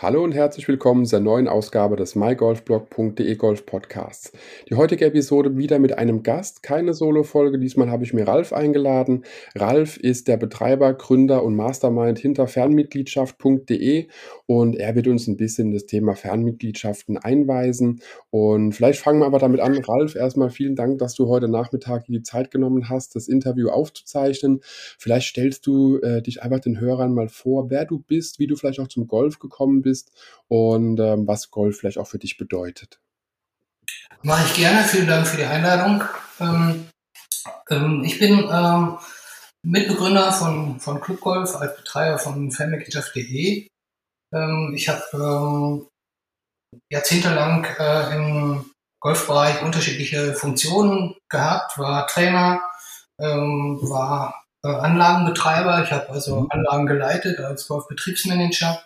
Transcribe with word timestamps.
Hallo 0.00 0.22
und 0.22 0.30
herzlich 0.30 0.68
willkommen 0.68 1.06
zur 1.06 1.18
neuen 1.18 1.48
Ausgabe 1.48 1.96
des 1.96 2.14
mygolfblog.de 2.14 3.34
Golf 3.34 3.66
Podcasts. 3.66 4.30
Die 4.70 4.76
heutige 4.76 5.04
Episode 5.06 5.56
wieder 5.56 5.80
mit 5.80 5.98
einem 5.98 6.22
Gast, 6.22 6.62
keine 6.62 6.94
Solo-Folge. 6.94 7.58
Diesmal 7.58 7.90
habe 7.90 8.04
ich 8.04 8.14
mir 8.14 8.28
Ralf 8.28 8.52
eingeladen. 8.52 9.24
Ralf 9.56 9.96
ist 9.96 10.28
der 10.28 10.36
Betreiber, 10.36 10.94
Gründer 10.94 11.42
und 11.42 11.56
Mastermind 11.56 12.20
hinter 12.20 12.46
Fernmitgliedschaft.de 12.46 14.06
und 14.46 14.76
er 14.76 14.94
wird 14.94 15.08
uns 15.08 15.26
ein 15.26 15.36
bisschen 15.36 15.72
das 15.72 15.86
Thema 15.86 16.14
Fernmitgliedschaften 16.14 17.18
einweisen. 17.18 18.00
Und 18.30 18.74
vielleicht 18.74 19.00
fangen 19.00 19.18
wir 19.18 19.26
aber 19.26 19.40
damit 19.40 19.58
an. 19.58 19.76
Ralf, 19.78 20.14
erstmal 20.14 20.50
vielen 20.50 20.76
Dank, 20.76 21.00
dass 21.00 21.16
du 21.16 21.26
heute 21.26 21.48
Nachmittag 21.48 22.04
die 22.04 22.22
Zeit 22.22 22.52
genommen 22.52 22.88
hast, 22.88 23.16
das 23.16 23.26
Interview 23.26 23.70
aufzuzeichnen. 23.70 24.60
Vielleicht 24.62 25.30
stellst 25.30 25.66
du 25.66 25.98
äh, 26.02 26.22
dich 26.22 26.40
einfach 26.40 26.60
den 26.60 26.78
Hörern 26.78 27.14
mal 27.14 27.28
vor, 27.28 27.68
wer 27.68 27.84
du 27.84 27.98
bist, 27.98 28.38
wie 28.38 28.46
du 28.46 28.54
vielleicht 28.54 28.78
auch 28.78 28.86
zum 28.86 29.08
Golf 29.08 29.40
gekommen 29.40 29.82
bist 29.82 29.87
bist 29.88 30.12
und 30.48 31.00
ähm, 31.00 31.26
was 31.26 31.50
Golf 31.50 31.78
vielleicht 31.78 31.98
auch 31.98 32.06
für 32.06 32.18
dich 32.18 32.36
bedeutet. 32.36 33.00
Mache 34.22 34.44
ich 34.46 34.54
gerne. 34.54 34.82
Vielen 34.84 35.06
Dank 35.06 35.26
für 35.26 35.38
die 35.38 35.44
Einladung. 35.44 36.02
Ähm, 36.40 36.88
ähm, 37.70 38.02
ich 38.04 38.18
bin 38.18 38.46
ähm, 38.50 38.98
Mitbegründer 39.64 40.32
von, 40.32 40.78
von 40.80 41.00
Club 41.00 41.20
Golf 41.20 41.56
als 41.56 41.76
Betreiber 41.76 42.18
von 42.18 42.50
Fanmitgliedschaft.de. 42.52 43.68
Ähm, 44.34 44.72
ich 44.74 44.88
habe 44.88 45.88
jahrzehntelang 46.92 47.64
äh, 47.78 48.14
im 48.14 48.70
Golfbereich 49.00 49.62
unterschiedliche 49.62 50.34
Funktionen 50.34 51.16
gehabt, 51.30 51.78
war 51.78 52.06
Trainer, 52.08 52.60
ähm, 53.20 53.78
war 53.82 54.44
äh, 54.64 54.68
Anlagenbetreiber. 54.68 55.82
Ich 55.84 55.92
habe 55.92 56.10
also 56.10 56.42
mhm. 56.42 56.46
Anlagen 56.50 56.86
geleitet 56.86 57.38
als 57.38 57.68
Golfbetriebsmanager 57.68 58.84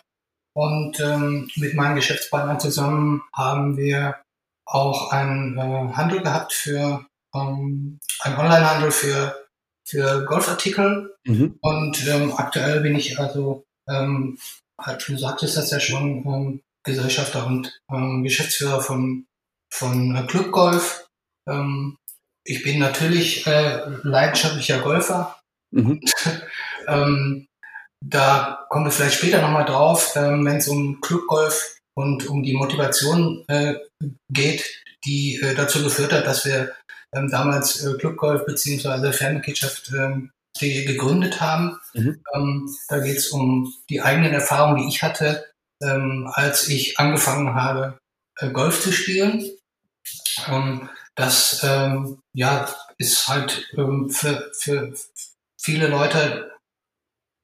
und 0.53 0.99
ähm, 0.99 1.49
mit 1.55 1.73
meinen 1.73 1.95
Geschäftspartnern 1.95 2.59
zusammen 2.59 3.23
haben 3.33 3.77
wir 3.77 4.17
auch 4.65 5.11
einen 5.11 5.57
äh, 5.57 5.93
Handel 5.93 6.21
gehabt 6.21 6.53
für 6.53 7.05
ähm, 7.33 7.99
einen 8.21 8.37
Onlinehandel 8.37 8.91
für 8.91 9.35
für 9.85 10.25
Golfartikel. 10.25 11.15
Mhm. 11.25 11.57
Und 11.61 12.07
ähm, 12.07 12.33
aktuell 12.35 12.81
bin 12.81 12.95
ich 12.95 13.19
also, 13.19 13.65
ähm, 13.87 14.37
halt, 14.79 15.07
du 15.07 15.17
sagtest 15.17 15.57
das 15.57 15.71
ja 15.71 15.79
schon, 15.79 16.25
ähm, 16.25 16.61
Gesellschafter 16.83 17.45
und 17.45 17.79
ähm, 17.91 18.23
Geschäftsführer 18.23 18.81
von 18.81 19.25
von 19.69 20.15
äh, 20.15 20.23
Club 20.27 20.51
Golf. 20.51 21.07
Ähm, 21.47 21.97
ich 22.45 22.63
bin 22.63 22.79
natürlich 22.79 23.47
äh, 23.47 23.81
leidenschaftlicher 24.03 24.79
Golfer. 24.79 25.39
Mhm. 25.71 26.01
ähm, 26.87 27.47
da 28.05 28.65
kommen 28.69 28.85
wir 28.85 28.91
vielleicht 28.91 29.15
später 29.15 29.41
nochmal 29.41 29.65
drauf, 29.65 30.13
ähm, 30.15 30.45
wenn 30.45 30.57
es 30.57 30.67
um 30.67 30.99
Clubgolf 31.01 31.77
und 31.95 32.27
um 32.27 32.43
die 32.43 32.53
Motivation 32.53 33.45
äh, 33.47 33.75
geht, 34.29 34.83
die 35.05 35.39
äh, 35.41 35.55
dazu 35.55 35.83
geführt 35.83 36.11
hat, 36.11 36.27
dass 36.27 36.45
wir 36.45 36.73
ähm, 37.13 37.29
damals 37.29 37.83
äh, 37.83 37.93
Clubgolf 37.97 38.45
bzw. 38.45 39.11
Fernmitgliedschaft 39.11 39.91
ähm, 39.93 40.31
gegründet 40.59 41.41
haben. 41.41 41.79
Mhm. 41.93 42.23
Ähm, 42.33 42.75
da 42.87 42.99
geht 42.99 43.17
es 43.17 43.29
um 43.29 43.73
die 43.89 44.01
eigenen 44.01 44.33
Erfahrungen, 44.33 44.83
die 44.83 44.87
ich 44.87 45.01
hatte, 45.01 45.45
ähm, 45.81 46.29
als 46.33 46.67
ich 46.67 46.99
angefangen 46.99 47.55
habe, 47.55 47.97
äh, 48.39 48.49
Golf 48.49 48.81
zu 48.81 48.91
spielen. 48.91 49.49
Ähm, 50.47 50.89
das 51.15 51.61
ähm, 51.63 52.19
ja, 52.33 52.67
ist 52.97 53.27
halt 53.27 53.69
ähm, 53.77 54.09
für, 54.09 54.51
für 54.57 54.93
viele 55.59 55.87
Leute 55.87 56.52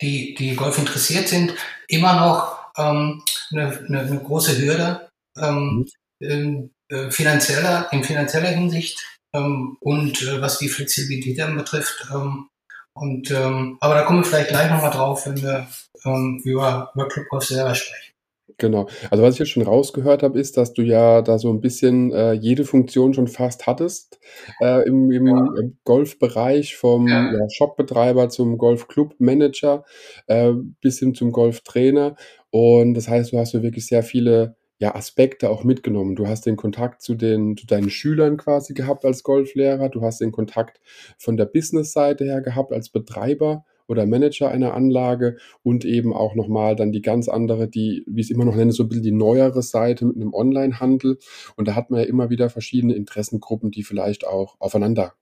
die, 0.02 0.36
die 0.36 0.56
Golf 0.56 0.78
interessiert 0.78 1.28
sind, 1.28 1.54
immer 1.88 2.14
noch 2.14 2.60
ähm, 2.78 3.24
eine, 3.52 3.86
eine, 3.88 4.00
eine 4.02 4.20
große 4.20 4.58
Hürde 4.58 5.10
ähm, 5.38 5.88
mhm. 6.20 6.28
in, 6.28 6.72
äh, 6.90 7.12
finanzieller, 7.12 7.90
in 7.92 8.04
finanzieller 8.04 8.50
Hinsicht 8.50 9.00
ähm, 9.34 9.78
und 9.80 10.22
äh, 10.22 10.42
was 10.42 10.60
die 10.60 10.70
Flexibilität 10.70 11.40
dann 11.40 11.58
betrifft. 11.58 12.08
Ähm, 12.14 12.50
und 12.94 13.32
ähm, 13.32 13.78
aber 13.80 13.96
da 13.96 14.02
kommen 14.04 14.20
wir 14.20 14.26
vielleicht 14.26 14.50
gleich 14.50 14.70
nochmal 14.70 14.92
drauf, 14.92 15.26
wenn 15.26 15.42
wir 15.42 15.68
ähm, 16.06 16.42
über, 16.44 16.92
über 16.94 17.08
Clubgolf 17.08 17.46
selber 17.46 17.76
sprechen. 17.76 18.14
Genau. 18.58 18.88
Also 19.10 19.24
was 19.24 19.36
ich 19.36 19.40
jetzt 19.40 19.50
schon 19.50 19.64
rausgehört 19.64 20.24
habe, 20.24 20.40
ist, 20.40 20.58
dass 20.58 20.74
du 20.74 20.82
ja 20.82 21.22
da 21.22 21.40
so 21.40 21.52
ein 21.52 21.62
bisschen 21.62 22.12
äh, 22.12 22.34
jede 22.34 22.66
Funktion 22.66 23.14
schon 23.14 23.28
fast 23.28 23.68
hattest 23.68 24.20
äh, 24.62 24.88
im, 24.88 25.12
im 25.12 25.28
ja. 25.28 25.48
Golfbereich, 25.84 26.76
vom 26.76 27.08
ja. 27.08 27.32
Ja, 27.32 27.50
Shopbetreiber 27.50 28.30
zum 28.30 28.58
Golfclub-Manager 28.58 29.84
äh, 30.28 30.54
bis 30.82 31.00
hin 31.00 31.16
zum 31.16 31.32
Golftrainer. 31.32 32.16
Und 32.50 32.96
das 32.96 33.08
heißt, 33.08 33.32
du 33.32 33.38
hast 33.38 33.52
so 33.52 33.64
wirklich 33.64 33.86
sehr 33.86 34.04
viele 34.04 34.56
ja, 34.80 34.96
Aspekte 34.96 35.50
auch 35.50 35.64
mitgenommen. 35.66 36.16
Du 36.16 36.28
hast 36.28 36.46
den 36.46 36.56
Kontakt 36.56 37.02
zu 37.02 37.16
den, 37.16 37.58
zu 37.58 37.68
deinen 37.68 37.90
Schülern 37.90 38.38
quasi 38.38 38.74
gehabt 38.74 39.04
als 39.04 39.24
Golflehrer. 39.24 39.90
Du 39.90 40.02
hast 40.02 40.22
den 40.22 40.32
Kontakt 40.32 40.80
von 41.18 41.36
der 41.36 41.46
Business-Seite 41.46 42.24
her 42.24 42.42
gehabt 42.42 42.72
als 42.72 42.90
Betreiber 42.90 43.66
oder 43.90 44.06
Manager 44.06 44.50
einer 44.50 44.74
Anlage 44.74 45.38
und 45.64 45.84
eben 45.84 46.14
auch 46.14 46.36
nochmal 46.36 46.76
dann 46.76 46.92
die 46.92 47.02
ganz 47.02 47.28
andere, 47.28 47.68
die, 47.68 48.04
wie 48.08 48.22
ich 48.22 48.28
es 48.28 48.32
immer 48.32 48.46
noch 48.46 48.56
nenne, 48.56 48.72
so 48.72 48.84
ein 48.84 48.90
bisschen 48.90 49.04
die 49.04 49.12
neuere 49.12 49.62
Seite 49.62 50.06
mit 50.06 50.16
einem 50.16 50.34
Online-Handel. 50.34 51.18
Und 51.56 51.68
da 51.68 51.76
hat 51.76 51.90
man 51.90 52.02
ja 52.02 52.06
immer 52.06 52.30
wieder 52.30 52.50
verschiedene 52.50 52.94
Interessengruppen, 52.94 53.72
die 53.72 53.84
vielleicht 53.84 54.26
auch 54.28 54.56
aufeinander 54.60 55.14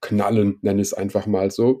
knallen, 0.00 0.58
nenne 0.62 0.80
ich 0.80 0.88
es 0.88 0.94
einfach 0.94 1.26
mal 1.26 1.50
so. 1.50 1.80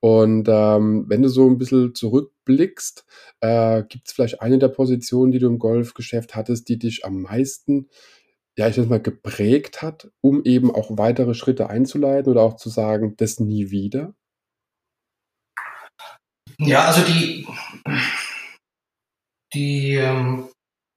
Und 0.00 0.48
ähm, 0.48 1.04
wenn 1.08 1.22
du 1.22 1.28
so 1.28 1.48
ein 1.48 1.58
bisschen 1.58 1.94
zurückblickst, 1.94 3.04
äh, 3.40 3.82
gibt 3.88 4.08
es 4.08 4.14
vielleicht 4.14 4.40
eine 4.40 4.58
der 4.58 4.68
Positionen, 4.68 5.32
die 5.32 5.38
du 5.38 5.46
im 5.46 5.58
Golfgeschäft 5.58 6.34
hattest, 6.34 6.68
die 6.68 6.78
dich 6.78 7.04
am 7.04 7.22
meisten, 7.22 7.88
ja, 8.56 8.68
ich 8.68 8.76
nenne 8.76 8.88
mal, 8.88 9.02
geprägt 9.02 9.82
hat, 9.82 10.10
um 10.20 10.44
eben 10.44 10.70
auch 10.70 10.96
weitere 10.96 11.34
Schritte 11.34 11.68
einzuleiten 11.68 12.30
oder 12.30 12.42
auch 12.42 12.56
zu 12.56 12.70
sagen, 12.70 13.14
das 13.16 13.40
nie 13.40 13.70
wieder? 13.70 14.14
Ja, 16.58 16.86
also 16.86 17.02
die, 17.02 17.46
die, 19.52 19.94
ähm, 19.94 20.48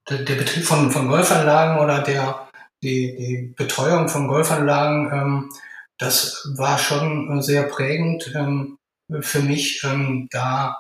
der, 0.09 0.19
der, 0.19 0.35
Betrieb 0.35 0.63
von, 0.63 0.91
von 0.91 1.07
Golfanlagen 1.07 1.83
oder 1.83 2.01
der, 2.01 2.49
die, 2.81 3.15
die 3.15 3.53
Betreuung 3.55 4.07
von 4.07 4.27
Golfanlagen, 4.27 5.11
ähm, 5.11 5.49
das 5.97 6.49
war 6.55 6.77
schon 6.77 7.41
sehr 7.41 7.63
prägend 7.63 8.31
ähm, 8.35 8.77
für 9.21 9.41
mich, 9.41 9.83
ähm, 9.83 10.27
da 10.31 10.77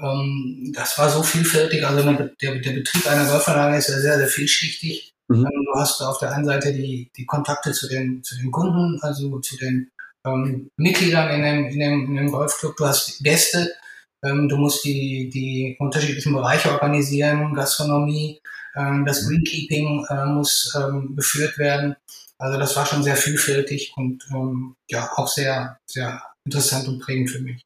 ähm, 0.00 0.72
das 0.74 0.98
war 0.98 1.10
so 1.10 1.22
vielfältig. 1.22 1.86
Also 1.86 2.02
der, 2.12 2.30
der 2.56 2.72
Betrieb 2.72 3.06
einer 3.06 3.26
Golfanlage 3.26 3.76
ist 3.76 3.88
ja 3.88 3.98
sehr, 3.98 4.18
sehr 4.18 4.28
vielschichtig. 4.28 5.12
Mhm. 5.28 5.46
Ähm, 5.46 5.66
du 5.66 5.80
hast 5.80 6.00
auf 6.00 6.18
der 6.18 6.32
einen 6.32 6.44
Seite 6.44 6.72
die, 6.72 7.10
die 7.16 7.26
Kontakte 7.26 7.72
zu 7.72 7.88
den, 7.88 8.22
zu 8.22 8.36
den 8.36 8.50
Kunden, 8.50 8.98
also 9.02 9.38
zu 9.40 9.56
den 9.56 9.90
ähm, 10.26 10.68
Mitgliedern 10.76 11.30
in 11.30 11.42
dem, 11.42 11.66
in, 11.66 11.80
dem, 11.80 12.06
in 12.06 12.16
dem 12.16 12.32
Golfclub. 12.32 12.76
Du 12.76 12.86
hast 12.86 13.22
Gäste, 13.22 13.72
du 14.22 14.56
musst 14.56 14.84
die, 14.84 15.28
die 15.28 15.76
unterschiedlichen 15.78 16.32
Bereiche 16.32 16.70
organisieren, 16.70 17.54
Gastronomie, 17.54 18.40
ähm, 18.76 19.04
das. 19.04 19.26
Greenkeeping 19.26 20.06
äh, 20.08 20.26
muss 20.26 20.76
ähm, 20.78 21.14
geführt 21.16 21.58
werden. 21.58 21.96
Also 22.38 22.58
das 22.58 22.76
war 22.76 22.86
schon 22.86 23.02
sehr 23.02 23.16
vielfältig 23.16 23.92
und 23.96 24.24
ähm, 24.32 24.74
ja 24.90 25.10
auch 25.14 25.28
sehr, 25.28 25.78
sehr 25.86 26.22
interessant 26.44 26.88
und 26.88 27.00
prägend 27.00 27.30
für 27.30 27.40
mich. 27.40 27.62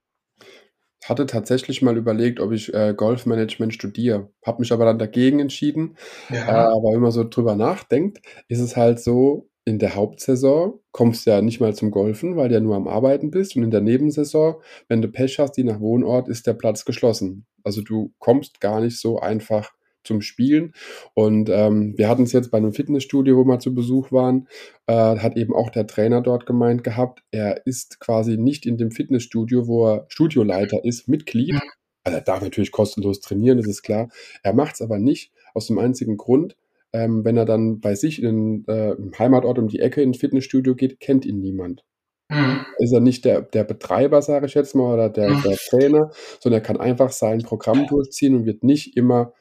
Ich 1.02 1.08
hatte 1.08 1.26
tatsächlich 1.26 1.82
mal 1.82 1.96
überlegt, 1.96 2.40
ob 2.40 2.52
ich 2.52 2.74
äh, 2.74 2.92
Golfmanagement 2.94 3.72
studiere, 3.72 4.28
habe 4.44 4.60
mich 4.60 4.72
aber 4.72 4.84
dann 4.84 4.98
dagegen 4.98 5.38
entschieden. 5.38 5.96
Ja. 6.30 6.48
Äh, 6.48 6.76
aber 6.76 6.92
wenn 6.92 7.00
man 7.00 7.12
so 7.12 7.22
drüber 7.22 7.54
nachdenkt, 7.54 8.18
ist 8.48 8.58
es 8.58 8.76
halt 8.76 9.00
so, 9.00 9.48
in 9.66 9.80
der 9.80 9.96
Hauptsaison 9.96 10.78
kommst 10.92 11.26
du 11.26 11.30
ja 11.30 11.42
nicht 11.42 11.60
mal 11.60 11.74
zum 11.74 11.90
Golfen, 11.90 12.36
weil 12.36 12.48
du 12.48 12.54
ja 12.54 12.60
nur 12.60 12.76
am 12.76 12.86
Arbeiten 12.86 13.32
bist. 13.32 13.56
Und 13.56 13.64
in 13.64 13.72
der 13.72 13.80
Nebensaison, 13.80 14.54
wenn 14.88 15.02
du 15.02 15.08
Pech 15.08 15.40
hast, 15.40 15.56
je 15.56 15.64
nach 15.64 15.80
Wohnort, 15.80 16.28
ist 16.28 16.46
der 16.46 16.54
Platz 16.54 16.84
geschlossen. 16.84 17.46
Also 17.64 17.82
du 17.82 18.14
kommst 18.20 18.60
gar 18.60 18.80
nicht 18.80 18.98
so 18.98 19.18
einfach 19.18 19.72
zum 20.04 20.22
Spielen. 20.22 20.72
Und 21.14 21.50
ähm, 21.50 21.94
wir 21.96 22.08
hatten 22.08 22.22
es 22.22 22.32
jetzt 22.32 22.52
bei 22.52 22.58
einem 22.58 22.72
Fitnessstudio, 22.72 23.36
wo 23.36 23.44
wir 23.44 23.58
zu 23.58 23.74
Besuch 23.74 24.12
waren, 24.12 24.46
äh, 24.86 24.92
hat 24.92 25.36
eben 25.36 25.52
auch 25.52 25.70
der 25.70 25.88
Trainer 25.88 26.22
dort 26.22 26.46
gemeint 26.46 26.84
gehabt, 26.84 27.24
er 27.32 27.66
ist 27.66 27.98
quasi 27.98 28.36
nicht 28.36 28.66
in 28.66 28.78
dem 28.78 28.92
Fitnessstudio, 28.92 29.66
wo 29.66 29.88
er 29.88 30.06
Studioleiter 30.08 30.84
ist, 30.84 31.08
Mitglied. 31.08 31.58
Also 32.04 32.18
er 32.18 32.24
darf 32.24 32.40
natürlich 32.40 32.70
kostenlos 32.70 33.20
trainieren, 33.20 33.58
das 33.58 33.66
ist 33.66 33.82
klar. 33.82 34.10
Er 34.44 34.54
macht 34.54 34.76
es 34.76 34.80
aber 34.80 35.00
nicht 35.00 35.32
aus 35.54 35.66
dem 35.66 35.78
einzigen 35.78 36.16
Grund, 36.16 36.56
ähm, 36.96 37.24
wenn 37.24 37.36
er 37.36 37.44
dann 37.44 37.80
bei 37.80 37.94
sich 37.94 38.22
in, 38.22 38.64
äh, 38.68 38.92
im 38.92 39.12
Heimatort 39.18 39.58
um 39.58 39.68
die 39.68 39.80
Ecke 39.80 40.00
ins 40.00 40.18
Fitnessstudio 40.18 40.74
geht, 40.74 40.98
kennt 40.98 41.26
ihn 41.26 41.40
niemand. 41.40 41.84
Mhm. 42.30 42.64
Ist 42.78 42.92
er 42.92 43.00
nicht 43.00 43.24
der, 43.24 43.42
der 43.42 43.64
Betreiber, 43.64 44.22
sage 44.22 44.46
ich 44.46 44.54
jetzt 44.54 44.74
mal, 44.74 44.94
oder 44.94 45.10
der, 45.10 45.30
mhm. 45.30 45.42
der 45.42 45.56
Trainer, 45.68 46.10
sondern 46.40 46.60
er 46.60 46.64
kann 46.64 46.80
einfach 46.80 47.10
sein 47.10 47.42
Programm 47.42 47.86
durchziehen 47.86 48.34
und 48.34 48.46
wird 48.46 48.64
nicht 48.64 48.96
immer 48.96 49.34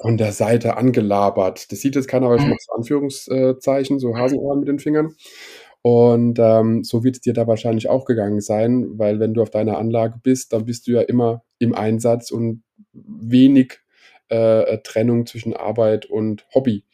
von 0.00 0.16
der 0.16 0.32
Seite 0.32 0.76
angelabert. 0.76 1.70
Das 1.70 1.80
sieht 1.80 1.94
jetzt 1.94 2.08
keiner, 2.08 2.26
aber 2.26 2.36
ich 2.36 2.42
mhm. 2.42 2.50
mache 2.50 2.76
Anführungszeichen, 2.76 4.00
so 4.00 4.16
Hasenohren 4.16 4.58
mit 4.58 4.68
den 4.68 4.80
Fingern. 4.80 5.14
Und, 5.82 6.38
ähm, 6.40 6.84
so 6.84 7.04
wird 7.04 7.16
es 7.16 7.20
dir 7.20 7.32
da 7.32 7.46
wahrscheinlich 7.46 7.88
auch 7.88 8.04
gegangen 8.04 8.40
sein, 8.40 8.98
weil 8.98 9.20
wenn 9.20 9.34
du 9.34 9.42
auf 9.42 9.50
deiner 9.50 9.78
Anlage 9.78 10.18
bist, 10.22 10.52
dann 10.52 10.64
bist 10.64 10.86
du 10.86 10.92
ja 10.92 11.00
immer 11.00 11.42
im 11.58 11.74
Einsatz 11.74 12.30
und 12.30 12.62
wenig, 12.92 13.81
äh, 14.32 14.78
Trennung 14.82 15.26
zwischen 15.26 15.54
Arbeit 15.54 16.06
und 16.06 16.44
Hobby. 16.54 16.84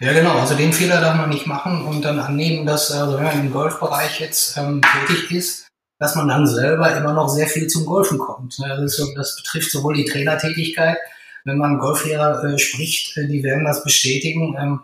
Ja, 0.00 0.12
genau. 0.12 0.38
Also 0.38 0.54
den 0.54 0.72
Fehler 0.72 1.00
darf 1.00 1.16
man 1.16 1.28
nicht 1.28 1.46
machen 1.46 1.84
und 1.84 2.04
dann 2.04 2.18
annehmen, 2.18 2.66
dass, 2.66 2.90
also 2.90 3.16
wenn 3.16 3.24
man 3.24 3.40
im 3.40 3.52
Golfbereich 3.52 4.20
jetzt 4.20 4.56
ähm, 4.56 4.80
tätig 4.82 5.30
ist, 5.30 5.68
dass 5.98 6.14
man 6.14 6.28
dann 6.28 6.46
selber 6.46 6.96
immer 6.96 7.12
noch 7.12 7.28
sehr 7.28 7.46
viel 7.46 7.66
zum 7.66 7.84
Golfen 7.84 8.18
kommt. 8.18 8.56
Das, 8.58 8.96
so, 8.96 9.12
das 9.14 9.36
betrifft 9.36 9.70
sowohl 9.70 9.94
die 9.94 10.04
Trainertätigkeit, 10.04 10.98
wenn 11.44 11.58
man 11.58 11.78
Golflehrer 11.78 12.44
äh, 12.44 12.58
spricht, 12.58 13.16
äh, 13.16 13.26
die 13.26 13.42
werden 13.42 13.64
das 13.64 13.84
bestätigen, 13.84 14.56
ähm, 14.58 14.80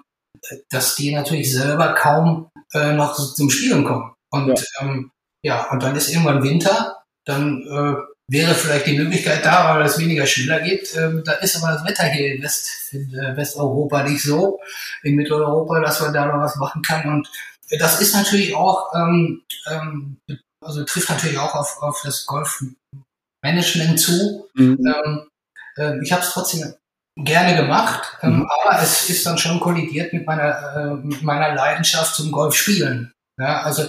dass 0.70 0.96
die 0.96 1.14
natürlich 1.14 1.52
selber 1.52 1.94
kaum 1.94 2.50
äh, 2.72 2.92
noch 2.92 3.14
zum 3.14 3.50
Spielen 3.50 3.84
kommen. 3.84 4.12
Und 4.30 4.48
ja. 4.48 4.64
Ähm, 4.80 5.10
ja, 5.42 5.70
und 5.70 5.82
dann 5.82 5.94
ist 5.94 6.10
irgendwann 6.10 6.42
Winter, 6.42 7.02
dann 7.24 7.62
äh, 7.66 8.13
wäre 8.28 8.54
vielleicht 8.54 8.86
die 8.86 8.98
Möglichkeit 8.98 9.44
da, 9.44 9.74
weil 9.74 9.84
es 9.84 9.98
weniger 9.98 10.26
Schüler 10.26 10.60
gibt. 10.60 10.96
Ähm, 10.96 11.22
da 11.24 11.32
ist 11.32 11.56
aber 11.56 11.74
das 11.74 11.84
Wetter 11.84 12.04
hier 12.04 12.34
in, 12.34 12.42
West, 12.42 12.92
in 12.92 13.14
äh, 13.14 13.36
Westeuropa 13.36 14.02
nicht 14.02 14.22
so, 14.22 14.60
in 15.02 15.14
Mitteleuropa, 15.14 15.80
dass 15.80 16.00
man 16.00 16.12
da 16.12 16.26
noch 16.26 16.42
was 16.42 16.56
machen 16.56 16.82
kann. 16.82 17.06
Und 17.08 17.30
das 17.78 18.00
ist 18.00 18.14
natürlich 18.14 18.54
auch, 18.54 18.94
ähm, 18.94 19.42
ähm, 19.70 20.16
also 20.60 20.84
trifft 20.84 21.10
natürlich 21.10 21.38
auch 21.38 21.54
auf, 21.54 21.82
auf 21.82 22.00
das 22.02 22.26
Golfmanagement 22.26 24.00
zu. 24.00 24.48
Mhm. 24.54 24.78
Ähm, 24.86 25.28
äh, 25.76 26.02
ich 26.02 26.12
habe 26.12 26.22
es 26.22 26.30
trotzdem 26.30 26.74
gerne 27.16 27.56
gemacht, 27.56 28.18
ähm, 28.22 28.38
mhm. 28.38 28.48
aber 28.64 28.82
es 28.82 29.08
ist 29.08 29.24
dann 29.26 29.38
schon 29.38 29.60
kollidiert 29.60 30.12
mit 30.12 30.26
meiner, 30.26 30.76
äh, 30.76 30.94
mit 30.94 31.22
meiner 31.22 31.54
Leidenschaft 31.54 32.14
zum 32.14 32.32
Golfspielen. 32.32 33.13
Ja, 33.38 33.62
also 33.62 33.88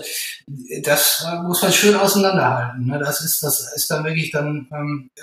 das 0.81 1.25
äh, 1.27 1.35
muss 1.43 1.61
man 1.61 1.71
schön 1.71 1.95
auseinanderhalten. 1.95 2.85
Ne? 2.85 2.99
Das 2.99 3.21
ist, 3.21 3.43
das 3.43 3.73
ist 3.75 3.89
dann 3.91 4.03
wirklich 4.03 4.31
dann 4.31 4.67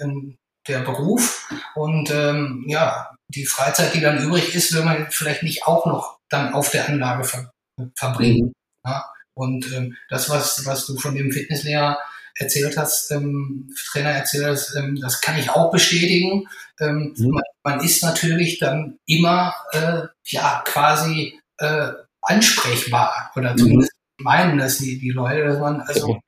ähm, 0.01 0.37
der 0.69 0.81
Beruf 0.81 1.49
und 1.75 2.11
ähm, 2.11 2.65
ja, 2.69 3.11
die 3.29 3.47
Freizeit, 3.47 3.95
die 3.95 4.01
dann 4.01 4.23
übrig 4.23 4.55
ist, 4.55 4.73
will 4.75 4.85
man 4.85 5.09
vielleicht 5.11 5.43
nicht 5.43 5.67
auch 5.67 5.87
noch 5.87 6.19
dann 6.29 6.53
auf 6.55 6.71
der 6.71 6.89
Anlage 6.89 7.25
ver 7.25 7.51
verbringen. 7.97 8.47
Mhm. 8.47 8.53
Ja? 8.87 9.11
Und 9.35 9.73
ähm, 9.73 9.97
das, 10.09 10.29
was, 10.31 10.65
was 10.67 10.87
du 10.87 10.97
von 10.99 11.15
dem 11.15 11.33
Fitnesslehrer 11.33 11.99
erzählt 12.37 12.77
hast, 12.77 13.11
ähm, 13.11 13.75
Trainer 13.91 14.11
erzählt 14.11 14.47
hast, 14.47 14.75
ähm, 14.77 14.99
das 15.01 15.21
kann 15.21 15.39
ich 15.39 15.51
auch 15.51 15.71
bestätigen. 15.71 16.47
Ähm, 16.81 17.15
mhm. 17.17 17.31
man, 17.31 17.43
man, 17.65 17.81
ist 17.81 18.03
natürlich 18.03 18.59
dann 18.59 18.99
immer 19.07 19.55
äh, 19.73 20.03
ja 20.27 20.63
quasi 20.65 21.39
äh, 21.59 21.93
ansprechbar 22.23 23.33
oder 23.35 23.53
mhm. 23.53 23.59
zumindest 23.59 23.92
meinen 24.23 24.59
das 24.59 24.79
die, 24.79 24.99
die 24.99 25.11
Leute, 25.11 25.45
dass 25.45 25.59
man, 25.59 25.81
also 25.83 26.19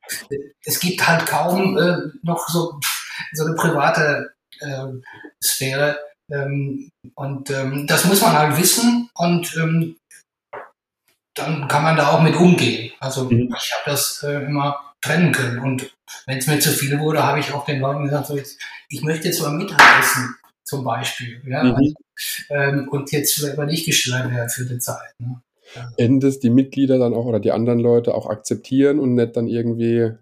es 0.64 0.81
gibt 0.81 1.06
halt 1.06 1.26
kaum 1.26 1.76
äh, 1.79 1.96
noch 2.23 2.49
so, 2.49 2.81
so 3.32 3.44
eine 3.44 3.55
private 3.55 4.35
äh, 4.61 4.87
Sphäre. 5.43 5.99
Ähm, 6.31 6.91
und 7.14 7.50
ähm, 7.50 7.87
das 7.87 8.06
muss 8.06 8.23
man 8.23 8.32
halt 8.32 8.56
wissen 8.56 9.11
und 9.14 9.55
ähm, 9.56 9.96
dann 11.35 11.69
kann 11.69 11.82
man 11.82 11.96
da 11.96 12.12
auch 12.12 12.23
mit 12.23 12.37
umgehen. 12.37 12.93
Also 13.00 13.25
mhm. 13.25 13.55
ich 13.55 13.73
habe 13.75 13.91
das 13.91 14.23
äh, 14.23 14.44
immer 14.44 14.94
trennen 15.02 15.32
können. 15.32 15.58
Und 15.58 15.93
wenn 16.26 16.38
es 16.38 16.47
mir 16.47 16.58
zu 16.61 16.70
viel 16.70 16.99
wurde, 16.99 17.23
habe 17.23 17.40
ich 17.40 17.52
auch 17.52 17.64
den 17.64 17.81
Leuten 17.81 18.05
gesagt, 18.05 18.26
so 18.26 18.37
jetzt, 18.37 18.58
ich 18.88 19.02
möchte 19.02 19.29
jetzt 19.29 19.40
mal 19.40 19.50
Mittagessen 19.50 20.37
zum 20.64 20.85
Beispiel. 20.85 21.43
Ja? 21.47 21.64
Mhm. 21.64 21.75
Also, 21.75 22.90
und 22.90 23.12
jetzt 23.12 23.44
aber 23.44 23.67
nicht 23.67 23.87
gestört 23.87 24.31
werden 24.31 24.49
für 24.49 24.64
die 24.64 24.79
Zeit. 24.79 25.12
Ne? 25.19 25.40
Endes 25.97 26.38
die 26.41 26.50
Mitglieder 26.50 26.99
dann 26.99 27.15
auch 27.15 27.26
oder 27.26 27.41
die 27.41 27.53
anderen 27.53 27.79
Leute 27.81 28.15
auch 28.15 28.26
akzeptieren 28.26 28.99
und 28.99 29.15
nicht 29.15 29.37
dann 29.37 29.47
irgendwie 29.49 30.12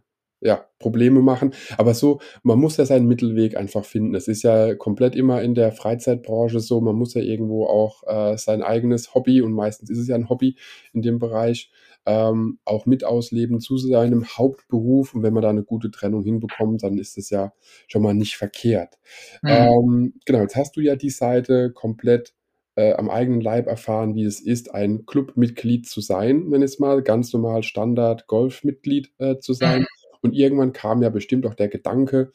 ja, 0.43 0.66
Probleme 0.78 1.22
machen. 1.22 1.54
Aber 1.78 1.94
so, 1.94 2.20
man 2.43 2.58
muss 2.58 2.76
ja 2.76 2.84
seinen 2.84 3.06
Mittelweg 3.06 3.56
einfach 3.56 3.84
finden. 3.84 4.14
Es 4.14 4.26
ist 4.26 4.43
ja 4.43 4.75
komplett 4.75 5.14
immer 5.14 5.40
in 5.40 5.54
der 5.54 5.70
Freizeitbranche 5.72 6.58
so, 6.60 6.81
man 6.81 6.96
muss 6.96 7.14
ja 7.14 7.22
irgendwo 7.22 7.66
auch 7.66 8.02
äh, 8.06 8.37
sein 8.37 8.62
eigenes 8.62 9.14
Hobby, 9.14 9.40
und 9.40 9.52
meistens 9.52 9.88
ist 9.88 9.99
es 9.99 10.08
ja 10.08 10.16
ein 10.16 10.28
Hobby 10.28 10.56
in 10.93 11.02
dem 11.02 11.20
Bereich, 11.20 11.70
ähm, 12.04 12.58
auch 12.64 12.87
mit 12.87 13.04
ausleben 13.04 13.60
zu 13.60 13.76
seinem 13.76 14.26
Hauptberuf. 14.26 15.14
Und 15.14 15.22
wenn 15.22 15.32
man 15.32 15.44
da 15.44 15.50
eine 15.50 15.62
gute 15.62 15.93
Trennung 15.93 16.25
hinbekommt, 16.25 16.82
dann 16.82 16.99
ist 16.99 17.16
es 17.16 17.31
ja 17.31 17.52
schon 17.87 18.02
mal 18.02 18.14
nicht 18.14 18.37
verkehrt. 18.37 18.99
Mhm. 19.43 19.49
Ähm, 19.49 20.14
genau, 20.26 20.40
jetzt 20.40 20.56
hast 20.56 20.76
du 20.76 20.81
ja 20.81 20.96
die 20.96 21.10
Seite 21.10 21.70
komplett 21.72 22.34
äh, 22.74 22.92
am 22.94 23.10
eigenen 23.10 23.40
Leib 23.40 23.66
erfahren, 23.66 24.14
wie 24.14 24.24
es 24.24 24.40
ist, 24.40 24.74
ein 24.74 25.06
Clubmitglied 25.06 25.88
zu 25.88 26.00
sein, 26.00 26.50
wenn 26.50 26.62
es 26.62 26.78
mal 26.78 27.02
ganz 27.02 27.32
normal 27.32 27.62
Standard 27.62 28.26
Golfmitglied 28.26 29.12
äh, 29.19 29.38
zu 29.38 29.52
sein. 29.52 29.86
Und 30.22 30.34
irgendwann 30.34 30.72
kam 30.72 31.02
ja 31.02 31.10
bestimmt 31.10 31.46
auch 31.46 31.54
der 31.54 31.69
Gedanke, 31.69 32.30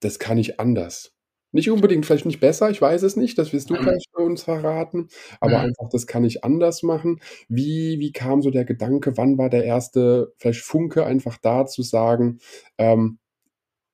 das 0.00 0.18
kann 0.18 0.38
ich 0.38 0.60
anders. 0.60 1.14
Nicht 1.50 1.70
unbedingt, 1.70 2.04
vielleicht 2.04 2.26
nicht 2.26 2.40
besser, 2.40 2.68
ich 2.68 2.82
weiß 2.82 3.02
es 3.02 3.16
nicht, 3.16 3.38
das 3.38 3.54
wirst 3.54 3.70
du 3.70 3.74
vielleicht 3.74 4.12
bei 4.12 4.22
uns 4.22 4.42
verraten, 4.42 5.08
aber 5.40 5.58
mhm. 5.58 5.64
einfach, 5.64 5.88
das 5.90 6.06
kann 6.06 6.24
ich 6.24 6.44
anders 6.44 6.82
machen. 6.82 7.20
Wie, 7.48 7.98
wie 7.98 8.12
kam 8.12 8.42
so 8.42 8.50
der 8.50 8.66
Gedanke, 8.66 9.16
wann 9.16 9.38
war 9.38 9.48
der 9.48 9.64
erste 9.64 10.34
vielleicht 10.36 10.60
Funke 10.60 11.06
einfach 11.06 11.38
da 11.38 11.64
zu 11.64 11.82
sagen, 11.82 12.40
ähm, 12.76 13.18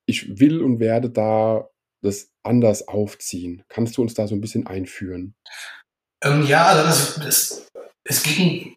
ich 0.06 0.40
will 0.40 0.62
und 0.62 0.80
werde 0.80 1.10
da 1.10 1.68
das 2.02 2.33
anders 2.44 2.88
aufziehen? 2.88 3.64
Kannst 3.68 3.96
du 3.96 4.02
uns 4.02 4.14
da 4.14 4.26
so 4.26 4.34
ein 4.34 4.40
bisschen 4.40 4.66
einführen? 4.66 5.34
Ähm, 6.22 6.46
ja, 6.46 6.66
also 6.66 6.84
das, 6.84 7.14
das, 7.16 7.68
es 8.04 8.22
ging 8.22 8.76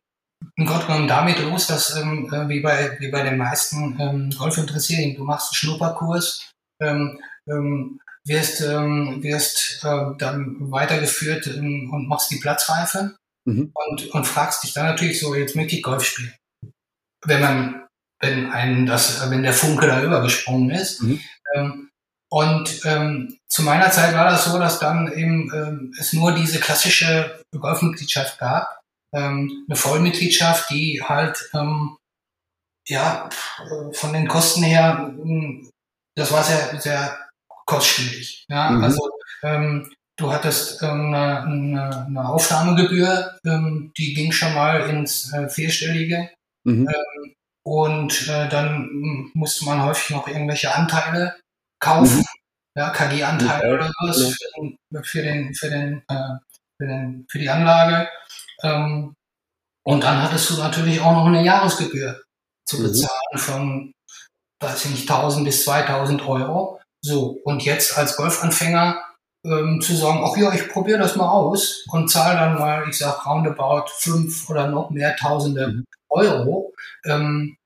im 0.55 0.65
Grunde 0.65 0.85
genommen 0.85 1.07
damit 1.07 1.39
los, 1.39 1.67
dass 1.67 1.95
ähm, 1.95 2.31
äh, 2.31 2.47
wie, 2.49 2.59
bei, 2.59 2.97
wie 2.99 3.09
bei 3.09 3.23
den 3.23 3.37
meisten 3.37 3.99
ähm, 3.99 4.29
Golfinteressierten, 4.37 5.15
du 5.15 5.23
machst 5.23 5.49
einen 5.49 5.55
Schnupperkurs, 5.55 6.51
ähm, 6.81 7.19
ähm, 7.47 7.99
wirst, 8.25 8.61
ähm, 8.61 9.23
wirst 9.23 9.83
äh, 9.83 10.11
dann 10.17 10.71
weitergeführt 10.71 11.47
ähm, 11.47 11.91
und 11.91 12.07
machst 12.07 12.31
die 12.31 12.39
Platzreife 12.39 13.15
mhm. 13.45 13.71
und, 13.73 14.07
und 14.11 14.27
fragst 14.27 14.63
dich 14.63 14.73
dann 14.73 14.85
natürlich 14.85 15.19
so, 15.19 15.33
jetzt 15.35 15.55
möchte 15.55 15.75
ich 15.75 15.83
Golf 15.83 16.03
spielen. 16.03 16.35
Wenn 17.25 17.41
man, 17.41 17.87
wenn 18.21 18.51
einen 18.51 18.85
das, 18.85 19.29
wenn 19.29 19.43
der 19.43 19.53
Funke 19.53 19.87
da 19.87 20.03
übergesprungen 20.03 20.71
ist. 20.71 21.01
Mhm. 21.01 21.86
Und 22.29 22.81
ähm, 22.85 23.37
zu 23.47 23.63
meiner 23.63 23.89
Zeit 23.91 24.13
war 24.13 24.25
das 24.25 24.45
so, 24.45 24.59
dass 24.59 24.79
dann 24.79 25.11
eben 25.13 25.51
ähm, 25.53 25.93
es 25.97 26.13
nur 26.13 26.33
diese 26.33 26.59
klassische 26.59 27.41
Golfmitgliedschaft 27.57 28.37
gab, 28.37 28.81
ähm, 29.13 29.65
eine 29.67 29.75
Vollmitgliedschaft, 29.77 30.69
die 30.69 31.01
halt 31.03 31.49
ähm, 31.53 31.97
ja 32.87 33.29
von 33.93 34.13
den 34.13 34.27
Kosten 34.27 34.63
her, 34.63 35.13
das 36.15 36.31
war 36.31 36.43
sehr 36.43 36.79
sehr 36.81 37.17
kostspielig. 37.65 38.45
Ja, 38.49 38.71
mhm. 38.71 38.83
also 38.83 39.09
ähm, 39.43 39.91
du 40.17 40.31
hattest 40.31 40.83
ähm, 40.83 41.13
eine, 41.13 41.43
eine, 41.43 42.05
eine 42.07 42.29
Aufnahmegebühr, 42.29 43.37
ähm, 43.45 43.91
die 43.97 44.13
ging 44.13 44.31
schon 44.33 44.53
mal 44.53 44.89
ins 44.89 45.31
äh, 45.31 45.49
vierstellige. 45.49 46.29
Mhm. 46.65 46.89
Ähm, 46.89 47.33
und 47.65 48.27
äh, 48.29 48.47
dann 48.49 49.29
musste 49.33 49.65
man 49.65 49.83
häufig 49.83 50.15
noch 50.15 50.27
irgendwelche 50.27 50.73
Anteile 50.73 51.35
kaufen, 51.79 52.19
mhm. 52.19 52.25
ja, 52.75 52.89
KG-Anteile 52.89 53.73
oder 53.73 53.91
sowas 53.99 54.37
ja. 54.91 55.01
für, 55.03 55.21
den, 55.21 55.53
für, 55.55 55.69
den, 55.69 56.03
äh, 56.07 56.37
für, 56.77 56.87
den, 56.87 57.25
für 57.29 57.39
die 57.39 57.49
Anlage. 57.49 58.09
Ähm, 58.63 59.13
und 59.83 60.03
dann 60.03 60.21
hattest 60.21 60.49
du 60.49 60.57
natürlich 60.57 60.99
auch 61.01 61.13
noch 61.13 61.27
eine 61.27 61.43
Jahresgebühr 61.43 62.21
zu 62.65 62.79
mhm. 62.79 62.83
bezahlen 62.83 63.33
mhm. 63.33 63.37
von, 63.37 63.93
weiß 64.61 64.85
ich 64.85 64.91
nicht, 64.91 65.09
1000 65.09 65.45
bis 65.45 65.63
2000 65.63 66.27
Euro. 66.27 66.79
So, 67.01 67.39
und 67.43 67.63
jetzt 67.63 67.97
als 67.97 68.17
Golfanfänger 68.17 69.01
ähm, 69.45 69.79
zu 69.81 69.95
sagen, 69.95 70.23
ach 70.23 70.35
ja, 70.35 70.53
ich 70.53 70.67
probiere 70.67 70.99
das 70.99 71.15
mal 71.15 71.29
aus 71.29 71.85
und 71.91 72.09
zahle 72.09 72.37
dann 72.37 72.59
mal, 72.59 72.87
ich 72.89 72.97
sag 72.97 73.25
roundabout 73.25 73.85
fünf 73.97 74.49
oder 74.49 74.67
noch 74.67 74.89
mehr 74.89 75.15
Tausende 75.15 75.67
mhm. 75.67 75.85
Euro, 76.09 76.73
ähm, 77.05 77.57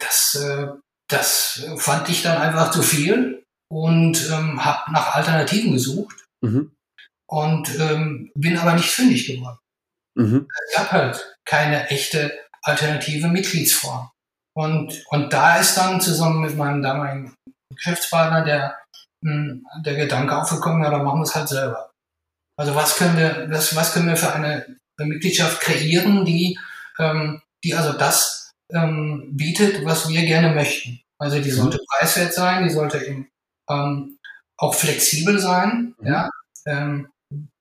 das, 0.00 0.34
äh, 0.34 0.68
das 1.08 1.66
fand 1.76 2.08
ich 2.08 2.22
dann 2.22 2.40
einfach 2.40 2.70
zu 2.70 2.82
viel 2.82 3.43
und 3.74 4.30
ähm, 4.30 4.64
habe 4.64 4.92
nach 4.92 5.16
Alternativen 5.16 5.72
gesucht 5.72 6.24
mhm. 6.42 6.70
und 7.28 7.68
ähm, 7.80 8.30
bin 8.36 8.56
aber 8.56 8.74
nicht 8.74 8.88
fündig 8.88 9.26
geworden. 9.26 9.58
Mhm. 10.16 10.46
Es 10.68 10.76
gab 10.76 10.92
halt 10.92 11.36
keine 11.44 11.88
echte 11.88 12.32
alternative 12.62 13.26
Mitgliedsform. 13.26 14.10
Und, 14.56 15.04
und 15.08 15.32
da 15.32 15.56
ist 15.56 15.76
dann 15.76 16.00
zusammen 16.00 16.42
mit 16.42 16.56
meinem 16.56 16.82
damaligen 16.82 17.34
Geschäftspartner 17.74 18.44
der, 18.44 18.78
hm, 19.24 19.66
der 19.84 19.96
Gedanke 19.96 20.36
aufgekommen, 20.36 20.84
ja, 20.84 20.90
dann 20.90 21.02
machen 21.02 21.18
wir 21.18 21.24
es 21.24 21.34
halt 21.34 21.48
selber. 21.48 21.90
Also 22.56 22.76
was 22.76 22.94
können 22.94 23.16
wir, 23.16 23.50
was, 23.50 23.74
was 23.74 23.92
können 23.92 24.06
wir 24.06 24.16
für 24.16 24.32
eine 24.32 24.76
Mitgliedschaft 25.00 25.60
kreieren, 25.60 26.24
die, 26.24 26.56
ähm, 27.00 27.42
die 27.64 27.74
also 27.74 27.92
das 27.98 28.52
ähm, 28.72 29.30
bietet, 29.32 29.84
was 29.84 30.08
wir 30.08 30.22
gerne 30.22 30.54
möchten. 30.54 31.00
Also 31.18 31.40
die 31.40 31.50
sollte 31.50 31.78
mhm. 31.78 31.86
preiswert 31.90 32.32
sein, 32.32 32.62
die 32.62 32.70
sollte 32.70 33.04
eben 33.04 33.28
ähm, 33.68 34.18
auch 34.56 34.74
flexibel 34.74 35.38
sein. 35.38 35.94
Mhm. 35.98 36.06
Ja? 36.06 36.30
Ähm, 36.66 37.08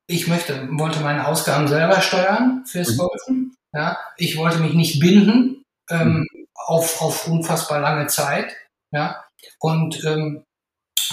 ich 0.08 0.28
möchte, 0.28 0.68
wollte 0.78 1.00
meine 1.00 1.28
Ausgaben 1.28 1.68
selber 1.68 2.02
steuern 2.02 2.66
fürs 2.66 2.94
mhm. 2.94 2.98
Golfen. 2.98 3.56
Ja? 3.74 3.98
Ich 4.18 4.38
wollte 4.38 4.60
mich 4.60 4.74
nicht 4.74 5.00
binden 5.00 5.64
ähm, 5.90 6.28
mhm. 6.32 6.48
auf, 6.54 7.02
auf 7.02 7.28
unfassbar 7.28 7.80
lange 7.80 8.08
Zeit. 8.08 8.56
Ja? 8.92 9.24
Und 9.60 10.04
ähm, 10.06 10.44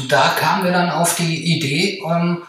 da 0.08 0.34
kamen 0.38 0.64
wir 0.64 0.72
dann 0.72 0.90
auf 0.90 1.16
die 1.16 1.56
Idee, 1.56 2.02
ähm, 2.06 2.44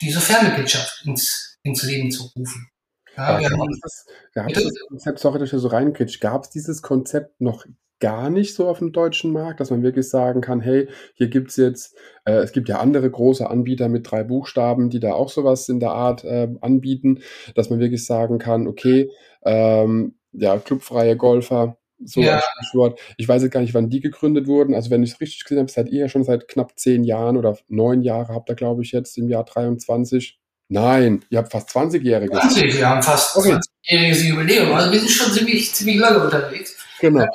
diese 0.00 0.20
Fernmitgliedschaft 0.20 1.04
ins, 1.04 1.56
ins 1.62 1.82
Leben 1.82 2.10
zu 2.10 2.30
rufen. 2.36 2.70
Ja, 3.16 3.38
wir 3.38 3.50
haben, 3.50 3.80
das, 3.80 4.06
gab 4.34 4.48
das 4.48 4.64
Konzept, 4.88 5.18
sorry, 5.18 5.38
dass 5.38 5.52
ich 5.52 5.58
so 5.58 5.68
reinkritsch, 5.68 6.20
gab 6.20 6.44
es 6.44 6.50
dieses 6.50 6.82
Konzept 6.82 7.40
noch 7.40 7.64
gar 8.00 8.30
nicht 8.30 8.54
so 8.54 8.68
auf 8.68 8.78
dem 8.78 8.92
deutschen 8.92 9.32
Markt, 9.32 9.60
dass 9.60 9.70
man 9.70 9.82
wirklich 9.82 10.08
sagen 10.08 10.40
kann, 10.40 10.60
hey, 10.60 10.88
hier 11.14 11.28
gibt's 11.28 11.56
jetzt, 11.56 11.96
äh, 12.24 12.34
es 12.34 12.52
gibt 12.52 12.68
ja 12.68 12.78
andere 12.78 13.10
große 13.10 13.48
Anbieter 13.48 13.88
mit 13.88 14.10
drei 14.10 14.22
Buchstaben, 14.22 14.90
die 14.90 15.00
da 15.00 15.14
auch 15.14 15.30
sowas 15.30 15.68
in 15.68 15.80
der 15.80 15.92
Art 15.92 16.24
äh, 16.24 16.48
anbieten, 16.60 17.20
dass 17.54 17.70
man 17.70 17.78
wirklich 17.78 18.04
sagen 18.04 18.38
kann, 18.38 18.66
okay, 18.66 19.10
ähm, 19.44 20.16
ja, 20.32 20.58
clubfreie 20.58 21.16
Golfer, 21.16 21.78
so 22.04 22.20
ja. 22.20 22.42
Stichwort. 22.58 23.00
Ich 23.16 23.26
weiß 23.26 23.42
jetzt 23.42 23.52
gar 23.52 23.60
nicht, 23.60 23.74
wann 23.74 23.88
die 23.88 24.00
gegründet 24.00 24.46
wurden. 24.46 24.74
Also 24.74 24.90
wenn 24.90 25.02
ich 25.02 25.12
es 25.12 25.20
richtig 25.20 25.44
gesehen 25.44 25.58
habe, 25.58 25.70
seid 25.70 25.88
ihr 25.88 26.00
ja 26.00 26.08
schon 26.08 26.24
seit 26.24 26.48
knapp 26.48 26.78
zehn 26.78 27.04
Jahren 27.04 27.36
oder 27.36 27.56
neun 27.68 28.02
Jahre 28.02 28.34
habt 28.34 28.50
ihr, 28.50 28.54
glaube 28.54 28.82
ich, 28.82 28.92
jetzt 28.92 29.16
im 29.16 29.28
Jahr 29.28 29.44
23. 29.44 30.38
Nein, 30.68 31.24
ihr 31.30 31.38
habt 31.38 31.52
fast 31.52 31.70
20-Jähriges. 31.70 32.38
20, 32.38 32.76
wir 32.76 32.88
haben 32.88 33.02
fast 33.02 33.36
okay. 33.36 33.58
20-jähriges 33.88 34.24
Jubiläum. 34.24 34.72
Also 34.72 34.92
wir 34.92 34.98
sind 34.98 35.10
schon 35.10 35.32
ziemlich, 35.32 35.72
ziemlich 35.72 35.98
lange 35.98 36.24
unterwegs. 36.24 36.76
Genau. 37.00 37.26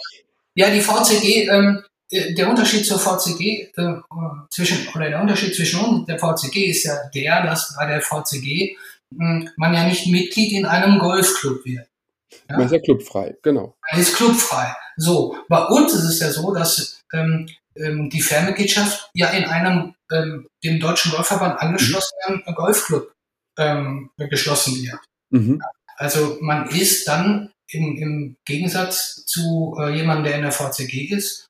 Ja, 0.55 0.70
die 0.70 0.81
VCG, 0.81 1.48
ähm, 1.50 1.84
äh, 2.10 2.34
der 2.34 2.50
Unterschied 2.50 2.86
zur 2.86 3.00
VCG, 3.00 3.72
äh, 3.75 3.93
zwischen, 4.50 4.88
oder 4.96 5.10
der 5.10 5.22
Unterschied 5.22 5.55
zwischen 5.55 5.79
uns 5.79 6.00
und 6.00 6.10
der 6.10 6.20
VCG 6.20 6.65
ist 6.65 6.84
ja 6.84 6.98
der, 7.13 7.43
dass 7.43 7.75
bei 7.77 7.86
der 7.86 8.01
VCG 8.01 8.75
mh, 9.12 9.25
hm, 9.25 9.50
man 9.55 9.74
ja 9.74 9.86
nicht 9.86 10.08
Mitglied 10.08 10.51
in 10.51 10.65
einem 10.65 11.00
Golfclub 11.00 11.65
wird. 11.65 11.88
Ja? 12.50 12.58
Man 12.58 12.65
ist 12.65 12.74
ja 12.74 12.79
clubfrei, 12.79 13.36
genau. 13.41 13.75
Man 13.91 14.01
ist 14.01 14.15
clubfrei. 14.15 14.75
So, 14.98 15.38
bei 15.48 15.65
uns 15.65 15.93
ist 15.93 16.03
es 16.03 16.20
ja 16.20 16.31
so, 16.31 16.53
dass 16.53 17.01
ähm, 17.13 17.48
ähm, 17.75 18.10
die 18.10 18.22
Fernmitgliedschaft 18.22 19.10
ja 19.13 19.29
in 19.29 19.46
einem 19.46 19.96
ähm, 20.12 20.48
dem 20.63 20.79
Deutschen 20.79 21.12
Golfverband 21.12 21.60
angeschlossenen 21.60 22.43
mhm. 22.46 22.53
Golfclub 22.53 23.12
ähm, 23.58 24.10
geschlossen 24.17 24.75
wird. 24.81 25.00
Mhm. 25.29 25.62
Also 25.96 26.38
man 26.41 26.70
ist 26.70 27.08
dann 27.08 27.51
im, 27.72 27.98
im 27.98 28.38
Gegensatz 28.46 29.25
zu 29.25 29.75
äh, 29.80 29.96
jemandem, 29.96 30.25
der 30.25 30.36
in 30.36 30.42
der 30.44 30.51
VCG 30.51 31.13
ist, 31.13 31.48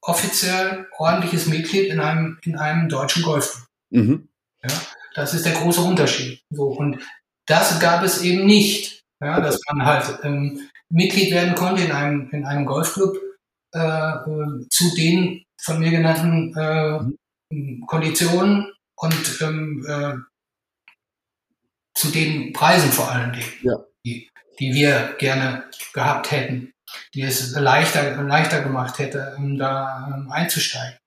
offiziell 0.00 0.86
ordentliches 0.96 1.46
Mitglied 1.46 1.90
in 1.90 2.00
einem, 2.00 2.38
in 2.42 2.56
einem 2.56 2.88
deutschen 2.88 3.22
Golfclub. 3.22 3.66
Mhm. 3.90 4.28
Ja, 4.62 4.80
das 5.14 5.34
ist 5.34 5.44
der 5.44 5.54
große 5.54 5.80
Unterschied. 5.80 6.40
So, 6.50 6.68
und 6.68 6.98
das 7.46 7.80
gab 7.80 8.02
es 8.02 8.22
eben 8.22 8.46
nicht, 8.46 9.02
ja, 9.20 9.40
dass 9.40 9.60
man 9.68 9.86
halt 9.86 10.18
ähm, 10.22 10.68
Mitglied 10.88 11.32
werden 11.32 11.54
konnte 11.54 11.82
in 11.82 11.92
einem, 11.92 12.30
in 12.30 12.44
einem 12.44 12.66
Golfclub 12.66 13.18
äh, 13.74 13.78
äh, 13.78 14.68
zu 14.70 14.94
den 14.96 15.42
von 15.60 15.80
mir 15.80 15.90
genannten 15.90 16.56
äh, 16.56 17.00
mhm. 17.50 17.84
Konditionen 17.86 18.72
und 18.96 19.38
ähm, 19.42 19.84
äh, 19.88 20.14
zu 21.94 22.08
den 22.08 22.52
Preisen 22.52 22.92
vor 22.92 23.10
allen 23.10 23.32
Dingen, 23.32 23.52
ja. 23.62 23.84
die, 24.04 24.28
die 24.58 24.72
wir 24.72 25.14
gerne 25.18 25.64
gehabt 25.92 26.30
hätten, 26.30 26.72
die 27.14 27.22
es 27.22 27.52
leichter, 27.52 28.22
leichter 28.22 28.62
gemacht 28.62 28.98
hätte, 28.98 29.34
um 29.36 29.58
da 29.58 30.12
um, 30.14 30.30
einzusteigen. 30.30 30.98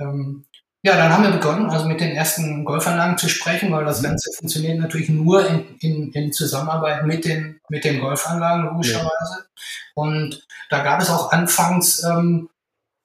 Ähm, 0.00 0.44
ja, 0.84 0.96
dann 0.96 1.12
haben 1.12 1.22
wir 1.22 1.30
begonnen, 1.30 1.70
also 1.70 1.86
mit 1.86 2.00
den 2.00 2.10
ersten 2.10 2.64
Golfanlagen 2.64 3.16
zu 3.16 3.28
sprechen, 3.28 3.70
weil 3.70 3.84
das 3.84 4.02
Ganze 4.02 4.32
funktioniert 4.36 4.80
natürlich 4.80 5.08
nur 5.08 5.46
in, 5.46 5.76
in, 5.78 6.12
in 6.12 6.32
Zusammenarbeit 6.32 7.06
mit 7.06 7.24
den, 7.24 7.60
mit 7.68 7.84
den 7.84 8.00
Golfanlagen, 8.00 8.64
logischerweise. 8.64 9.36
Ja. 9.38 9.44
Und 9.94 10.44
da 10.70 10.82
gab 10.82 11.00
es 11.00 11.08
auch 11.08 11.30
anfangs 11.30 12.02
ähm, 12.02 12.48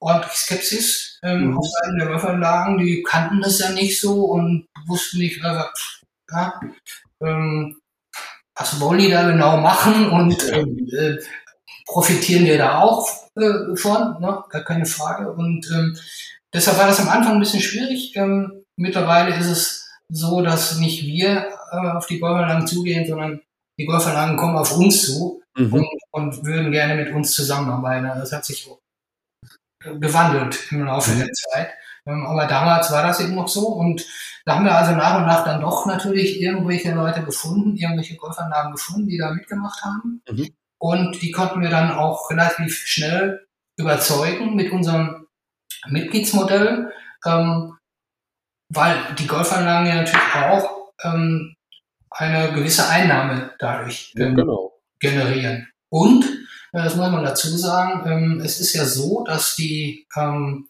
ordentlich 0.00 0.32
Skepsis 0.32 1.20
ähm, 1.22 1.50
mhm. 1.50 1.58
auf 1.58 1.66
Seiten 1.66 1.98
der 1.98 2.08
Golfanlagen. 2.08 2.78
Die 2.78 3.04
kannten 3.04 3.40
das 3.40 3.60
ja 3.60 3.70
nicht 3.70 4.00
so 4.00 4.24
und 4.24 4.66
wussten 4.86 5.18
nicht, 5.18 5.44
äh, 5.44 5.62
ja, 6.32 6.60
ähm, 7.22 7.80
was 8.58 8.80
wollen 8.80 8.98
die 8.98 9.10
da 9.10 9.30
genau 9.30 9.58
machen 9.58 10.10
und 10.10 10.52
ähm, 10.52 10.88
äh, 10.92 11.16
profitieren 11.86 12.44
wir 12.44 12.58
da 12.58 12.80
auch 12.80 13.08
äh, 13.36 13.76
von, 13.76 14.20
ne? 14.20 14.42
gar 14.50 14.64
keine 14.64 14.84
Frage. 14.84 15.32
Und 15.32 15.70
ähm, 15.70 15.96
deshalb 16.52 16.78
war 16.78 16.88
das 16.88 17.00
am 17.00 17.08
Anfang 17.08 17.34
ein 17.34 17.40
bisschen 17.40 17.62
schwierig. 17.62 18.14
Ähm, 18.16 18.64
mittlerweile 18.76 19.34
ist 19.36 19.46
es 19.46 19.88
so, 20.10 20.42
dass 20.42 20.78
nicht 20.78 21.04
wir 21.04 21.48
äh, 21.70 21.90
auf 21.96 22.06
die 22.06 22.18
Golfanlagen 22.18 22.66
zugehen, 22.66 23.06
sondern 23.06 23.40
die 23.78 23.86
Golfanlagen 23.86 24.36
kommen 24.36 24.56
auf 24.56 24.76
uns 24.76 25.02
zu 25.02 25.40
mhm. 25.56 25.72
und, 25.72 25.88
und, 26.10 26.44
würden 26.44 26.72
gerne 26.72 26.96
mit 26.96 27.14
uns 27.14 27.32
zusammenarbeiten. 27.32 28.06
Das 28.06 28.32
hat 28.32 28.44
sich 28.44 28.68
gewandelt 29.84 30.58
im 30.72 30.84
Laufe 30.84 31.12
mhm. 31.12 31.18
der 31.20 31.32
Zeit. 31.32 31.70
Ähm, 32.08 32.26
aber 32.26 32.46
damals 32.46 32.90
war 32.90 33.02
das 33.02 33.20
eben 33.20 33.34
noch 33.34 33.48
so 33.48 33.68
und 33.68 34.04
da 34.44 34.54
haben 34.54 34.64
wir 34.64 34.74
also 34.74 34.92
nach 34.92 35.18
und 35.18 35.26
nach 35.26 35.44
dann 35.44 35.60
doch 35.60 35.84
natürlich 35.84 36.40
irgendwelche 36.40 36.94
Leute 36.94 37.22
gefunden, 37.22 37.76
irgendwelche 37.76 38.16
Golfanlagen 38.16 38.72
gefunden, 38.72 39.06
die 39.06 39.18
da 39.18 39.30
mitgemacht 39.30 39.82
haben. 39.84 40.22
Mhm. 40.30 40.48
Und 40.78 41.20
die 41.20 41.32
konnten 41.32 41.60
wir 41.60 41.68
dann 41.68 41.92
auch 41.92 42.30
relativ 42.30 42.74
schnell 42.74 43.46
überzeugen 43.76 44.54
mit 44.54 44.72
unserem 44.72 45.26
Mitgliedsmodell, 45.86 46.92
ähm, 47.26 47.76
weil 48.72 48.96
die 49.18 49.26
Golfanlagen 49.26 49.86
ja 49.86 49.94
natürlich 49.96 50.34
auch 50.34 50.92
ähm, 51.02 51.54
eine 52.10 52.52
gewisse 52.52 52.88
Einnahme 52.88 53.52
dadurch 53.58 54.14
ähm, 54.16 54.30
ja, 54.30 54.34
genau. 54.34 54.72
generieren. 54.98 55.68
Und, 55.90 56.24
äh, 56.72 56.82
das 56.82 56.96
muss 56.96 57.10
man 57.10 57.24
dazu 57.24 57.48
sagen, 57.48 58.08
ähm, 58.10 58.40
es 58.40 58.60
ist 58.60 58.74
ja 58.74 58.84
so, 58.84 59.24
dass 59.24 59.56
die, 59.56 60.06
ähm, 60.16 60.68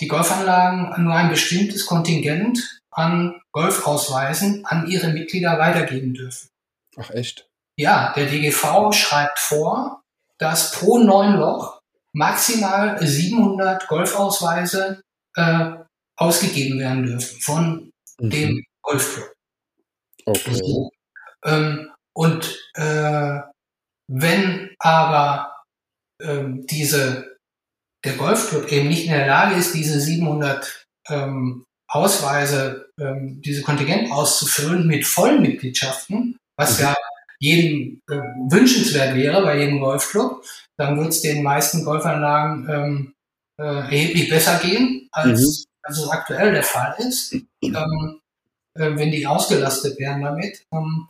die 0.00 0.08
Golfanlagen 0.08 1.04
nur 1.04 1.14
ein 1.14 1.30
bestimmtes 1.30 1.86
Kontingent 1.86 2.80
an 2.90 3.40
Golfausweisen 3.52 4.64
an 4.66 4.86
ihre 4.88 5.08
Mitglieder 5.08 5.58
weitergeben 5.58 6.14
dürfen. 6.14 6.48
Ach 6.96 7.10
echt? 7.10 7.48
Ja, 7.76 8.12
der 8.14 8.26
DGV 8.26 8.92
schreibt 8.92 9.38
vor, 9.38 10.02
dass 10.38 10.72
pro 10.72 10.98
neun 10.98 11.36
Loch 11.36 11.80
maximal 12.12 12.98
700 13.04 13.86
Golfausweise 13.86 15.02
äh, 15.36 15.72
ausgegeben 16.16 16.80
werden 16.80 17.04
dürfen 17.04 17.40
von 17.40 17.92
mhm. 18.18 18.30
dem 18.30 18.64
Golfclub. 18.82 19.32
Okay. 20.24 20.54
So. 20.54 20.90
Ähm, 21.44 21.90
und 22.14 22.58
äh, 22.74 23.38
wenn 24.08 24.74
aber 24.80 25.54
ähm, 26.20 26.66
diese, 26.66 27.37
der 28.04 28.14
Golfclub 28.14 28.70
eben 28.70 28.88
nicht 28.88 29.06
in 29.06 29.12
der 29.12 29.26
Lage 29.26 29.56
ist, 29.56 29.74
diese 29.74 30.00
700 30.00 30.86
ähm, 31.08 31.64
Ausweise, 31.88 32.90
ähm, 33.00 33.40
diese 33.42 33.62
Kontingent 33.62 34.12
auszufüllen 34.12 34.86
mit 34.86 35.06
Vollmitgliedschaften, 35.06 36.36
was 36.56 36.78
mhm. 36.78 36.84
ja 36.84 36.94
jedem 37.40 38.00
äh, 38.10 38.20
wünschenswert 38.50 39.14
wäre 39.14 39.42
bei 39.42 39.58
jedem 39.58 39.80
Golfclub, 39.80 40.44
dann 40.76 40.98
wird 40.98 41.08
es 41.08 41.22
den 41.22 41.42
meisten 41.42 41.84
Golfanlagen 41.84 42.68
ähm, 42.68 43.14
äh, 43.58 43.64
erheblich 43.64 44.28
besser 44.28 44.58
gehen, 44.58 45.08
als, 45.12 45.40
mhm. 45.40 45.64
als 45.82 45.98
es 45.98 46.08
aktuell 46.08 46.52
der 46.52 46.62
Fall 46.62 46.94
ist, 46.98 47.32
ähm, 47.62 48.20
äh, 48.74 48.96
wenn 48.96 49.10
die 49.10 49.26
ausgelastet 49.26 49.98
werden 49.98 50.22
damit. 50.22 50.62
Ähm, 50.72 51.08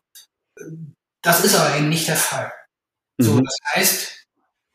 das 1.22 1.44
ist 1.44 1.56
aber 1.56 1.76
eben 1.76 1.88
nicht 1.88 2.08
der 2.08 2.16
Fall. 2.16 2.52
Mhm. 3.18 3.24
So, 3.24 3.40
das 3.40 3.56
heißt, 3.74 4.24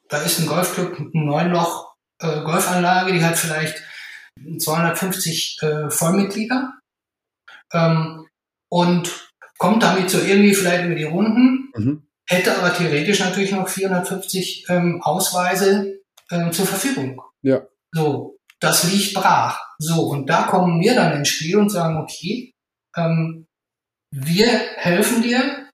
da 0.09 0.21
ist 0.21 0.39
ein 0.39 0.47
Golfclub 0.47 0.99
mit 0.99 1.15
einem 1.15 1.25
Neunloch 1.25 1.92
äh, 2.23 2.41
Golfanlage, 2.43 3.13
die 3.13 3.23
hat 3.23 3.37
vielleicht 3.37 3.83
250 4.57 5.61
äh, 5.61 5.89
Vollmitglieder 5.89 6.73
ähm, 7.73 8.27
und 8.69 9.29
kommt 9.57 9.83
damit 9.83 10.09
so 10.09 10.19
irgendwie 10.19 10.55
vielleicht 10.55 10.85
über 10.85 10.95
die 10.95 11.03
Runden, 11.03 11.71
mhm. 11.75 12.07
hätte 12.27 12.57
aber 12.57 12.73
theoretisch 12.73 13.19
natürlich 13.19 13.51
noch 13.51 13.67
450 13.67 14.65
ähm, 14.69 15.01
Ausweise 15.03 16.01
äh, 16.29 16.51
zur 16.51 16.65
Verfügung. 16.65 17.21
Ja. 17.41 17.61
So, 17.91 18.37
das 18.59 18.91
liegt 18.91 19.13
brach. 19.13 19.59
So, 19.77 20.03
und 20.03 20.27
da 20.27 20.43
kommen 20.43 20.81
wir 20.81 20.95
dann 20.95 21.17
ins 21.17 21.29
Spiel 21.29 21.57
und 21.57 21.69
sagen, 21.69 21.97
okay, 21.97 22.53
ähm, 22.95 23.45
wir 24.11 24.47
helfen 24.47 25.21
dir, 25.21 25.69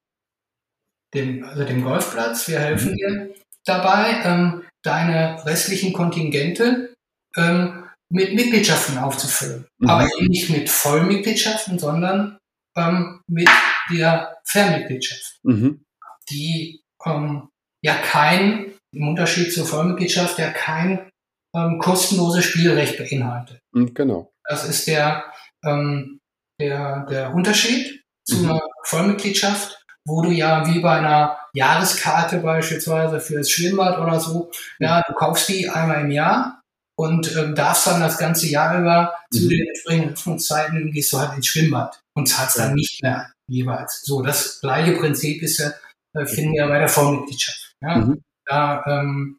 dem, 1.14 1.44
also 1.44 1.64
dem 1.64 1.84
Golfplatz, 1.84 2.48
wir 2.48 2.60
helfen 2.60 2.92
mhm. 2.92 2.96
dir 2.96 3.36
dabei, 3.66 4.22
ähm, 4.24 4.64
deine 4.84 5.46
restlichen 5.46 5.94
Kontingente 5.94 6.94
ähm, 7.36 7.86
mit 8.10 8.34
Mitgliedschaften 8.34 8.98
aufzufüllen. 8.98 9.68
Mhm. 9.78 9.90
Aber 9.90 10.08
eben 10.18 10.28
nicht 10.28 10.50
mit 10.50 10.70
Vollmitgliedschaften, 10.70 11.80
sondern 11.80 12.40
ähm, 12.76 13.22
mit 13.28 13.50
der 13.92 14.38
Fernmitgliedschaft, 14.46 15.40
mhm. 15.44 15.84
die 16.30 16.82
ähm, 17.06 17.50
ja 17.82 17.96
kein, 17.96 18.74
im 18.92 19.08
Unterschied 19.08 19.54
zur 19.54 19.66
Vollmitgliedschaft, 19.66 20.40
ja 20.40 20.52
kein 20.52 21.10
ähm, 21.56 21.80
kostenloses 21.80 22.46
Spielrecht 22.46 22.98
beinhaltet. 22.98 23.62
Mhm, 23.72 23.94
genau. 23.94 24.32
Das 24.48 24.68
ist 24.68 24.88
der, 24.88 25.26
ähm, 25.64 26.20
der, 26.60 27.06
der 27.06 27.34
Unterschied 27.34 28.04
zu 28.26 28.38
mhm. 28.38 28.50
einer 28.50 28.62
Vollmitgliedschaft, 28.84 29.79
wo 30.10 30.22
du 30.22 30.32
ja 30.32 30.66
wie 30.68 30.80
bei 30.80 30.98
einer 30.98 31.38
Jahreskarte 31.54 32.40
beispielsweise 32.40 33.20
für 33.20 33.36
das 33.36 33.50
Schwimmbad 33.50 34.00
oder 34.00 34.20
so, 34.20 34.52
ja, 34.80 35.02
du 35.08 35.14
kaufst 35.14 35.48
die 35.50 35.70
einmal 35.70 36.02
im 36.02 36.12
Jahr 36.12 36.62
und 36.98 37.36
ähm, 37.38 37.56
darfst 37.56 37.88
dann 37.88 38.02
das 38.02 38.18
ganze 38.18 38.48
Jahr 38.48 38.80
über 38.80 39.14
zu 39.32 39.46
Mhm. 39.46 39.50
den 39.50 39.68
entsprechenden 39.68 40.14
Öffnungszeiten 40.14 40.92
gehst 40.92 41.14
du 41.14 41.20
halt 41.20 41.36
ins 41.36 41.48
Schwimmbad 41.48 42.02
und 42.16 42.28
zahlst 42.28 42.58
dann 42.60 42.74
nicht 42.74 43.02
mehr 43.02 43.32
jeweils. 43.48 44.02
So, 44.04 44.22
das 44.22 44.60
gleiche 44.60 44.94
Prinzip 44.94 45.42
ist 45.42 45.60
ja, 45.60 45.72
äh, 46.14 46.26
finden 46.26 46.54
wir 46.54 46.68
bei 46.68 46.80
der 46.80 46.90
Vollmitgliedschaft. 46.90 47.76
Ja? 47.82 47.98
Mhm. 47.98 48.22
Da 48.46 48.84
ähm, 48.88 49.38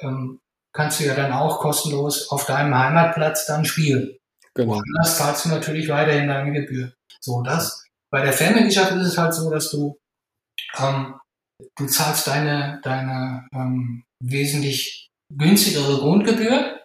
ähm, 0.00 0.40
kannst 0.72 1.00
du 1.00 1.04
ja 1.04 1.14
dann 1.14 1.32
auch 1.32 1.60
kostenlos 1.60 2.28
auf 2.30 2.44
deinem 2.46 2.76
Heimatplatz 2.76 3.46
dann 3.46 3.64
spielen. 3.64 4.16
Genau. 4.54 4.74
Woanders 4.74 5.16
zahlst 5.18 5.44
du 5.44 5.48
natürlich 5.50 5.88
weiterhin 5.88 6.28
deine 6.28 6.52
Gebühr. 6.52 6.92
So, 7.20 7.42
das. 7.42 7.84
Bei 8.10 8.22
der 8.22 8.32
Fernmitgliedschaft 8.32 8.92
ist 8.92 9.06
es 9.06 9.18
halt 9.18 9.34
so, 9.34 9.50
dass 9.50 9.70
du, 9.70 9.96
ähm, 10.78 11.14
du 11.76 11.86
zahlst 11.86 12.26
deine, 12.26 12.80
deine 12.82 13.46
ähm, 13.52 14.04
wesentlich 14.22 15.08
günstigere 15.34 15.98
Grundgebühr, 15.98 16.82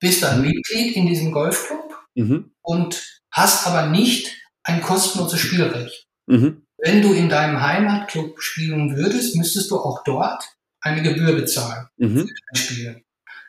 bist 0.00 0.22
dann. 0.22 0.42
Mitglied 0.42 0.96
in 0.96 1.06
diesem 1.06 1.32
Golfclub 1.32 1.80
Mhm. 2.14 2.52
und 2.62 3.20
hast 3.32 3.66
aber 3.66 3.86
nicht 3.86 4.36
ein 4.64 4.82
kostenloses 4.82 5.40
Spielrecht. 5.40 6.04
Mhm. 6.26 6.66
Wenn 6.78 7.00
du 7.00 7.12
in 7.14 7.28
deinem 7.30 7.62
Heimatclub 7.62 8.40
spielen 8.42 8.96
würdest, 8.96 9.36
müsstest 9.36 9.70
du 9.70 9.78
auch 9.78 10.02
dort 10.04 10.44
eine 10.82 11.02
Gebühr 11.02 11.32
bezahlen. 11.34 11.88
Mhm. 11.96 12.28
spielen. 12.54 13.02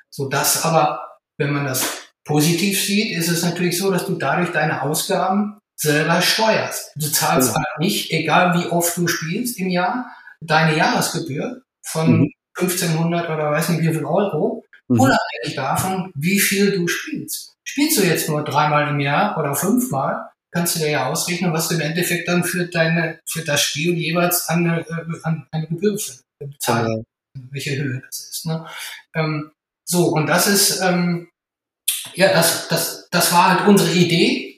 So 0.09 0.29
dass 0.29 0.63
aber, 0.63 1.17
wenn 1.39 1.51
man 1.51 1.65
das 1.65 2.07
positiv 2.25 2.81
sieht, 2.81 3.17
ist 3.17 3.27
es 3.29 3.43
natürlich 3.43 3.77
so, 3.77 3.91
dass 3.91 4.05
du 4.05 4.15
dadurch 4.15 4.51
deine 4.51 4.83
Ausgaben 4.83 5.59
selber 5.83 6.21
steuerst. 6.21 6.91
Du 6.95 7.11
zahlst 7.11 7.49
Ja. 7.49 7.55
halt 7.55 7.79
nicht, 7.79 8.11
egal 8.11 8.57
wie 8.59 8.67
oft 8.67 8.95
du 8.97 9.07
spielst 9.07 9.59
im 9.59 9.69
Jahr, 9.69 10.05
deine 10.41 10.75
Jahresgebühr 10.77 11.61
von 11.85 12.21
Mhm. 12.21 12.31
1500 12.57 13.29
oder 13.29 13.51
weiß 13.51 13.69
nicht 13.69 13.81
wie 13.81 13.93
viel 13.93 14.05
Euro, 14.05 14.63
Mhm. 14.87 14.99
unabhängig 14.99 15.55
davon, 15.55 16.11
wie 16.15 16.39
viel 16.39 16.71
du 16.71 16.87
spielst. 16.87 17.53
Spielst 17.63 17.97
du 17.97 18.03
jetzt 18.03 18.29
nur 18.29 18.43
dreimal 18.43 18.89
im 18.89 18.99
Jahr 18.99 19.37
oder 19.37 19.55
fünfmal, 19.55 20.29
kannst 20.51 20.75
du 20.75 20.79
dir 20.79 20.89
ja 20.91 21.05
ausrechnen, 21.07 21.51
was 21.53 21.67
du 21.67 21.75
im 21.75 21.81
Endeffekt 21.81 22.27
dann 22.27 22.43
für 22.43 22.65
deine, 22.67 23.19
für 23.27 23.43
das 23.43 23.61
Spiel 23.61 23.97
jeweils 23.97 24.49
an, 24.49 24.67
eine, 24.69 24.81
äh, 24.81 25.19
an 25.23 25.47
eine 25.51 25.67
Gebühr 25.67 25.93
bezahlst 25.93 26.23
Genau. 26.39 27.03
welche 27.51 27.75
Höhe 27.77 28.01
das 28.05 28.19
ist. 28.19 28.45
Ne? 28.45 28.65
Ähm, 29.15 29.51
so, 29.85 30.07
und 30.09 30.27
das 30.27 30.47
ist, 30.47 30.81
ähm, 30.81 31.29
ja, 32.15 32.31
das, 32.31 32.67
das, 32.67 33.07
das 33.11 33.31
war 33.33 33.49
halt 33.57 33.67
unsere 33.67 33.91
Idee 33.91 34.52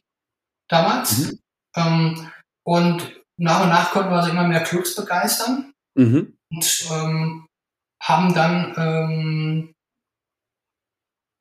damals. 0.70 1.18
Mhm. 1.20 1.40
Ähm, 1.76 2.32
und 2.66 3.22
nach 3.38 3.64
und 3.64 3.70
nach 3.70 3.92
konnten 3.92 4.10
wir 4.12 4.18
also 4.18 4.30
immer 4.32 4.48
mehr 4.48 4.64
Clubs 4.64 4.96
begeistern 4.96 5.74
Mhm. 5.98 6.36
und 6.52 6.88
ähm, 6.92 7.48
haben 8.02 8.34
dann 8.34 8.74
ähm, 8.78 9.74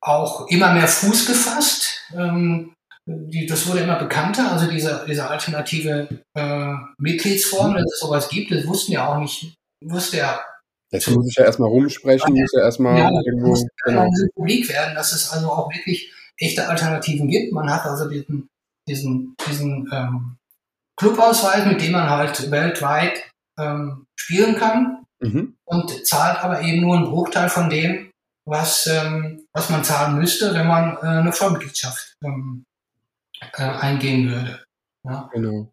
auch 0.03 0.47
immer 0.49 0.73
mehr 0.73 0.89
Fuß 0.89 1.27
gefasst. 1.27 2.03
Ähm, 2.15 2.73
die, 3.07 3.47
das 3.47 3.67
wurde 3.69 3.81
immer 3.81 3.99
bekannter, 3.99 4.51
also 4.53 4.71
diese, 4.71 5.05
diese 5.07 5.29
alternative 5.29 6.23
äh, 6.37 6.73
Mitgliedsform, 6.99 7.73
Mhm. 7.73 7.75
dass 7.77 7.93
es 7.93 8.01
sowas 8.01 8.29
gibt, 8.29 8.51
das 8.51 8.67
wussten 8.67 8.93
ja 8.93 9.07
auch 9.09 9.19
nicht, 9.19 9.55
wusste 9.85 10.19
ja 10.19 10.41
Jetzt 10.91 11.09
muss 11.11 11.27
ich 11.29 11.35
ja 11.35 11.45
erstmal 11.45 11.71
rumsprechen, 11.71 12.35
muss 12.35 12.53
ja 12.53 12.63
erstmal 12.63 12.97
Ja, 12.97 13.11
irgendwo. 13.27 13.49
muss 13.49 13.67
genau. 13.85 14.09
Publik 14.37 14.69
werden, 14.69 14.95
dass 14.95 15.13
es 15.13 15.29
also 15.33 15.51
auch 15.51 15.69
wirklich 15.75 16.13
echte 16.39 16.69
Alternativen 16.69 17.27
gibt. 17.29 17.53
Man 17.53 17.69
hat 17.69 17.85
also 17.85 18.09
diesen, 18.09 18.47
diesen, 18.89 19.35
diesen 19.49 19.89
ähm, 19.93 20.37
Clubausweis, 20.97 21.67
mit 21.67 21.81
dem 21.81 21.93
man 21.93 22.09
halt 22.09 22.51
weltweit 22.51 23.31
ähm, 23.59 24.07
spielen 24.17 24.57
kann 24.57 25.05
Mhm. 25.25 25.57
und 25.65 26.07
zahlt 26.07 26.39
aber 26.45 26.61
eben 26.61 26.83
nur 26.83 26.97
einen 26.97 27.07
Bruchteil 27.07 27.49
von 27.49 27.71
dem, 27.71 28.11
was, 28.47 28.87
ähm, 28.87 29.47
was 29.55 29.71
man 29.71 29.83
zahlen 29.83 30.19
müsste, 30.19 30.53
wenn 30.53 30.67
man 30.67 30.97
äh, 30.99 31.21
eine 31.21 31.33
Vollmitgliedschaft 31.33 32.17
ähm, 32.23 32.65
äh, 33.57 33.63
eingehen 33.63 34.29
würde. 34.29 34.63
Ja. 35.05 35.31
Genau. 35.33 35.73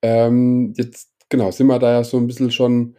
Ähm, 0.00 0.72
jetzt, 0.76 1.10
genau, 1.28 1.50
sind 1.50 1.66
wir 1.66 1.78
da 1.78 1.92
ja 1.92 2.04
so 2.04 2.16
ein 2.16 2.26
bisschen 2.26 2.50
schon 2.50 2.96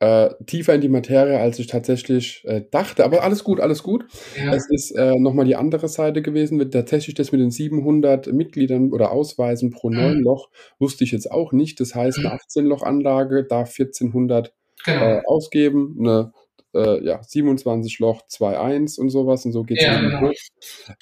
äh, 0.00 0.30
tiefer 0.46 0.74
in 0.74 0.80
die 0.80 0.88
Materie, 0.88 1.38
als 1.38 1.58
ich 1.58 1.66
tatsächlich 1.68 2.42
äh, 2.46 2.62
dachte. 2.70 3.04
Aber 3.04 3.22
alles 3.22 3.44
gut, 3.44 3.60
alles 3.60 3.82
gut. 3.82 4.06
Ja. 4.36 4.54
Es 4.54 4.68
ist 4.70 4.90
äh, 4.92 5.14
nochmal 5.16 5.44
die 5.46 5.56
andere 5.56 5.88
Seite 5.88 6.22
gewesen. 6.22 6.56
Mit, 6.58 6.72
tatsächlich 6.72 7.14
das 7.14 7.32
mit 7.32 7.40
den 7.40 7.50
700 7.50 8.32
Mitgliedern 8.32 8.92
oder 8.92 9.12
Ausweisen 9.12 9.70
pro 9.70 9.90
Mhm. 9.90 9.96
neun 9.96 10.20
Loch 10.22 10.48
wusste 10.78 11.04
ich 11.04 11.12
jetzt 11.12 11.30
auch 11.30 11.52
nicht. 11.52 11.80
Das 11.80 11.94
heißt, 11.94 12.18
eine 12.18 12.28
Mhm. 12.30 12.34
18-Loch-Anlage 12.34 13.44
darf 13.44 13.70
1400 13.70 14.52
Genau. 14.84 15.02
äh, 15.18 15.22
ausgeben. 15.26 15.96
Eine 16.00 16.32
äh, 16.74 17.04
ja, 17.04 17.20
27 17.22 17.98
Loch 17.98 18.22
2.1 18.28 18.98
und 18.98 19.10
sowas 19.10 19.44
und 19.44 19.52
so 19.52 19.64
geht 19.64 19.78
es 19.78 19.84
Ja, 19.84 20.00
genau. 20.00 20.30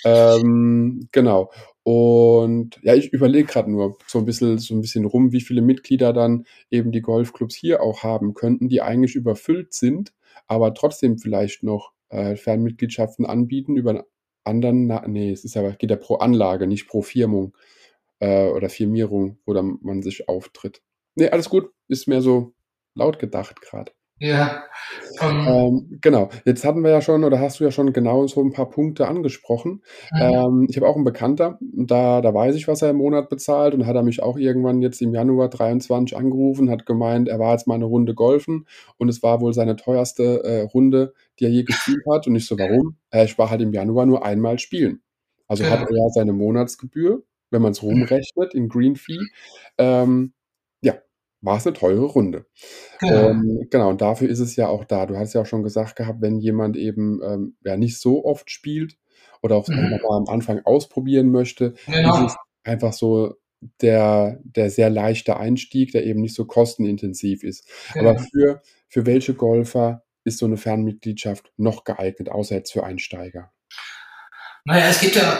Ähm, 0.04 1.08
genau. 1.12 1.50
Und 1.90 2.78
ja, 2.82 2.94
ich 2.94 3.14
überlege 3.14 3.50
gerade 3.50 3.70
nur 3.70 3.96
so 4.06 4.18
ein 4.18 4.26
bisschen, 4.26 4.58
so 4.58 4.74
ein 4.74 4.82
bisschen 4.82 5.06
rum, 5.06 5.32
wie 5.32 5.40
viele 5.40 5.62
Mitglieder 5.62 6.12
dann 6.12 6.44
eben 6.70 6.92
die 6.92 7.00
Golfclubs 7.00 7.54
hier 7.54 7.82
auch 7.82 8.02
haben 8.02 8.34
könnten, 8.34 8.68
die 8.68 8.82
eigentlich 8.82 9.14
überfüllt 9.14 9.72
sind, 9.72 10.12
aber 10.46 10.74
trotzdem 10.74 11.16
vielleicht 11.16 11.62
noch 11.62 11.92
äh, 12.10 12.36
Fernmitgliedschaften 12.36 13.24
anbieten 13.24 13.78
über 13.78 13.88
einen 13.88 14.02
anderen, 14.44 14.86
na, 14.86 15.08
nee, 15.08 15.32
es 15.32 15.46
ist 15.46 15.56
aber, 15.56 15.72
geht 15.72 15.90
ja 15.90 15.96
pro 15.96 16.16
Anlage, 16.16 16.66
nicht 16.66 16.88
pro 16.88 17.00
Firmung 17.00 17.56
äh, 18.18 18.48
oder 18.50 18.68
Firmierung, 18.68 19.38
wo 19.46 19.54
dann 19.54 19.78
man 19.80 20.02
sich 20.02 20.28
auftritt. 20.28 20.82
Nee, 21.14 21.30
alles 21.30 21.48
gut, 21.48 21.70
ist 21.88 22.06
mehr 22.06 22.20
so 22.20 22.52
laut 22.94 23.18
gedacht 23.18 23.62
gerade. 23.62 23.92
Ja. 24.20 24.68
Ähm, 25.20 25.38
Ähm, 25.46 25.98
genau, 26.00 26.28
jetzt 26.44 26.64
hatten 26.64 26.82
wir 26.84 26.90
ja 26.90 27.00
schon 27.00 27.24
oder 27.24 27.40
hast 27.40 27.60
du 27.60 27.64
ja 27.64 27.70
schon 27.70 27.92
genau 27.92 28.26
so 28.26 28.40
ein 28.42 28.52
paar 28.52 28.68
Punkte 28.70 29.08
angesprochen. 29.08 29.82
mhm. 30.12 30.48
Ähm, 30.48 30.66
ich 30.70 30.76
habe 30.76 30.86
auch 30.88 30.94
einen 30.96 31.04
Bekannter, 31.04 31.58
da 31.60 32.20
da 32.20 32.32
weiß 32.34 32.54
ich, 32.56 32.68
was 32.68 32.82
er 32.82 32.90
im 32.90 32.96
Monat 32.96 33.28
bezahlt 33.28 33.74
und 33.74 33.86
hat 33.86 33.96
er 33.96 34.02
mich 34.02 34.22
auch 34.22 34.36
irgendwann 34.38 34.82
jetzt 34.82 35.00
im 35.02 35.14
Januar 35.14 35.48
23 35.48 36.16
angerufen, 36.16 36.70
hat 36.70 36.86
gemeint, 36.86 37.28
er 37.28 37.38
war 37.38 37.52
jetzt 37.52 37.66
mal 37.66 37.74
eine 37.74 37.84
Runde 37.86 38.14
golfen 38.14 38.66
und 38.98 39.08
es 39.08 39.22
war 39.22 39.40
wohl 39.40 39.52
seine 39.54 39.76
teuerste, 39.76 40.42
äh, 40.44 40.62
Runde, 40.62 41.14
die 41.38 41.44
er 41.44 41.50
je 41.50 41.64
gespielt 41.64 42.02
hat 42.10 42.26
und 42.26 42.36
ich 42.36 42.46
so: 42.46 42.58
„Warum?“ 42.58 42.96
„Äh, 43.10 43.24
ich 43.24 43.38
war 43.38 43.50
halt 43.50 43.60
im 43.62 43.72
Januar 43.72 44.06
nur 44.06 44.24
einmal 44.24 44.58
spielen.“ 44.58 45.02
Also 45.48 45.68
hat 45.68 45.80
Genau. 45.80 45.86
er 45.88 46.10
seine 46.10 46.32
Monatsgebühr, 46.32 47.22
wenn 47.50 47.62
man's 47.62 47.82
rumrechnet 47.82 48.54
in 48.54 48.68
Green 48.68 48.96
Fee, 48.96 49.18
ähm, 49.78 50.32
ja, 50.36 50.37
war's 51.42 51.64
'ne 51.66 51.72
teure 51.74 52.04
Runde. 52.06 52.46
Genau. 53.00 53.32
Und 53.32 53.68
genau, 53.70 53.90
und 53.90 54.00
dafür 54.02 54.28
ist 54.30 54.40
es 54.40 54.56
ja 54.56 54.68
auch 54.68 54.84
da. 54.84 55.06
Du 55.06 55.16
hast 55.18 55.34
ja 55.34 55.42
auch 55.42 55.46
schon 55.46 55.62
gesagt 55.64 55.96
gehabt, 55.96 56.20
wenn 56.22 56.38
jemand 56.40 56.76
eben, 56.76 57.20
ähm, 57.24 57.56
ja, 57.64 57.76
nicht 57.76 57.98
so 58.00 58.24
oft 58.24 58.50
spielt 58.50 58.96
oder 59.42 59.56
auch 59.56 59.68
Mhm. 59.68 59.78
einfach 59.78 59.98
mal 60.10 60.18
am 60.18 60.28
Anfang 60.28 60.60
ausprobieren 60.66 61.30
möchte, 61.30 61.74
ist 62.02 62.18
Genau. 62.18 62.22
es 62.22 62.38
einfach 62.64 62.92
so 62.94 63.34
der 63.82 64.40
der 64.44 64.70
sehr 64.70 64.90
leichte 64.90 65.36
Einstieg, 65.38 65.92
der 65.92 66.04
eben 66.06 66.20
nicht 66.22 66.34
so 66.36 66.46
kostenintensiv 66.46 67.44
ist. 67.44 67.68
Aber 67.96 68.16
Genau. 68.16 68.28
für 68.32 68.62
für 68.88 69.06
welche 69.06 69.34
Golfer 69.34 70.04
ist 70.24 70.38
so 70.38 70.46
'ne 70.48 70.56
Fernmitgliedschaft 70.58 71.52
noch 71.58 71.84
geeignet, 71.84 72.30
außer 72.30 72.54
jetzt 72.56 72.72
für 72.72 72.84
Einsteiger? 72.84 73.50
Na 74.66 74.78
ja, 74.78 74.88
es 74.88 75.00
gibt 75.00 75.16
ja 75.16 75.38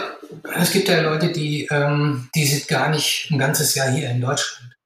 es 0.56 0.70
gibt 0.72 0.88
ja 0.88 1.00
Leute, 1.00 1.32
die 1.32 1.66
ähm, 1.70 2.28
die 2.34 2.44
sind 2.46 2.68
gar 2.68 2.90
nicht 2.90 3.30
'n 3.30 3.38
ganzes 3.38 3.74
Jahr 3.74 3.90
hier 3.90 4.11
in 4.11 4.20
Deutschland. 4.20 4.77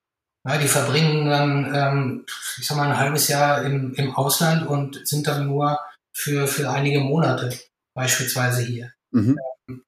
Ja, 0.46 0.58
die 0.58 0.66
verbringen 0.66 1.26
dann, 1.30 1.72
ähm, 1.74 2.24
ich 2.58 2.66
sage 2.66 2.80
mal, 2.80 2.88
'n 2.90 2.98
halbes 2.98 3.28
Jahr 3.28 3.62
im 3.62 3.94
im 3.94 4.14
Ausland 4.16 4.66
und 4.66 5.06
sind 5.06 5.26
dann 5.28 5.46
nur 5.46 5.78
für 6.12 6.48
für 6.48 6.68
einige 6.70 6.98
Monate 7.00 7.56
beispielsweise 7.94 8.62
hier. 8.62 8.92
Mhm. 9.12 9.38
Ähm, 9.38 9.84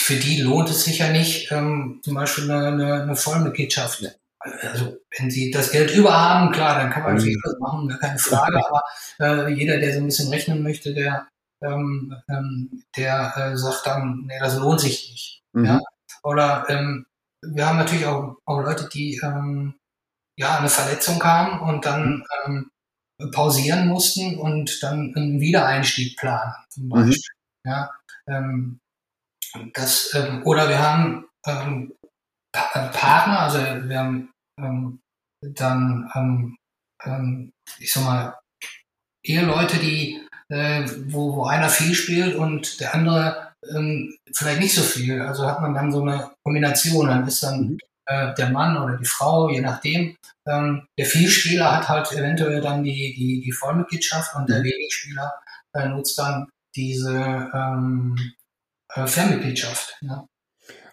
für 0.00 0.16
die 0.16 0.42
lohnt 0.42 0.70
es 0.70 0.84
sich 0.84 0.98
ja 1.00 1.10
nicht, 1.12 1.52
ähm, 1.52 2.00
zum 2.04 2.14
Beispiel 2.14 2.46
'ne 2.46 2.72
'ne 2.72 3.06
'ne 3.06 3.16
Vollmitgliedschaft 3.16 4.02
Ja. 4.02 4.10
also, 4.70 4.98
wenn 5.18 5.30
sie 5.30 5.50
das 5.52 5.72
Geld 5.72 5.92
über 5.94 6.12
haben, 6.18 6.52
klar, 6.52 6.76
dann 6.80 6.90
kann 6.90 7.02
man 7.04 7.14
natürlich 7.16 7.36
Mhm. 7.36 7.42
alles 7.46 7.60
machen, 7.60 7.88
gar 7.88 7.98
keine 8.00 8.18
Frage, 8.20 8.56
aber, 8.68 8.82
äh, 9.48 9.52
jeder, 9.54 9.78
der 9.78 9.94
so 9.94 10.00
'n 10.00 10.06
bisschen 10.06 10.30
rechnen 10.30 10.62
möchte, 10.62 10.94
der 10.94 11.28
ähm, 11.62 12.14
ähm, 12.30 12.84
der, 12.96 13.34
äh, 13.36 13.56
sagt 13.58 13.86
dann: 13.86 14.24
„Ne, 14.26 14.34
das 14.40 14.56
lohnt 14.58 14.80
sich 14.80 15.10
nicht.“ 15.10 15.42
Ja? 15.62 15.74
Mhm. 15.76 15.80
Oder, 16.24 16.66
ähm, 16.70 17.06
wir 17.42 17.66
haben 17.68 17.78
natürlich 17.78 18.06
auch 18.06 18.36
auch 18.46 18.62
Leute, 18.62 18.88
die, 18.92 19.20
ähm, 19.24 19.74
ja, 20.38 20.60
'ne 20.62 20.70
Verletzung 20.70 21.22
haben 21.24 21.60
und 21.62 21.76
Mhm. 21.78 21.82
dann, 21.84 22.24
ähm, 22.46 22.70
pausieren 23.32 23.88
mussten 23.88 24.38
und 24.38 24.82
dann 24.84 25.14
'n 25.16 25.40
Wiedereinstieg 25.40 26.18
planen 26.18 26.54
zum 26.70 26.88
Mhm. 26.90 26.90
Beispiel, 26.90 27.34
ja? 27.66 27.90
Ähm, 28.28 28.80
das, 29.74 30.14
ähm 30.14 30.42
oder 30.46 30.68
wir 30.70 30.80
haben, 30.80 31.26
ähm, 31.46 31.92
Pa 32.52 32.70
äh, 32.74 32.90
Partner, 32.92 33.40
also, 33.40 33.58
wir 33.60 33.98
haben, 34.00 34.30
ähm, 34.60 35.00
dann, 35.42 36.10
ähm, 36.16 36.56
ähm, 37.04 37.52
ich 37.80 37.92
sage 37.92 38.06
mal, 38.06 38.34
Eheleute, 39.24 39.78
die 39.78 40.20
äh, 40.50 40.84
wo 41.08 41.36
wo 41.36 41.46
einer 41.46 41.70
viel 41.70 41.94
spielt 41.94 42.36
und 42.36 42.80
der 42.80 42.94
andere, 42.94 43.52
ähm, 43.76 44.16
vielleicht 44.34 44.60
nicht 44.60 44.74
so 44.76 44.82
viel. 44.82 45.20
Also, 45.22 45.46
hat 45.48 45.60
man 45.62 45.74
dann 45.74 45.92
so 45.92 46.04
'ne 46.04 46.30
Kombination. 46.44 47.08
Dann 47.08 47.26
ist 47.28 47.42
dann 47.44 47.74
Mhm. 47.74 47.78
Äh, 48.08 48.34
der 48.34 48.50
Mann 48.50 48.76
oder 48.82 48.96
die 48.96 49.04
Frau, 49.04 49.50
je 49.50 49.60
nachdem. 49.60 50.16
Ähm, 50.46 50.86
der 50.98 51.06
Vielspieler 51.06 51.76
hat 51.76 51.88
halt 51.88 52.10
eventuell 52.12 52.60
dann 52.60 52.82
die, 52.82 53.14
die, 53.16 53.42
die 53.44 53.52
Vollmitgliedschaft 53.52 54.34
und 54.34 54.48
der 54.48 54.60
Mhm. 54.60 54.64
Wenigspieler 54.64 55.32
äh, 55.74 55.88
nutzt 55.88 56.18
dann 56.18 56.48
diese 56.74 57.50
ähm, 57.54 58.16
äh, 58.94 59.06
Fernmitgliedschaft. 59.06 59.98
Ja. 60.00 60.26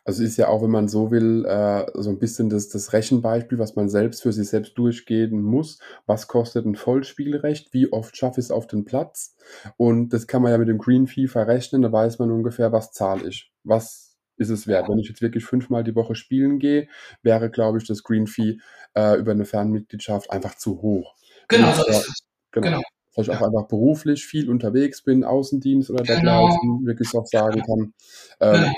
Also 0.08 0.24
ist 0.24 0.38
ja 0.38 0.50
auch, 0.50 0.62
wenn 0.62 0.70
man 0.70 0.88
so 0.88 1.10
will, 1.10 1.46
äh, 1.46 1.86
so 1.96 2.12
ein 2.12 2.20
bisschen 2.20 2.50
das, 2.50 2.70
das 2.70 2.94
Rechenbeispiel, 2.94 3.58
was 3.58 3.76
man 3.76 3.90
selbst 3.90 4.22
für 4.22 4.32
sich 4.32 4.48
selbst 4.50 4.78
durchgehen 4.78 5.42
muss. 5.42 5.80
Was 6.06 6.28
kostet 6.28 6.66
ein 6.66 6.76
Vollspielrecht? 6.76 7.74
Wie 7.74 7.92
oft 7.92 8.16
schaffe 8.16 8.40
ich 8.40 8.46
es 8.46 8.52
auf 8.52 8.68
den 8.68 8.86
Platz? 8.86 9.36
Und 9.78 10.10
das 10.10 10.28
kann 10.28 10.44
man 10.44 10.52
ja 10.52 10.60
mit 10.60 10.68
dem 10.68 10.78
Green 10.78 11.08
Fee 11.08 11.28
verrechnen. 11.28 11.82
Da 11.82 11.92
weiß 11.92 12.20
man 12.20 12.30
ungefähr, 12.30 12.72
was 12.72 12.92
zahle 12.92 13.28
ich? 13.28 13.52
Was 13.64 14.05
ist 14.38 14.50
es 14.50 14.68
wert? 14.68 14.90
Wenn 14.90 15.00
ich 15.00 15.08
jetzt 15.10 15.22
wirklich 15.22 15.46
fünfmal 15.46 15.84
die 15.84 15.96
Woche 15.96 16.16
spielen 16.16 16.60
gehe, 16.60 16.88
wäre, 17.22 17.50
glaube 17.50 17.78
ich, 17.78 17.88
das 17.88 18.04
Green 18.04 18.28
Fee 18.28 18.58
äh, 18.96 19.18
über 19.18 19.32
eine 19.32 19.46
Fernmitgliedschaft 19.46 20.30
einfach 20.32 20.56
zu 20.56 20.82
hoch. 20.82 21.16
Genau, 21.48 21.72
so 21.74 21.86
ist 21.88 21.98
es. 22.10 22.24
genau, 22.52 22.68
Genau. 22.68 22.82
weil 23.16 23.24
ich 23.24 23.30
auch 23.32 23.40
Ja. 23.42 23.48
einfach 23.48 23.68
beruflich 23.68 24.26
viel 24.26 24.50
unterwegs 24.50 25.02
bin, 25.04 25.24
Außendienst 25.24 25.90
oder 25.90 26.04
Genau. 26.04 26.22
dergleichen, 26.22 26.86
wirklich 26.86 27.14
auch 27.16 27.26
sagen 27.26 27.62
kann, 27.64 27.94
ähm, 28.42 28.62
Genau. 28.62 28.74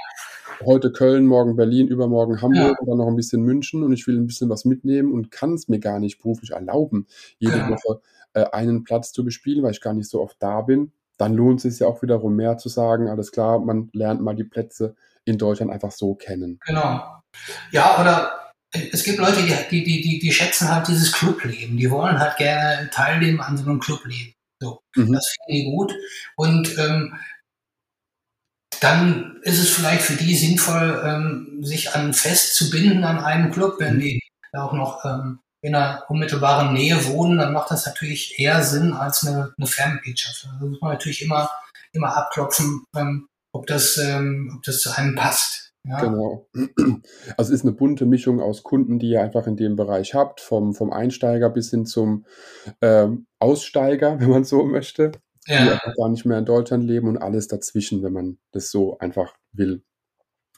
heute 0.66 0.92
Köln, 0.92 1.26
morgen 1.26 1.56
Berlin, 1.56 1.88
übermorgen 1.88 2.36
Ja. 2.36 2.42
Hamburg 2.42 2.80
und 2.82 2.88
dann 2.88 2.98
noch 2.98 3.08
ein 3.08 3.16
bisschen 3.16 3.42
München 3.44 3.84
und 3.84 3.94
ich 3.94 4.06
will 4.08 4.18
ein 4.18 4.28
bisschen 4.28 4.50
was 4.50 4.66
mitnehmen 4.66 5.12
und 5.12 5.32
kann 5.32 5.54
es 5.54 5.68
mir 5.68 5.80
gar 5.80 6.00
nicht 6.00 6.20
beruflich 6.20 6.52
erlauben, 6.52 7.08
jede 7.40 7.54
Genau. 7.60 7.70
Woche 7.76 8.02
äh, 8.34 8.44
einen 8.52 8.84
Platz 8.84 9.12
zu 9.12 9.24
bespielen, 9.24 9.64
weil 9.64 9.72
ich 9.72 9.82
gar 9.82 9.94
nicht 9.94 10.10
so 10.10 10.22
oft 10.22 10.38
da 10.40 10.62
bin. 10.62 10.92
Dann 11.18 11.34
lohnt 11.34 11.64
es 11.66 11.74
sich 11.74 11.80
ja 11.82 11.88
auch 11.88 12.02
wiederum 12.04 12.36
mehr 12.36 12.58
zu 12.58 12.70
sagen, 12.70 13.08
alles 13.08 13.32
klar, 13.32 13.60
man 13.60 13.90
lernt 13.94 14.22
mal 14.22 14.36
die 14.36 14.44
Plätze 14.44 14.96
in 15.28 15.38
Deutschland 15.38 15.72
einfach 15.72 15.92
so 15.92 16.16
kennen. 16.16 16.60
Genau. 16.66 17.22
Ja, 17.72 18.00
oder 18.00 18.52
es 18.72 19.04
gibt 19.04 19.20
Leute, 19.20 19.42
die, 19.44 19.84
die, 19.84 20.02
die, 20.02 20.20
die, 20.20 20.32
schätzen 20.34 20.70
halt 20.74 20.88
dieses 20.88 21.12
Clubleben. 21.12 21.78
Die 21.78 21.90
wollen 21.90 22.20
halt 22.20 22.38
gerne 22.38 22.90
teilnehmen 22.90 23.40
an 23.42 23.58
so 23.58 23.64
einem 23.64 23.80
Clubleben. 23.80 24.34
So, 24.62 24.82
Mhm. 24.96 25.14
das 25.14 25.28
finden 25.46 25.52
die 25.52 25.72
gut. 25.72 25.94
Und 26.36 26.78
ähm, 26.78 27.18
dann 28.80 29.40
ist 29.44 29.60
es 29.60 29.70
vielleicht 29.70 30.02
für 30.02 30.16
die 30.16 30.36
sinnvoll, 30.36 31.02
ähm, 31.06 31.60
sich 31.64 31.94
an 31.96 32.14
Fest 32.14 32.56
zu 32.56 32.70
binden 32.70 33.04
an 33.04 33.20
einen 33.20 33.52
Club, 33.52 33.76
wenn 33.80 33.96
Mhm. 33.96 34.00
die 34.02 34.20
da 34.52 34.64
auch 34.64 34.74
noch 34.74 35.04
ähm, 35.06 35.40
in 35.62 35.74
einer 35.76 36.06
unmittelbaren 36.10 36.74
Nähe 36.74 37.04
wohnen, 37.08 37.38
dann 37.40 37.54
macht 37.54 37.72
das 37.72 37.86
natürlich 37.86 38.40
eher 38.40 38.64
Sinn 38.64 38.94
als 38.94 39.26
eine, 39.26 39.54
eine 39.58 39.68
Fernmitgliedschaft. 39.68 40.48
Also 40.54 40.68
muss 40.68 40.82
man 40.82 40.92
natürlich 40.92 41.22
immer, 41.24 41.50
immer 41.94 42.16
abklopfen, 42.16 42.84
ähm, 42.96 43.28
ob, 43.58 43.68
das, 43.68 43.98
ähm, 43.98 44.54
ob 44.56 44.64
das 44.64 44.80
zu 44.80 44.96
einem 44.96 45.16
passt. 45.16 45.74
Ja? 45.84 46.02
Genau. 46.02 46.48
Also 47.38 47.54
es 47.54 47.60
ist 47.60 47.66
eine 47.66 47.76
bunte 47.76 48.06
Mischung 48.06 48.40
aus 48.42 48.64
Kunden, 48.64 49.00
die 49.00 49.10
ihr 49.10 49.22
einfach 49.22 49.48
in 49.48 49.56
dem 49.56 49.76
Bereich 49.76 50.14
habt, 50.14 50.42
vom, 50.42 50.74
vom 50.74 50.92
Einsteiger 50.92 51.50
bis 51.50 51.70
hin 51.70 51.86
zum 51.86 52.26
ähm, 52.82 53.28
Aussteiger, 53.40 54.20
wenn 54.20 54.30
man 54.30 54.44
so 54.44 54.64
möchte, 54.66 55.12
die 55.48 55.54
Ja, 55.54 55.74
einfach 55.74 55.96
gar 55.96 56.10
nicht 56.10 56.26
mehr 56.26 56.38
in 56.38 56.46
Deutschland 56.46 56.84
leben 56.84 57.08
und 57.08 57.18
alles 57.18 57.48
dazwischen, 57.48 58.04
wenn 58.04 58.14
man 58.14 58.38
das 58.52 58.70
so 58.70 58.98
einfach 59.00 59.34
will. 59.54 59.84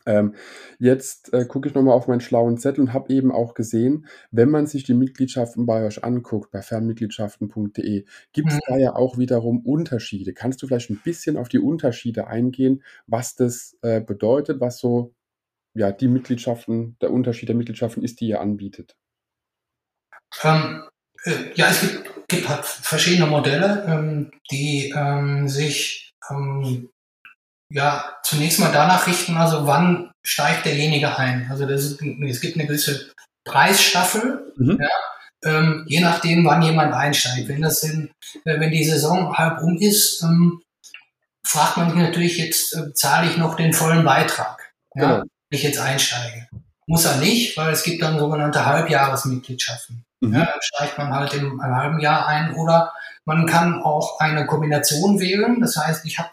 Ähm, 0.10 0.36
jetzt 0.80 1.32
äh, 1.34 1.46
gucke 1.46 1.70
ich 1.70 1.76
nochmal 1.76 1.94
auf 1.96 2.08
meinen 2.08 2.20
schlauen 2.22 2.58
Zettel 2.58 2.82
und 2.82 2.94
habe 2.94 3.14
eben 3.14 3.32
auch 3.32 3.54
gesehen, 3.54 4.08
wenn 4.32 4.50
man 4.50 4.66
sich 4.66 4.84
die 4.84 4.96
Mitgliedschaften 4.96 5.66
bei 5.68 5.86
euch 5.86 6.04
anguckt, 6.04 6.52
bei 6.52 6.62
fernmitgliedschaften.de, 6.64 8.06
gibt 8.34 8.52
es 8.52 8.56
Mhm. 8.56 8.60
da 8.66 8.78
ja 8.78 8.96
auch 8.96 9.18
wiederum 9.20 9.60
Unterschiede. 9.66 10.34
Kannst 10.34 10.62
du 10.64 10.68
vielleicht 10.68 10.90
ein 10.90 11.02
bisschen 11.04 11.38
auf 11.38 11.48
die 11.50 11.60
Unterschiede 11.60 12.28
eingehen, 12.28 12.84
was 13.08 13.36
das 13.36 13.78
äh, 13.84 14.02
bedeutet, 14.02 14.60
was 14.62 14.80
so 14.80 15.14
ja, 15.76 15.92
die 15.92 16.08
Mitgliedschaften, 16.10 16.98
der 17.02 17.12
Unterschied 17.12 17.50
der 17.50 17.56
Mitgliedschaften 17.56 18.04
ist, 18.04 18.22
die 18.22 18.28
ihr 18.30 18.42
anbietet? 18.42 18.96
ähm, 20.44 20.84
äh, 21.24 21.54
ja 21.56 21.70
es 21.70 21.82
gibt, 21.82 22.28
gibt 22.28 22.50
halt 22.50 22.66
verschiedene 22.66 23.28
Modelle, 23.28 23.86
ähm, 23.88 24.32
die 24.52 24.94
ähm, 24.96 25.48
sich 25.48 26.12
ähm, 26.30 26.90
ja 27.72 28.18
zunächst 28.24 28.60
mal 28.60 28.72
danach 28.72 29.08
richten, 29.08 29.38
also 29.38 29.66
wann 29.68 30.12
steigt 30.24 30.66
derjenige 30.66 31.18
ein. 31.18 31.48
Also 31.50 31.66
das 31.66 31.84
ist, 31.84 32.02
es 32.02 32.42
gibt 32.42 32.56
eine 32.58 32.68
gewisse 32.68 33.12
Preisstaffel, 33.46 34.54
Mhm. 34.58 34.80
ähm, 35.44 35.86
je 35.88 36.02
nachdem, 36.02 36.46
wann 36.46 36.62
jemand 36.62 36.94
einsteigt. 36.94 37.48
Wenn 37.48 37.62
das 37.62 37.82
in, 37.84 38.12
äh, 38.46 38.60
wenn 38.60 38.72
die 38.72 38.84
Saison 38.84 39.38
halb 39.38 39.62
um 39.62 39.78
ist, 39.78 40.22
ähm, 40.24 40.62
fragt 41.46 41.78
man 41.78 41.90
sich 41.90 42.00
natürlich 42.00 42.38
jetzt, 42.38 42.76
äh, 42.76 42.94
zahle 42.94 43.30
ich 43.30 43.38
noch 43.38 43.56
den 43.56 43.74
vollen 43.74 44.04
Beitrag, 44.04 44.72
ja, 44.96 45.02
Genau. 45.02 45.18
wenn 45.22 45.58
ich 45.58 45.64
jetzt 45.64 45.80
einsteige. 45.80 46.48
Muss 46.88 47.06
er 47.06 47.18
nicht, 47.18 47.56
weil 47.56 47.72
es 47.72 47.84
gibt 47.84 48.02
dann 48.02 48.20
sogenannte 48.20 48.66
Halbjahresmitgliedschaften. 48.66 50.04
Mhm. 50.22 50.34
Ja, 50.34 50.46
dann 50.46 50.62
steigt 50.62 50.98
man 50.98 51.14
halt 51.14 51.34
im 51.34 51.62
halben 51.62 52.00
Jahr 52.00 52.28
ein 52.28 52.54
oder 52.56 52.94
man 53.26 53.46
kann 53.46 53.82
auch 53.82 54.20
eine 54.20 54.46
Kombination 54.46 55.20
wählen. 55.20 55.60
Das 55.62 55.78
heißt, 55.78 56.06
ich 56.06 56.20
habe 56.20 56.30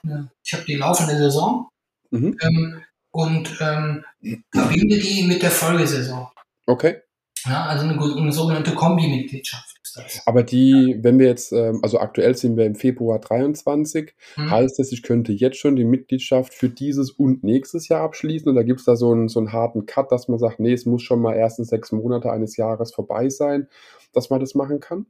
habe 0.53 0.65
die 0.67 0.77
laufende 0.77 1.17
Saison 1.17 1.69
Mhm. 2.11 2.37
ähm, 2.41 2.83
und 3.11 3.57
ähm, 3.61 4.05
verbinde 4.53 4.99
die 4.99 5.25
mit 5.25 5.43
der 5.43 5.51
Folgesaison. 5.51 6.29
Okay. 6.67 7.03
Ja, 7.45 7.65
also 7.67 7.85
eine, 7.85 8.01
eine 8.01 8.33
sogenannte 8.33 8.75
Kombi-Mitgliedschaft 8.75 9.77
das. 9.97 10.23
Aber 10.27 10.43
die, 10.43 10.97
wenn 11.01 11.19
wir 11.19 11.27
jetzt, 11.27 11.53
ähm, 11.53 11.81
also 11.83 11.99
aktuell 11.99 12.37
sind 12.37 12.57
wir 12.57 12.67
im 12.67 12.75
Februar 12.75 13.19
23, 13.19 14.15
Hm. 14.35 14.51
heißt 14.51 14.79
das, 14.79 14.93
ich 14.93 15.03
könnte 15.03 15.33
jetzt 15.33 15.59
schon 15.59 15.77
die 15.77 15.85
Mitgliedschaft 15.85 16.55
für 16.55 16.69
dieses 16.69 17.11
und 17.11 17.43
nächstes 17.45 17.89
Jahr 17.89 18.03
abschließen? 18.03 18.51
Oder 18.51 18.65
gibt 18.65 18.81
es 18.81 18.87
da 18.87 18.97
so 18.97 19.13
einen, 19.13 19.29
so 19.29 19.41
einen 19.41 19.53
harten 19.53 19.87
Cut, 19.87 20.13
dass 20.13 20.29
man 20.29 20.39
sagt, 20.39 20.61
nee, 20.61 20.73
es 20.73 20.87
muss 20.87 21.03
schon 21.03 21.21
mal 21.21 21.35
erst 21.35 21.59
in 21.59 21.65
sechs 21.65 21.93
Monate 21.93 22.31
eines 22.31 22.57
Jahres 22.57 22.93
vorbei 22.95 23.29
sein, 23.31 23.69
dass 24.13 24.31
man 24.31 24.41
das 24.41 24.55
machen 24.55 24.81
kann? 24.81 25.07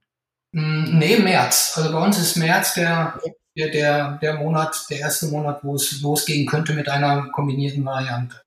Mm, 0.52 0.98
Nee, 0.98 1.18
März. 1.18 1.74
Also 1.76 1.92
bei 1.92 2.04
uns 2.04 2.18
ist 2.18 2.36
März 2.36 2.74
der, 2.74 3.20
der, 3.56 3.70
der, 3.70 4.18
der 4.22 4.34
Monat, 4.34 4.86
der 4.90 5.00
erste 5.00 5.26
Monat, 5.26 5.62
wo 5.64 5.74
es 5.74 6.00
losgehen 6.02 6.46
könnte 6.46 6.74
mit 6.74 6.88
einer 6.88 7.28
kombinierten 7.32 7.84
Variante. 7.84 8.42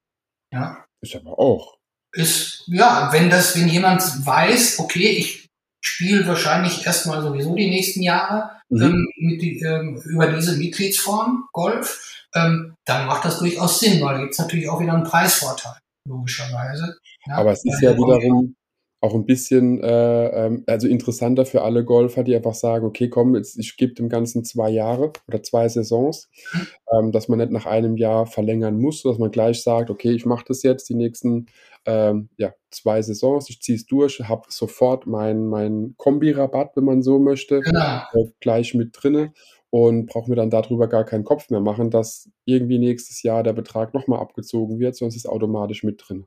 Ja. 0.54 0.86
Ich 1.02 1.15
aber 1.15 1.38
auch. 1.39 1.78
ist, 2.13 2.63
ja, 2.67 3.10
wenn 3.12 3.30
das, 3.30 3.56
wenn 3.56 3.67
jemand 3.67 4.02
weiß, 4.25 4.80
okay, 4.80 5.10
ich 5.10 5.48
spiele 5.81 6.27
wahrscheinlich 6.27 6.85
erstmal 6.85 7.21
sowieso 7.21 7.55
die 7.55 7.69
nächsten 7.69 8.01
Jahre 8.01 8.51
Mhm. 8.69 8.81
ähm, 8.83 9.07
mit, 9.17 9.41
ähm, 9.63 10.01
über 10.05 10.27
diese 10.27 10.55
Mitgliedsform 10.57 11.47
Golf, 11.51 12.25
ähm, 12.35 12.75
dann 12.85 13.07
macht 13.07 13.25
das 13.25 13.39
durchaus 13.39 13.79
Sinn, 13.79 13.99
weil 14.01 14.15
da 14.15 14.21
gibt 14.21 14.33
es 14.33 14.39
natürlich 14.39 14.69
auch 14.69 14.79
wieder 14.79 14.93
einen 14.93 15.03
Preisvorteil, 15.03 15.73
logischerweise. 16.07 16.95
Ja, 17.25 17.37
Aber 17.37 17.51
es 17.51 17.65
ist 17.65 17.81
ja 17.81 17.93
wiederum 17.93 18.55
auch 19.01 19.15
ein 19.15 19.25
bisschen 19.25 19.81
äh, 19.81 20.27
ähm, 20.47 20.63
also 20.67 20.88
interessanter 20.88 21.45
für 21.45 21.62
alle 21.62 21.85
Golfer, 21.85 22.23
die 22.23 22.35
einfach 22.35 22.53
sagen, 22.53 22.85
okay, 22.85 23.09
komm, 23.09 23.35
jetzt, 23.35 23.57
ich 23.57 23.77
gebe 23.77 23.93
dem 23.93 24.09
Ganzen 24.09 24.43
zwei 24.43 24.69
Jahre 24.69 25.13
oder 25.27 25.41
zwei 25.41 25.69
Saisons, 25.69 26.29
Mhm. 26.53 26.67
ähm, 26.93 27.12
dass 27.12 27.27
man 27.29 27.39
nicht 27.39 27.51
nach 27.51 27.65
einem 27.65 27.95
Jahr 27.97 28.25
verlängern 28.25 28.79
muss, 28.79 29.03
dass 29.03 29.17
man 29.17 29.31
gleich 29.31 29.63
sagt, 29.63 29.89
okay, 29.89 30.12
ich 30.12 30.25
mache 30.25 30.45
das 30.47 30.63
jetzt 30.63 30.89
die 30.89 30.95
nächsten 30.95 31.47
ähm, 31.85 32.29
ja, 32.38 32.53
zwei 32.71 33.01
Saisons, 33.01 33.49
ich 33.49 33.62
ziehe 33.62 33.77
es 33.77 33.85
durch, 33.85 34.19
habe 34.19 34.43
sofort 34.49 35.07
meinen 35.07 35.47
mein 35.47 35.93
Kombi-Rabatt, 35.97 36.75
wenn 36.75 36.83
man 36.83 37.01
so 37.01 37.19
möchte, 37.19 37.62
Genau, 37.62 38.01
äh, 38.13 38.25
gleich 38.41 38.73
mit 38.75 38.89
drinne 38.93 39.33
und 39.69 40.07
brauche 40.07 40.29
mir 40.29 40.35
dann 40.35 40.49
darüber 40.49 40.88
gar 40.89 41.05
keinen 41.05 41.23
Kopf 41.23 41.49
mehr 41.49 41.62
machen, 41.62 41.89
dass 41.89 42.29
irgendwie 42.45 42.79
nächstes 42.79 43.23
Jahr 43.23 43.43
der 43.43 43.53
Betrag 43.53 43.93
nochmal 43.93 44.19
abgezogen 44.19 44.79
wird, 44.79 44.95
sonst 44.97 45.15
ist 45.15 45.25
es 45.25 45.31
automatisch 45.31 45.83
mit 45.83 46.01
drin. 46.05 46.25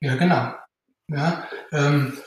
ja, 0.00 0.16
genau. 0.16 0.52
Ja, 1.08 1.46
ähm, 1.72 2.18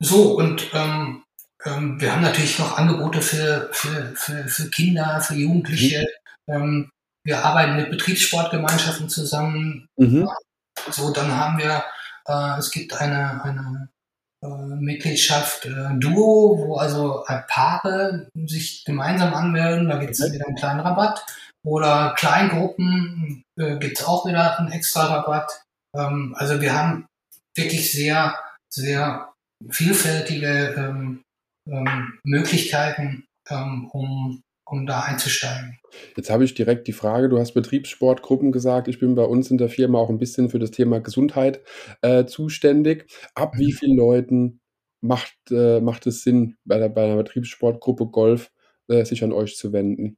so, 0.00 0.36
und 0.38 0.70
ähm, 0.74 1.24
ähm, 1.64 2.00
wir 2.00 2.12
haben 2.12 2.22
natürlich 2.22 2.58
noch 2.58 2.78
Angebote 2.78 3.20
für, 3.20 3.68
für, 3.72 4.14
für, 4.14 4.46
für 4.48 4.70
Kinder, 4.70 5.20
für 5.20 5.34
Jugendliche. 5.34 6.06
Ähm, 6.46 6.90
wir 7.24 7.44
arbeiten 7.44 7.76
mit 7.76 7.90
Betriebssportgemeinschaften 7.90 9.08
zusammen. 9.08 9.88
Mhm. 9.96 10.28
So, 10.90 11.12
dann 11.12 11.36
haben 11.36 11.58
wir, 11.58 11.84
äh, 12.26 12.58
es 12.58 12.70
gibt 12.70 12.94
eine, 12.94 13.42
eine 13.42 13.88
äh, 14.42 14.46
Mitgliedschaft 14.46 15.66
äh, 15.66 15.98
Duo, 15.98 16.58
wo 16.58 16.76
also 16.76 17.24
Paare 17.48 18.28
sich 18.46 18.84
gemeinsam 18.84 19.34
anmelden, 19.34 19.88
da 19.88 19.98
gibt 19.98 20.12
es 20.12 20.20
Okay. 20.20 20.34
wieder 20.34 20.46
einen 20.46 20.56
kleinen 20.56 20.80
Rabatt. 20.80 21.26
Oder 21.64 22.14
Kleingruppen 22.16 23.44
äh, 23.56 23.78
gibt 23.78 23.98
es 23.98 24.06
auch 24.06 24.24
wieder 24.26 24.58
einen 24.58 24.70
extra 24.70 25.06
Rabatt. 25.06 25.50
Ähm, 25.98 26.34
also 26.36 26.60
wir 26.60 26.74
haben 26.74 27.06
wirklich 27.56 27.92
sehr, 27.92 28.34
sehr 28.72 29.32
vielfältige 29.70 30.74
ähm, 30.76 31.22
ähm, 31.68 32.18
Möglichkeiten, 32.24 33.24
ähm, 33.50 33.88
um, 33.92 34.42
um 34.66 34.86
da 34.86 35.00
einzusteigen. 35.00 35.78
Jetzt 36.16 36.30
habe 36.30 36.44
ich 36.44 36.54
direkt 36.54 36.86
die 36.86 36.92
Frage, 36.92 37.28
du 37.28 37.38
hast 37.38 37.52
Betriebssportgruppen 37.52 38.52
gesagt, 38.52 38.88
ich 38.88 39.00
bin 39.00 39.14
bei 39.14 39.24
uns 39.24 39.50
in 39.50 39.58
der 39.58 39.68
Firma 39.68 39.98
auch 39.98 40.10
ein 40.10 40.18
bisschen 40.18 40.50
für 40.50 40.58
das 40.58 40.70
Thema 40.70 41.00
Gesundheit 41.00 41.62
äh, 42.02 42.26
zuständig. 42.26 43.10
Ab 43.34 43.56
wie 43.58 43.72
Mhm. 43.72 43.76
vielen 43.76 43.96
Leuten 43.96 44.60
macht, 45.00 45.34
äh, 45.50 45.80
macht 45.80 46.06
es 46.06 46.22
Sinn, 46.22 46.56
bei, 46.64 46.78
der, 46.78 46.88
bei 46.90 47.04
einer 47.04 47.16
Betriebssportgruppe 47.16 48.06
Golf 48.06 48.50
äh, 48.88 49.04
sich 49.04 49.24
an 49.24 49.32
euch 49.32 49.56
zu 49.56 49.72
wenden? 49.72 50.16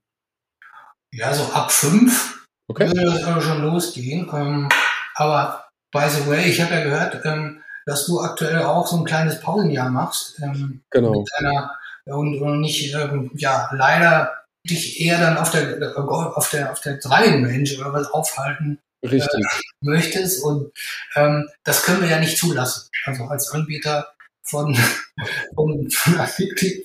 Ja, 1.12 1.32
so 1.32 1.44
ab 1.52 1.72
fünf 1.72 2.46
Okay? 2.70 2.86
würde 2.86 3.02
das 3.02 3.44
schon 3.44 3.62
losgehen. 3.62 4.30
Ähm, 4.32 4.68
aber 5.16 5.69
by 5.92 6.08
the 6.08 6.26
way, 6.26 6.48
ich 6.48 6.60
habe 6.60 6.74
ja 6.74 6.84
gehört, 6.84 7.24
ähm, 7.24 7.62
dass 7.86 8.06
du 8.06 8.20
aktuell 8.20 8.62
auch 8.62 8.86
so 8.86 8.98
ein 8.98 9.04
kleines 9.04 9.40
Pausenjahr 9.40 9.90
machst. 9.90 10.40
Ähm, 10.42 10.82
genau. 10.90 11.24
Deiner, 11.38 11.76
und, 12.06 12.40
und 12.40 12.60
nicht, 12.60 12.94
ähm, 12.94 13.30
ja, 13.34 13.68
leider 13.72 14.32
dich 14.68 15.00
eher 15.00 15.18
dann 15.18 15.38
auf 15.38 15.50
der, 15.50 15.80
äh, 15.80 15.94
auf 15.96 16.50
der, 16.50 16.72
auf 16.72 16.80
der 16.80 16.98
Driving 16.98 17.44
Range 17.44 17.70
oder 17.80 17.92
was 17.92 18.10
aufhalten 18.10 18.78
Richtig. 19.02 19.28
Äh, 19.32 19.60
möchtest. 19.80 20.44
Und 20.44 20.72
ähm, 21.16 21.48
das 21.64 21.84
können 21.84 22.02
wir 22.02 22.08
ja 22.08 22.18
nicht 22.18 22.38
zulassen. 22.38 22.88
Also 23.04 23.24
als 23.24 23.50
Anbieter 23.50 24.12
von, 24.42 24.74
von, 25.54 25.90
von, 25.90 26.18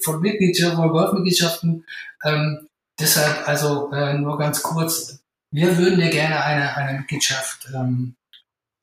von 0.03 0.21
Mitgliedschaften, 0.21 0.77
von 0.77 0.89
Golfmitgliedschaften. 0.89 1.85
Ähm, 2.23 2.67
deshalb 2.99 3.47
also 3.47 3.91
äh, 3.91 4.13
nur 4.13 4.37
ganz 4.37 4.63
kurz, 4.63 5.19
wir 5.51 5.77
würden 5.77 5.99
dir 5.99 6.09
gerne 6.09 6.43
eine, 6.43 6.75
eine 6.75 6.99
Mitgliedschaft 6.99 7.67
ähm, 7.73 8.15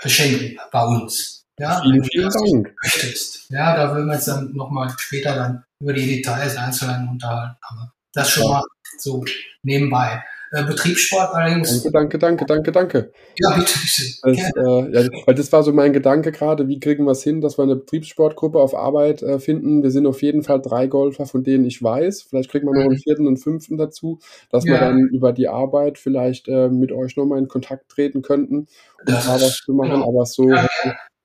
schenken 0.09 0.59
bei 0.71 0.85
uns. 0.85 1.45
Ja, 1.59 1.81
vielen, 1.83 2.05
vielen 2.05 2.31
Dank. 2.31 2.75
Möchtest. 2.83 3.51
Ja, 3.51 3.77
da 3.77 3.95
würden 3.95 4.07
wir 4.07 4.15
uns 4.15 4.25
dann 4.25 4.53
nochmal 4.55 4.93
später 4.99 5.35
dann 5.35 5.65
über 5.81 5.93
die 5.93 6.07
Details 6.07 6.57
einzeln 6.57 7.09
unterhalten. 7.09 7.57
Aber 7.61 7.93
das 8.13 8.31
schon 8.31 8.45
ja. 8.45 8.51
mal 8.51 8.65
so 8.99 9.25
nebenbei. 9.63 10.23
Äh, 10.55 10.65
Betriebssport 10.65 11.35
allerdings. 11.35 11.83
Danke, 11.91 12.19
danke, 12.19 12.45
danke, 12.45 12.73
danke. 12.73 13.13
Ja, 13.39 13.57
bitte, 13.57 13.73
bitte. 13.73 14.03
Das, 14.23 14.39
äh, 14.39 15.03
ja, 15.03 15.09
weil 15.25 15.35
das 15.35 15.51
war 15.51 15.63
so 15.63 15.73
mein 15.73 15.95
Gedanke 15.95 16.31
gerade, 16.31 16.69
wie 16.69 16.79
kriegen 16.79 17.05
wir 17.05 17.13
es 17.13 17.23
hin, 17.23 17.41
dass 17.41 17.57
wir 17.57 17.63
eine 17.63 17.77
Betriebssportgruppe 17.77 18.59
auf 18.59 18.75
Arbeit 18.75 19.23
äh, 19.23 19.39
finden. 19.39 19.83
Wir 19.83 19.91
sind 19.91 20.07
auf 20.07 20.21
jeden 20.21 20.43
Fall 20.43 20.61
drei 20.61 20.89
Golfer, 20.89 21.25
von 21.25 21.43
denen 21.43 21.65
ich 21.65 21.83
weiß. 21.83 22.27
Vielleicht 22.29 22.51
kriegen 22.51 22.67
wir 22.67 22.75
noch 22.75 22.83
einen 22.83 22.91
mhm. 22.91 23.03
vierten 23.03 23.27
und 23.27 23.39
fünften 23.39 23.79
dazu, 23.79 24.19
dass 24.51 24.67
ja. 24.67 24.73
wir 24.73 24.81
dann 24.81 24.99
über 24.99 25.33
die 25.33 25.49
Arbeit 25.49 25.97
vielleicht 25.97 26.49
äh, 26.49 26.69
mit 26.69 26.93
euch 26.93 27.17
nochmal 27.17 27.39
in 27.39 27.49
Kontakt 27.49 27.89
treten 27.89 28.21
könnten, 28.21 28.57
um 28.57 28.67
das 29.07 29.25
da 29.25 29.35
was 29.37 29.57
zu 29.57 29.73
machen. 29.73 29.93
Genau. 29.93 30.09
Aber 30.09 30.27
so. 30.27 30.51
Ja, 30.51 30.69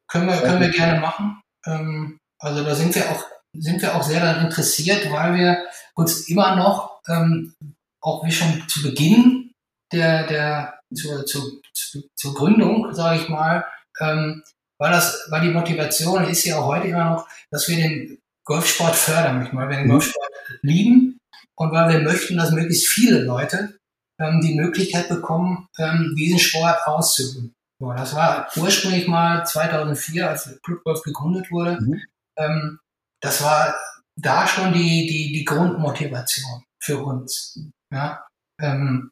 können 0.08 0.28
wir, 0.28 0.38
können 0.38 0.62
wir 0.62 0.70
gerne 0.70 1.02
machen. 1.02 1.42
Ähm, 1.66 2.20
also 2.40 2.64
da 2.64 2.74
sind 2.76 2.96
wir 2.96 3.04
auch 3.12 3.26
sind 3.60 3.82
wir 3.82 3.96
auch 3.96 4.04
sehr 4.04 4.22
daran 4.22 4.46
interessiert, 4.46 5.12
weil 5.12 5.36
wir 5.36 5.58
uns 5.96 6.30
immer 6.30 6.56
noch 6.56 7.02
ähm, 7.08 7.54
auch 8.02 8.26
wie 8.26 8.32
schon 8.32 8.68
zu 8.68 8.84
Beginn 8.84 9.52
der, 9.92 10.28
der 10.28 10.80
zur, 10.94 11.26
zu, 11.26 11.62
zu, 11.74 12.04
zur 12.16 12.34
Gründung, 12.34 12.94
sage 12.94 13.22
ich 13.22 13.30
mal, 13.30 13.66
ähm, 14.00 14.44
war 14.80 14.92
das, 14.92 15.28
war 15.30 15.42
die 15.42 15.50
Motivation 15.50 16.26
ist 16.26 16.46
ja 16.46 16.60
auch 16.60 16.68
heute 16.68 16.88
immer 16.88 17.06
noch, 17.06 17.28
dass 17.52 17.68
wir 17.68 17.78
den 17.78 18.20
Golfsport 18.46 18.96
fördern, 18.96 19.50
weil 19.52 19.70
wir 19.70 19.78
den 19.78 19.88
mhm. 19.88 19.92
Golfsport 19.92 20.30
lieben 20.62 21.18
und 21.56 21.72
weil 21.72 21.90
wir 21.90 22.00
möchten, 22.00 22.38
dass 22.38 22.52
möglichst 22.52 22.88
viele 22.88 23.24
Leute 23.24 23.78
ähm, 24.20 24.42
die 24.42 24.56
Möglichkeit 24.56 25.10
bekommen, 25.10 25.68
ähm, 25.78 26.16
diesen 26.18 26.40
Sport 26.40 26.86
auszuüben. 26.86 27.54
So, 27.80 27.94
das 27.94 28.16
war 28.16 28.48
ursprünglich 28.56 29.08
mal 29.08 29.46
2004, 29.46 30.30
als 30.30 30.60
Club 30.64 30.84
Golf 30.84 31.02
gegründet 31.02 31.52
wurde. 31.52 31.80
Mhm. 31.80 32.02
Ähm, 32.38 32.80
das 33.22 33.44
war 33.44 33.76
da 34.16 34.48
schon 34.48 34.74
die, 34.74 35.08
die, 35.08 35.32
die 35.34 35.46
Grundmotivation 35.46 36.64
für 36.80 37.00
uns. 37.04 37.60
Ja? 37.94 38.28
Ähm, 38.62 39.12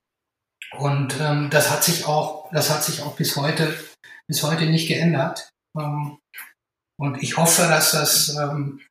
und 0.78 1.20
ähm, 1.20 1.50
das 1.50 1.70
hat 1.72 1.84
sich 1.84 2.06
auch, 2.06 2.50
das 2.52 2.70
hat 2.70 2.84
sich 2.84 3.02
auch 3.02 3.16
bis 3.16 3.36
heute, 3.36 3.78
bis 4.28 4.44
heute 4.44 4.66
nicht 4.66 4.88
geändert. 4.88 5.50
Ähm, 5.78 6.20
und 7.00 7.22
ich 7.22 7.38
hoffe, 7.38 7.64
dass 7.64 7.92
das 7.92 8.36
ähm, 8.36 8.82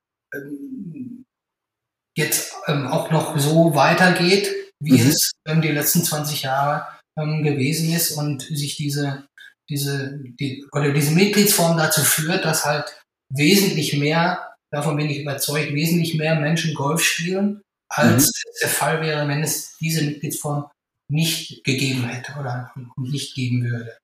jetzt 2.16 2.54
ähm, 2.66 2.86
auch 2.86 3.10
noch 3.10 3.38
so 3.38 3.74
weitergeht, 3.74 4.52
wie 4.80 5.02
mhm. 5.02 5.08
es 5.08 5.32
ähm, 5.46 5.62
die 5.62 5.68
letzten 5.68 6.04
20 6.04 6.42
Jahre 6.42 6.86
ähm, 7.18 7.42
gewesen 7.42 7.92
ist 7.92 8.12
und 8.12 8.42
sich 8.42 8.76
diese, 8.76 9.26
diese, 9.70 10.20
die, 10.40 10.66
oder 10.72 10.92
diese 10.92 11.12
Mitgliedsform 11.12 11.76
dazu 11.76 12.02
führt, 12.02 12.44
dass 12.44 12.64
halt 12.64 13.00
wesentlich 13.32 13.96
mehr, 13.96 14.54
davon 14.72 14.96
bin 14.96 15.10
ich 15.10 15.20
überzeugt, 15.20 15.72
wesentlich 15.72 16.14
mehr 16.14 16.38
Menschen 16.38 16.74
Golf 16.74 17.02
spielen 17.02 17.63
als 17.94 18.26
mhm. 18.26 18.50
der 18.62 18.68
Fall 18.68 19.00
wäre, 19.00 19.28
wenn 19.28 19.42
es 19.42 19.76
diese 19.78 20.04
Mitgliedsform 20.04 20.66
nicht 21.08 21.64
gegeben 21.64 22.04
hätte 22.04 22.32
oder 22.38 22.72
nicht 22.96 23.34
geben 23.34 23.64
würde. 23.64 23.96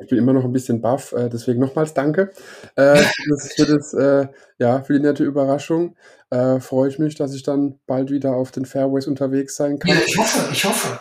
Ich 0.00 0.08
bin 0.08 0.18
immer 0.18 0.34
noch 0.34 0.44
ein 0.44 0.52
bisschen 0.52 0.82
baff, 0.82 1.12
äh, 1.12 1.30
deswegen 1.30 1.58
nochmals 1.58 1.94
danke 1.94 2.30
äh, 2.76 2.96
für, 2.96 3.30
das, 3.30 3.52
für, 3.54 3.66
das, 3.66 3.94
äh, 3.94 4.28
ja, 4.58 4.82
für 4.82 4.92
die 4.92 5.00
nette 5.00 5.24
Überraschung. 5.24 5.96
Äh, 6.30 6.60
freue 6.60 6.90
ich 6.90 6.98
mich, 6.98 7.14
dass 7.14 7.34
ich 7.34 7.42
dann 7.42 7.78
bald 7.86 8.10
wieder 8.10 8.34
auf 8.34 8.50
den 8.50 8.66
Fairways 8.66 9.06
unterwegs 9.06 9.56
sein 9.56 9.78
kann. 9.78 9.92
Ja, 9.92 9.96
ich 10.06 10.18
hoffe, 10.18 10.52
ich 10.52 10.64
hoffe. 10.64 11.00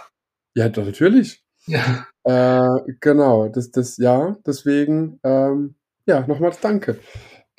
Ja, 0.56 0.70
doch, 0.70 0.86
natürlich. 0.86 1.44
Ja. 1.68 2.08
Genau, 3.00 3.48
das, 3.48 3.72
das, 3.72 3.98
ja, 3.98 4.38
deswegen, 4.46 5.20
ähm, 5.24 5.76
ja, 6.06 6.26
nochmals 6.28 6.60
danke. 6.60 7.00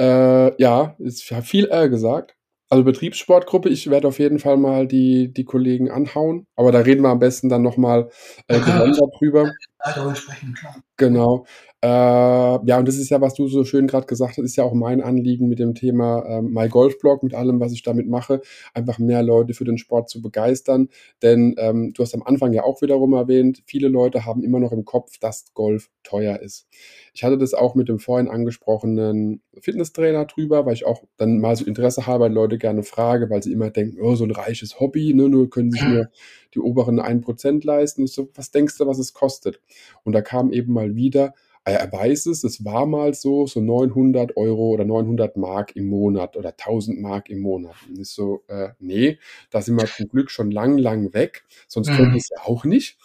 Ja, 0.01 0.97
ich 0.99 1.33
habe 1.33 1.42
viel 1.42 1.66
R 1.66 1.88
gesagt. 1.88 2.37
Also 2.73 2.85
Betriebssportgruppe, 2.85 3.69
ich 3.69 3.91
werde 3.91 4.09
auf 4.09 4.19
jeden 4.19 4.39
Fall 4.39 4.57
mal 4.57 4.87
die, 4.87 5.31
die 5.31 5.45
Kollegen 5.45 5.91
anhauen, 5.91 6.47
aber 6.57 6.73
da 6.73 6.79
reden 6.79 7.03
wir 7.03 7.11
am 7.11 7.19
besten 7.19 7.51
dann 7.51 7.61
nochmal 7.61 8.09
äh, 8.49 8.59
gesondert 8.61 9.11
drüber. 9.19 9.53
Darüber 9.85 10.17
sprechen, 10.17 10.55
klar. 10.55 10.77
Genau. 10.97 11.45
Äh, 11.85 11.88
ja, 11.88 12.79
und 12.79 12.87
das 12.87 12.97
ist 12.97 13.11
ja, 13.11 13.21
was 13.21 13.35
du 13.35 13.49
so 13.49 13.64
schön 13.64 13.88
gerade 13.88 14.07
gesagt 14.07 14.37
hast, 14.37 14.45
ist 14.45 14.55
ja 14.55 14.62
auch 14.62 14.73
mein 14.73 15.01
Anliegen 15.01 15.49
mit 15.49 15.59
dem 15.59 15.75
Thema 15.75 16.25
ähm, 16.29 16.53
MyGolfblog, 16.53 17.25
mit 17.25 17.35
allem, 17.35 17.59
was 17.59 17.73
ich 17.73 17.83
damit 17.83 18.07
mache, 18.09 18.40
einfach 18.73 19.01
mehr 19.01 19.25
Leute 19.25 19.53
für 19.53 19.64
den 19.64 19.79
Sport 19.79 20.09
zu 20.09 20.23
begeistern. 20.23 20.90
Denn 21.23 21.57
ähm, 21.59 21.92
du 21.92 22.05
hast 22.05 22.14
am 22.14 22.23
Anfang 22.23 22.53
ja 22.53 22.62
auch 22.62 22.83
wiederum 22.83 23.14
erwähnt, 23.14 23.64
viele 23.66 23.88
Leute 23.88 24.25
haben 24.25 24.45
immer 24.45 24.61
noch 24.61 24.71
im 24.71 24.85
Kopf, 24.85 25.18
dass 25.18 25.53
Golf 25.55 25.90
teuer 26.05 26.38
ist. 26.38 26.68
Ich 27.14 27.25
hatte 27.25 27.37
das 27.37 27.53
auch 27.53 27.75
mit 27.75 27.88
dem 27.88 27.99
vorhin 27.99 28.29
angesprochenen 28.29 29.42
Fitnesstrainer 29.61 30.27
drüber, 30.27 30.64
weil 30.64 30.75
ich 30.75 30.87
auch 30.87 31.03
dann 31.16 31.40
mal 31.40 31.57
so 31.57 31.64
Interesse 31.64 32.07
habe, 32.07 32.25
weil 32.25 32.33
Leute 32.33 32.59
gerne 32.59 32.85
frage, 32.85 33.29
weil 33.29 33.42
sie 33.42 33.51
immer 33.51 33.71
denken, 33.71 34.01
oh, 34.01 34.14
so 34.14 34.23
ein 34.23 34.31
reiches 34.31 34.79
Hobby, 34.79 35.14
ne, 35.14 35.29
nur 35.29 35.51
können 35.51 35.73
sich 35.73 35.83
nur 35.83 36.09
die 36.55 36.61
oberen 36.61 37.01
1% 37.01 37.66
leisten. 37.66 38.05
Ich 38.05 38.12
so, 38.12 38.29
was 38.37 38.53
denkst 38.53 38.79
du, 38.79 38.87
was 38.87 39.01
es 39.01 39.14
kostet? 39.14 39.61
Und 40.05 40.12
da 40.12 40.23
kam 40.23 40.53
eben 40.53 40.73
mal 40.73 40.95
wieder, 40.95 41.35
er 41.64 41.92
weiß 41.92 42.27
es, 42.27 42.42
es 42.44 42.64
war 42.64 42.87
mal 42.87 43.14
so, 43.14 43.46
so 43.46 43.61
900 43.61 44.37
Euro 44.37 44.70
oder 44.70 44.85
900 44.85 45.37
Mark 45.37 45.77
im 45.77 45.88
Monat 45.88 46.37
oder 46.37 46.51
1000 46.51 47.01
Mark 47.01 47.31
im 47.31 47.40
Monat. 47.40 47.77
Und 47.88 48.01
ich 48.01 48.09
so, 48.09 48.42
äh, 48.48 48.70
nee, 48.81 49.18
da 49.51 49.62
sind 49.62 49.77
wir 49.77 49.87
zum 49.87 50.09
Glück 50.09 50.31
schon 50.31 50.51
lang, 50.51 50.77
lang 50.79 51.14
weg, 51.14 51.44
sonst 51.68 51.90
mhm. 51.90 51.96
könnte 51.96 52.16
ich 52.16 52.25
es 52.25 52.31
ja 52.31 52.44
auch 52.44 52.64
nicht. 52.64 52.98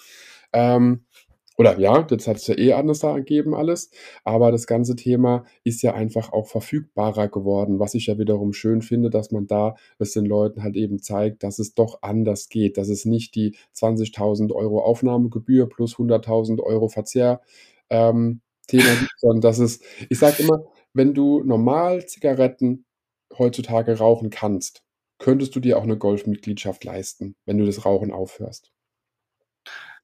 Ähm, 0.54 1.04
oder 1.58 1.80
ja, 1.80 2.04
das 2.04 2.28
hat 2.28 2.38
es 2.38 2.48
ja 2.48 2.58
eh 2.58 2.74
anders 2.74 3.00
da 3.00 3.16
gegeben 3.16 3.56
alles, 3.56 3.90
aber 4.24 4.52
das 4.52 4.68
ganze 4.68 4.96
Thema 4.96 5.44
ist 5.64 5.82
ja 5.82 5.96
einfach 5.96 6.32
auch 6.32 6.46
verfügbarer 6.48 7.30
geworden, 7.30 7.80
was 7.80 7.96
ich 7.96 8.08
ja 8.08 8.20
wiederum 8.20 8.54
schön 8.54 8.84
finde, 8.84 9.10
dass 9.10 9.32
man 9.32 9.48
da 9.48 9.76
es 9.98 10.14
den 10.14 10.26
Leuten 10.26 10.62
halt 10.62 10.76
eben 10.76 11.00
zeigt, 11.00 11.42
dass 11.42 11.58
es 11.58 11.74
doch 11.74 12.04
anders 12.04 12.50
geht, 12.50 12.78
dass 12.78 12.90
es 12.90 13.06
nicht 13.06 13.34
die 13.34 13.56
20.000 13.76 14.54
Euro 14.54 14.82
Aufnahmegebühr 14.84 15.68
plus 15.68 15.96
100.000 15.96 16.62
Euro 16.62 16.90
Verzehr 16.90 17.42
ähm, 17.90 18.42
Thema 18.68 18.94
gibt, 18.96 19.20
sondern 19.20 19.42
dass 19.42 19.60
es, 19.60 19.80
ich 20.10 20.20
sage 20.20 20.44
immer, 20.44 20.64
wenn 20.94 21.14
du 21.14 21.44
normal 21.44 22.06
Zigaretten 22.06 22.86
heutzutage 23.38 23.98
rauchen 23.98 24.30
kannst, 24.30 24.82
könntest 25.20 25.56
du 25.56 25.60
dir 25.60 25.78
auch 25.78 25.84
eine 25.84 25.98
Golfmitgliedschaft 25.98 26.84
leisten, 26.84 27.36
wenn 27.46 27.58
du 27.58 27.66
das 27.66 27.86
Rauchen 27.86 28.12
aufhörst. 28.12 28.72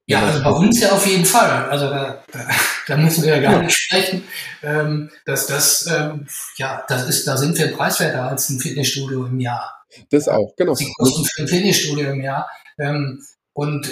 Ja, 0.05 0.25
also 0.25 0.43
bei 0.43 0.49
uns 0.49 0.81
ja 0.81 0.91
auf 0.91 1.07
jeden 1.07 1.25
Fall. 1.25 1.69
Also 1.69 1.89
da, 1.89 2.23
da, 2.31 2.47
da 2.87 2.97
müssen 2.97 3.23
wir 3.23 3.37
ja 3.37 3.41
gar 3.41 3.61
nicht 3.61 3.75
sprechen. 3.75 4.23
Ähm, 4.61 5.09
dass 5.25 5.47
das, 5.47 5.87
ähm, 5.87 6.27
ja, 6.57 6.83
das 6.89 7.07
ist, 7.07 7.25
da 7.25 7.37
sind 7.37 7.57
wir 7.57 7.71
preiswerter 7.71 8.23
als 8.23 8.49
ein 8.49 8.59
Fitnessstudio 8.59 9.25
im 9.25 9.39
Jahr. 9.39 9.85
Das 10.09 10.27
auch, 10.27 10.55
genau. 10.57 10.75
Die 10.75 10.91
Kosten 10.97 11.23
für 11.23 11.43
ein 11.43 11.47
Fitnessstudio 11.47 12.11
im 12.11 12.21
Jahr. 12.21 12.49
Ähm, 12.79 13.23
und 13.53 13.89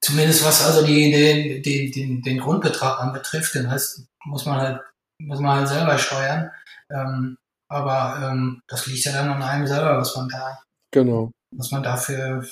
zumindest 0.00 0.44
was 0.44 0.64
also 0.64 0.86
die, 0.86 1.10
den, 1.10 1.62
den, 1.62 1.92
den, 1.92 2.22
den 2.22 2.38
Grundbetrag 2.38 3.00
anbetrifft, 3.00 3.54
den 3.54 3.70
heißt, 3.70 4.04
muss 4.24 4.46
man 4.46 4.60
halt, 4.60 4.80
muss 5.22 5.40
man 5.40 5.58
halt 5.58 5.68
selber 5.68 5.98
steuern. 5.98 6.50
Ähm, 6.90 7.36
aber 7.70 8.30
ähm, 8.30 8.60
das 8.66 8.86
liegt 8.86 9.04
ja 9.04 9.12
dann 9.12 9.28
an 9.28 9.42
einem 9.42 9.66
selber, 9.66 9.98
was 9.98 10.16
man 10.16 10.28
da, 10.28 10.58
genau. 10.90 11.30
was 11.54 11.70
man 11.70 11.82
da 11.82 11.96
für, 11.96 12.42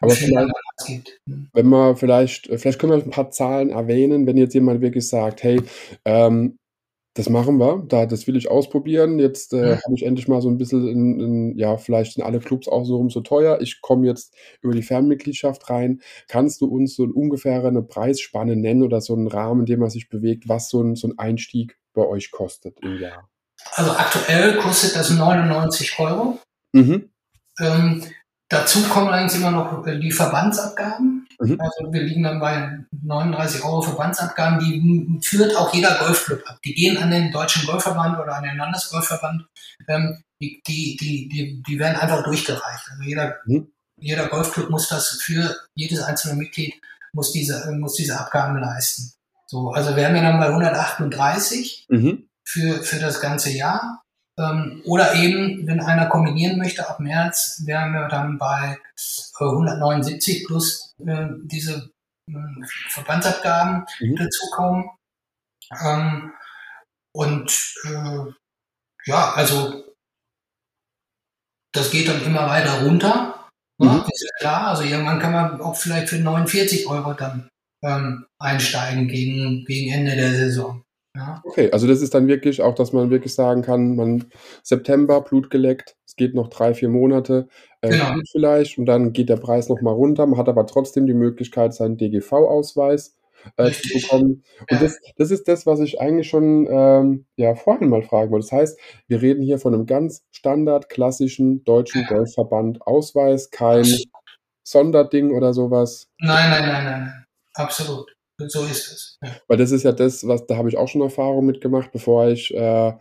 aber 0.00 0.10
vielleicht, 0.10 1.20
hm. 1.28 1.48
wenn 1.52 1.66
man 1.66 1.96
vielleicht, 1.96 2.46
vielleicht 2.46 2.78
können 2.78 2.92
wir 2.92 3.02
ein 3.02 3.10
paar 3.10 3.30
Zahlen 3.30 3.70
erwähnen, 3.70 4.26
wenn 4.26 4.36
jetzt 4.36 4.54
jemand 4.54 4.80
wirklich 4.80 5.08
sagt, 5.08 5.42
hey, 5.42 5.60
ähm, 6.04 6.56
das 7.14 7.28
machen 7.28 7.58
wir, 7.58 7.84
da, 7.88 8.06
das 8.06 8.26
will 8.26 8.36
ich 8.36 8.50
ausprobieren. 8.50 9.18
Jetzt 9.18 9.52
äh, 9.52 9.76
habe 9.76 9.94
ich 9.94 10.04
endlich 10.04 10.28
mal 10.28 10.40
so 10.40 10.48
ein 10.48 10.56
bisschen, 10.56 10.88
in, 10.88 11.20
in, 11.20 11.58
ja, 11.58 11.76
vielleicht 11.76 12.14
sind 12.14 12.24
alle 12.24 12.40
Clubs 12.40 12.68
auch 12.68 12.84
so 12.84 12.96
rum 12.96 13.10
so 13.10 13.20
teuer. 13.20 13.60
Ich 13.60 13.80
komme 13.82 14.06
jetzt 14.06 14.34
über 14.62 14.74
die 14.74 14.82
Fernmitgliedschaft 14.82 15.68
rein. 15.68 16.00
Kannst 16.28 16.60
du 16.60 16.66
uns 16.66 16.96
so 16.96 17.04
ungefähr 17.04 17.64
eine 17.64 17.82
Preisspanne 17.82 18.56
nennen 18.56 18.82
oder 18.82 19.00
so 19.00 19.14
einen 19.14 19.28
Rahmen, 19.28 19.60
in 19.60 19.66
dem 19.66 19.80
man 19.80 19.90
sich 19.90 20.08
bewegt, 20.08 20.48
was 20.48 20.70
so 20.70 20.82
ein, 20.82 20.96
so 20.96 21.08
ein 21.08 21.18
Einstieg 21.18 21.78
bei 21.92 22.06
euch 22.06 22.30
kostet 22.30 22.78
im 22.80 22.98
Jahr? 22.98 23.28
Also 23.74 23.92
aktuell 23.92 24.56
kostet 24.56 24.96
das 24.96 25.10
99 25.10 25.98
Euro. 25.98 26.38
Mhm. 26.72 27.10
Ähm, 27.60 28.02
Dazu 28.52 28.82
kommen 28.82 29.08
allerdings 29.08 29.34
immer 29.34 29.50
noch 29.50 29.86
äh, 29.86 29.98
die 29.98 30.12
Verbandsabgaben. 30.12 31.21
Mhm. 31.40 31.60
Also 31.60 31.92
wir 31.92 32.02
liegen 32.02 32.22
dann 32.22 32.40
bei 32.40 32.78
39 33.02 33.64
Euro 33.64 33.82
Verbandsabgaben, 33.82 34.58
die 34.60 35.20
führt 35.26 35.56
auch 35.56 35.72
jeder 35.74 35.96
Golfclub 35.98 36.42
ab. 36.46 36.58
Die 36.64 36.74
gehen 36.74 36.98
an 36.98 37.10
den 37.10 37.32
Deutschen 37.32 37.66
Golfverband 37.66 38.18
oder 38.18 38.36
an 38.36 38.44
den 38.44 38.56
Landesgolfverband. 38.56 39.46
Ähm, 39.88 40.22
die, 40.40 40.62
die, 40.66 40.96
die, 40.96 41.28
die, 41.28 41.62
die 41.62 41.78
werden 41.78 41.96
einfach 41.96 42.24
durchgereicht. 42.24 42.88
Also 42.90 43.02
jeder, 43.02 43.36
mhm. 43.46 43.72
jeder 43.98 44.28
Golfclub 44.28 44.70
muss 44.70 44.88
das 44.88 45.20
für 45.22 45.56
jedes 45.74 46.02
einzelne 46.02 46.34
Mitglied 46.34 46.74
muss 47.12 47.32
diese, 47.32 47.70
muss 47.72 47.94
diese 47.94 48.18
Abgaben 48.18 48.58
leisten. 48.58 49.12
So, 49.46 49.70
also 49.70 49.96
wären 49.96 50.14
wir 50.14 50.22
dann 50.22 50.38
bei 50.38 50.46
138 50.46 51.86
mhm. 51.90 52.28
für, 52.44 52.82
für 52.82 52.98
das 52.98 53.20
ganze 53.20 53.50
Jahr. 53.50 54.02
Ähm, 54.42 54.82
oder 54.84 55.14
eben, 55.14 55.66
wenn 55.66 55.80
einer 55.80 56.06
kombinieren 56.06 56.58
möchte, 56.58 56.88
ab 56.88 57.00
März 57.00 57.62
wären 57.64 57.92
wir 57.92 58.08
dann 58.08 58.38
bei 58.38 58.78
äh, 59.40 59.44
179 59.44 60.46
plus 60.46 60.94
äh, 61.06 61.28
diese 61.44 61.90
äh, 62.28 62.66
Verbandsabgaben 62.88 63.84
mhm. 64.00 64.16
dazukommen. 64.16 64.90
Ähm, 65.84 66.32
und 67.14 67.74
äh, 67.84 68.32
ja, 69.06 69.32
also 69.34 69.84
das 71.74 71.90
geht 71.90 72.08
dann 72.08 72.22
immer 72.24 72.46
weiter 72.48 72.82
runter. 72.84 73.48
Mhm. 73.78 73.86
Ja, 73.86 74.06
ist 74.10 74.22
ja 74.22 74.38
klar. 74.38 74.66
Also 74.68 74.82
irgendwann 74.84 75.18
kann 75.18 75.32
man 75.32 75.60
auch 75.60 75.76
vielleicht 75.76 76.08
für 76.08 76.18
49 76.18 76.86
Euro 76.88 77.14
dann 77.14 77.48
ähm, 77.84 78.26
einsteigen 78.38 79.08
gegen, 79.08 79.64
gegen 79.64 79.92
Ende 79.92 80.16
der 80.16 80.30
Saison. 80.30 80.81
Ja. 81.14 81.42
Okay, 81.44 81.70
also 81.72 81.86
das 81.86 82.00
ist 82.00 82.14
dann 82.14 82.26
wirklich 82.26 82.62
auch, 82.62 82.74
dass 82.74 82.92
man 82.92 83.10
wirklich 83.10 83.34
sagen 83.34 83.62
kann, 83.62 83.96
man 83.96 84.24
September, 84.62 85.20
Blut 85.20 85.50
geleckt, 85.50 85.96
es 86.06 86.16
geht 86.16 86.34
noch 86.34 86.48
drei, 86.48 86.72
vier 86.72 86.88
Monate, 86.88 87.48
äh, 87.82 87.90
genau. 87.90 88.14
vielleicht, 88.30 88.78
und 88.78 88.86
dann 88.86 89.12
geht 89.12 89.28
der 89.28 89.36
Preis 89.36 89.68
nochmal 89.68 89.94
runter. 89.94 90.26
Man 90.26 90.38
hat 90.38 90.48
aber 90.48 90.66
trotzdem 90.66 91.06
die 91.06 91.14
Möglichkeit, 91.14 91.74
seinen 91.74 91.98
DGV-Ausweis 91.98 93.14
äh, 93.56 93.70
zu 93.70 93.88
bekommen. 93.92 94.44
Und 94.60 94.70
ja. 94.70 94.78
das, 94.78 94.98
das 95.16 95.30
ist 95.30 95.48
das, 95.48 95.66
was 95.66 95.80
ich 95.80 96.00
eigentlich 96.00 96.28
schon 96.28 96.66
ähm, 96.70 97.26
ja, 97.36 97.54
vorhin 97.54 97.88
mal 97.88 98.02
fragen 98.02 98.30
wollte. 98.30 98.46
Das 98.46 98.52
heißt, 98.52 98.80
wir 99.08 99.20
reden 99.20 99.42
hier 99.42 99.58
von 99.58 99.74
einem 99.74 99.86
ganz 99.86 100.24
standard 100.30 100.88
klassischen 100.88 101.64
deutschen 101.64 102.02
ja. 102.02 102.08
Golfverband 102.08 102.82
Ausweis, 102.82 103.50
kein 103.50 103.86
Sonderding 104.64 105.32
oder 105.32 105.52
sowas. 105.52 106.08
Nein, 106.18 106.50
nein, 106.50 106.62
nein, 106.62 106.84
nein, 106.84 107.00
nein. 107.02 107.26
Absolut. 108.38 108.68
So 108.68 108.72
ist 108.72 108.92
es. 108.92 109.18
Ja. 109.22 109.36
Weil 109.48 109.58
das 109.58 109.70
ist 109.70 109.82
ja 109.82 109.92
das, 109.92 110.26
was 110.26 110.46
da 110.46 110.56
habe 110.56 110.68
ich 110.68 110.76
auch 110.76 110.88
schon 110.88 111.02
Erfahrung 111.02 111.46
mitgemacht, 111.46 111.92
bevor 111.92 112.28
ich 112.28 112.52
äh, 112.54 112.92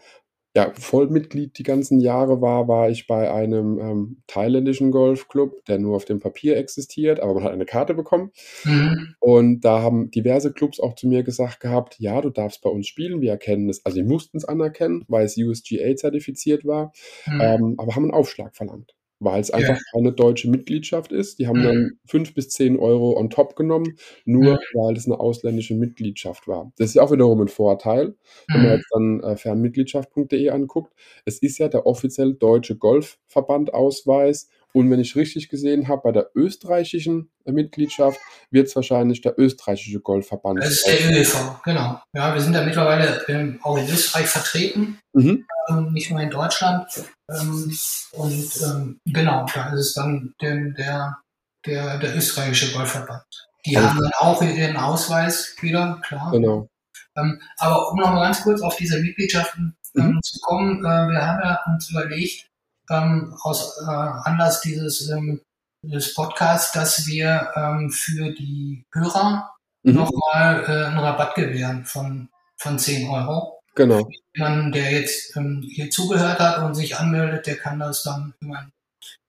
ja, 0.54 0.74
Vollmitglied 0.78 1.58
die 1.58 1.64
ganzen 1.64 2.02
Jahre 2.02 2.42
war, 2.42 2.68
war 2.68 2.90
ich 2.90 3.08
bei 3.08 3.32
einem 3.32 3.80
ähm, 3.80 4.24
thailändischen 4.28 4.92
Golfclub, 4.92 5.64
der 5.66 5.80
nur 5.80 5.96
auf 5.96 6.04
dem 6.04 6.20
Papier 6.20 6.58
existiert, 6.58 7.22
aber 7.22 7.36
man 7.36 7.44
hat 7.44 7.54
eine 7.54 7.66
Karte 7.66 7.94
bekommen. 7.94 8.32
Mhm. 8.66 9.16
Und 9.20 9.62
da 9.62 9.82
haben 9.82 10.12
diverse 10.12 10.52
Clubs 10.52 10.82
auch 10.82 10.96
zu 10.96 11.08
mir 11.08 11.24
gesagt 11.24 11.62
gehabt, 11.62 11.96
ja, 12.00 12.20
du 12.20 12.30
darfst 12.30 12.62
bei 12.62 12.70
uns 12.70 12.88
spielen, 12.88 13.22
wir 13.22 13.32
erkennen 13.32 13.70
es, 13.70 13.86
also 13.86 13.96
sie 13.96 14.04
mussten 14.04 14.38
es 14.38 14.46
anerkennen, 14.46 15.06
weil 15.08 15.26
es 15.26 15.38
USGA 15.38 15.96
zertifiziert 15.96 16.66
war, 16.66 16.92
mhm. 17.26 17.42
ähm, 17.42 17.76
aber 17.78 17.96
haben 17.96 18.04
einen 18.04 18.14
Aufschlag 18.14 18.56
verlangt 18.56 18.94
weil 19.22 19.40
es 19.40 19.52
einfach 19.52 19.76
ja. 19.76 19.82
keine 19.94 20.12
deutsche 20.12 20.50
Mitgliedschaft 20.50 21.12
ist. 21.12 21.40
Die 21.40 21.48
haben 21.48 21.60
mhm. 21.60 21.64
dann 21.64 21.92
fünf 22.06 22.34
bis 22.34 22.50
zehn 22.50 22.78
Euro 22.78 23.18
on 23.18 23.30
top 23.30 23.56
genommen, 23.56 23.98
nur 24.26 24.54
mhm. 24.54 24.60
weil 24.74 24.98
es 24.98 25.06
eine 25.06 25.20
ausländische 25.20 25.76
Mitgliedschaft 25.76 26.48
war. 26.48 26.72
Das 26.78 26.90
ist 26.90 26.96
ja 26.96 27.04
auch 27.04 27.12
wiederum 27.12 27.40
ein 27.42 27.48
Vorteil, 27.48 28.16
wenn 28.48 28.62
man 28.62 28.72
mhm. 28.72 28.78
jetzt 28.78 28.90
dann 28.92 29.24
äh, 29.24 29.38
fernmitgliedschaft.de 29.38 30.50
anguckt. 30.50 30.94
Es 31.26 31.38
ist 31.40 31.60
ja 31.60 31.68
der 31.70 31.86
offiziell 31.86 32.34
deutsche 32.34 32.76
Golfverbandausweis 32.76 34.50
und 34.74 34.90
wenn 34.90 35.00
ich 35.00 35.16
richtig 35.16 35.50
gesehen 35.50 35.88
habe, 35.88 36.02
bei 36.04 36.12
der 36.12 36.30
österreichischen 36.36 37.30
Mitgliedschaft 37.46 38.20
wird 38.52 38.68
es 38.68 38.76
wahrscheinlich 38.76 39.22
der 39.22 39.38
österreichische 39.38 40.00
Golfverband. 40.00 40.60
Das 40.60 40.72
ist 40.72 40.88
der 40.88 41.12
ÖEV, 41.12 41.62
genau. 41.64 42.00
Ja, 42.14 42.34
wir 42.34 42.42
sind 42.42 42.54
da 42.54 42.64
mittlerweile 42.64 43.22
auch 43.64 43.78
in 43.78 43.86
Österreich 43.86 44.28
vertreten, 44.28 45.00
mhm. 45.14 45.46
ähm, 45.70 45.92
nicht 45.92 46.10
nur 46.10 46.22
in 46.22 46.30
Deutschland. 46.30 46.88
Ähm, 47.32 47.78
und 48.12 48.62
ähm, 48.62 49.00
genau, 49.06 49.46
da 49.54 49.74
ist 49.74 49.80
es 49.80 49.94
dann 49.94 50.34
der, 50.42 50.56
der, 50.72 51.18
der, 51.66 51.98
der 52.00 52.16
österreichische 52.16 52.74
Golfverband. 52.74 53.24
Die 53.66 53.78
also, 53.78 53.90
haben 53.90 54.02
dann 54.02 54.12
auch 54.20 54.42
ihren 54.42 54.78
Ausweis 54.78 55.56
wieder, 55.62 56.00
klar. 56.04 56.32
Genau. 56.32 56.68
Ähm, 57.16 57.42
aber 57.58 57.92
um 57.92 58.00
noch 58.00 58.12
mal 58.12 58.24
ganz 58.24 58.42
kurz 58.42 58.62
auf 58.62 58.76
diese 58.76 59.00
Mitgliedschaften 59.00 59.76
ähm, 59.96 60.14
mhm. 60.14 60.20
zu 60.24 60.40
kommen, 60.42 60.80
äh, 60.80 61.10
wir 61.10 61.26
haben 61.26 61.40
ja 61.44 61.60
uns 61.68 61.90
überlegt, 61.90 62.48
ähm, 62.90 63.36
aus 63.42 63.78
äh, 63.82 63.90
Anlass 63.90 64.62
dieses 64.62 65.10
ähm, 65.10 65.42
des 65.84 66.14
Podcasts, 66.14 66.72
dass 66.72 67.08
wir 67.08 67.52
ähm, 67.56 67.92
für 67.92 68.32
die 68.32 68.86
Hörer 68.94 69.52
mhm. 69.84 69.94
nochmal 69.94 70.64
äh, 70.68 70.86
einen 70.86 71.00
Rabatt 71.00 71.36
gewähren 71.36 71.86
von, 71.86 72.30
von 72.58 72.78
10 72.78 73.10
Euro. 73.10 73.61
Genau. 73.76 74.10
Jemand, 74.36 74.76
der 74.76 74.92
jetzt 74.92 75.36
ähm, 75.38 75.64
hier 75.68 75.90
zugehört 75.90 76.40
hat 76.40 76.64
und 76.64 76.76
sich 76.76 76.98
anmeldet, 76.98 77.48
der 77.48 77.56
kann 77.56 77.80
das 77.80 78.04
dann 78.04 78.34
über, 78.42 78.68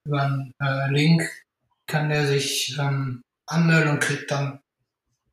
über 0.04 0.22
einen 0.22 0.52
äh, 0.60 0.90
Link, 0.90 1.22
kann 1.86 2.08
der 2.08 2.26
sich 2.26 2.76
ähm, 2.80 3.22
anmelden 3.46 3.90
und 3.92 4.00
kriegt 4.00 4.30
dann 4.30 4.60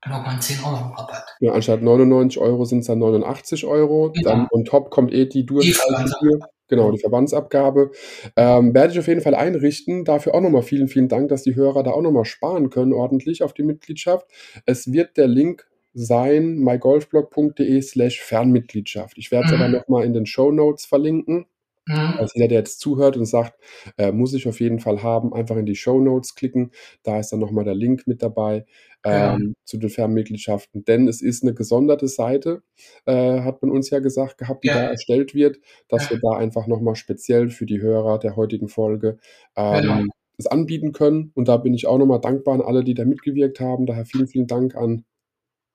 nochmal 0.06 0.30
einen 0.30 0.41
10 0.41 0.63
Euro 0.63 0.93
Rabatt. 0.93 1.36
Ja, 1.39 1.54
anstatt 1.54 1.82
99 1.82 2.39
Euro 2.39 2.65
sind 2.65 2.80
es 2.80 2.88
dann 2.88 3.00
89 3.00 3.65
Euro. 3.65 4.12
Genau. 4.12 4.30
Dann 4.30 4.48
on 4.52 4.65
top 4.65 4.91
kommt 4.91 5.13
eh 5.13 5.26
die 5.26 5.45
Durchfallgebühr. 5.45 6.39
Genau, 6.67 6.91
die 6.91 7.00
Verbandsabgabe. 7.00 7.91
Ähm, 8.36 8.76
werde 8.76 8.93
ich 8.93 9.00
auf 9.00 9.08
jeden 9.08 9.22
Fall 9.22 9.34
einrichten. 9.34 10.06
Dafür 10.06 10.36
auch 10.36 10.41
nochmal 10.41 10.62
vielen, 10.62 10.88
vielen 10.88 11.10
Dank, 11.10 11.30
dass 11.30 11.41
die 11.41 11.56
Hörer 11.56 11.82
da 11.82 11.91
auch 11.91 12.02
nochmal 12.02 12.26
sparen 12.26 12.69
können, 12.69 12.93
ordentlich 12.93 13.41
auf 13.41 13.54
die 13.54 13.63
Mitgliedschaft. 13.63 14.28
Es 14.65 14.91
wird 14.91 15.17
der 15.17 15.28
Link 15.28 15.67
sein, 16.01 16.57
mygolfblog.de 16.59 17.81
slash 17.81 18.21
Fernmitgliedschaft. 18.21 19.17
Ich 19.17 19.31
werde 19.31 19.47
es 19.47 19.51
mhm. 19.51 19.62
aber 19.62 19.69
nochmal 19.69 20.05
in 20.05 20.13
den 20.13 20.25
Show 20.25 20.51
Notes 20.51 20.85
verlinken. 20.85 21.45
Mhm. 21.89 22.15
Also 22.19 22.33
jeder, 22.35 22.49
der 22.49 22.59
jetzt 22.59 22.79
zuhört 22.79 23.17
und 23.17 23.25
sagt, 23.25 23.59
äh, 23.97 24.12
muss 24.12 24.33
ich 24.33 24.47
auf 24.47 24.59
jeden 24.59 24.79
Fall 24.79 25.01
haben, 25.01 25.33
einfach 25.33 25.57
in 25.57 25.65
die 25.65 25.75
Show 25.75 25.99
Notes 25.99 26.35
klicken. 26.35 26.71
Da 27.03 27.19
ist 27.19 27.31
dann 27.31 27.39
nochmal 27.39 27.65
der 27.65 27.73
Link 27.73 28.05
mit 28.05 28.21
dabei 28.21 28.65
ähm, 29.03 29.13
ja. 29.13 29.63
zu 29.65 29.77
den 29.77 29.89
Fernmitgliedschaften. 29.89 30.85
Denn 30.85 31.07
es 31.07 31.21
ist 31.21 31.43
eine 31.43 31.53
gesonderte 31.53 32.07
Seite, 32.07 32.62
äh, 33.05 33.41
hat 33.41 33.62
man 33.62 33.71
uns 33.71 33.89
ja 33.89 33.99
gesagt 33.99 34.38
gehabt, 34.38 34.63
die 34.63 34.67
ja. 34.67 34.75
da 34.75 34.81
erstellt 34.89 35.33
wird, 35.33 35.59
dass 35.88 36.05
ja. 36.05 36.12
wir 36.12 36.19
da 36.21 36.38
einfach 36.38 36.67
nochmal 36.67 36.95
speziell 36.95 37.49
für 37.49 37.65
die 37.65 37.81
Hörer 37.81 38.19
der 38.19 38.35
heutigen 38.35 38.67
Folge 38.67 39.17
ähm, 39.55 39.81
genau. 39.81 40.03
das 40.38 40.47
anbieten 40.47 40.91
können. 40.91 41.31
Und 41.33 41.47
da 41.47 41.57
bin 41.57 41.73
ich 41.73 41.88
auch 41.88 41.97
nochmal 41.97 42.21
dankbar 42.21 42.53
an 42.53 42.62
alle, 42.62 42.83
die 42.83 42.93
da 42.93 43.03
mitgewirkt 43.03 43.59
haben. 43.59 43.88
Daher 43.88 44.05
vielen, 44.05 44.27
vielen 44.27 44.47
Dank 44.47 44.75
an 44.75 45.05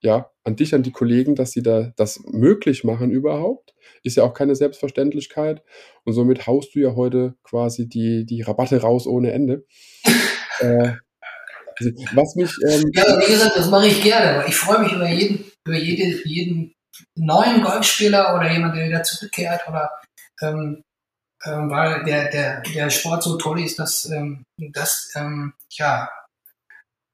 ja, 0.05 0.31
an 0.45 0.57
dich, 0.57 0.75
an 0.75 0.83
die 0.83 0.93
Kollegen, 0.93 1.35
dass 1.35 1.53
sie 1.53 1.63
da 1.63 1.93
das 1.97 2.21
möglich 2.27 2.85
machen 2.85 3.11
überhaupt. 3.11 3.75
Ist 4.03 4.17
ja 4.17 4.23
auch 4.25 4.35
keine 4.35 4.55
Selbstverständlichkeit. 4.55 5.63
Und 6.05 6.13
somit 6.13 6.47
haust 6.47 6.75
du 6.75 6.81
ja 6.81 6.95
heute 6.95 7.35
quasi 7.43 7.89
die, 7.89 8.27
die 8.27 8.43
Rabatte 8.43 8.83
raus 8.83 9.07
ohne 9.07 9.33
Ende. 9.33 9.65
äh, 10.61 10.93
also, 11.79 11.91
was 12.13 12.37
mich. 12.37 12.53
Ähm, 12.69 12.91
ja, 12.93 13.19
wie 13.19 13.33
gesagt, 13.33 13.57
das 13.57 13.71
mache 13.71 13.89
ich 13.89 14.03
gerne, 14.03 14.45
ich 14.47 14.55
freue 14.55 14.81
mich 14.81 14.93
über 14.93 15.09
jeden, 15.09 15.45
über 15.67 15.77
jede, 15.77 16.29
jeden 16.29 16.75
neuen 17.17 17.63
Golfspieler 17.63 18.37
oder 18.37 18.53
jemand, 18.53 18.77
der 18.77 18.87
wieder 18.87 19.03
zurückkehrt 19.03 19.67
oder 19.67 19.91
ähm, 20.43 20.83
ähm, 21.47 21.71
weil 21.71 22.05
der, 22.05 22.31
der, 22.31 22.61
der 22.61 22.91
Sport 22.91 23.23
so 23.23 23.37
toll 23.37 23.61
ist, 23.61 23.79
dass, 23.79 24.09
ähm, 24.11 24.45
dass 24.73 25.11
ähm, 25.17 25.55
ja, 25.71 26.09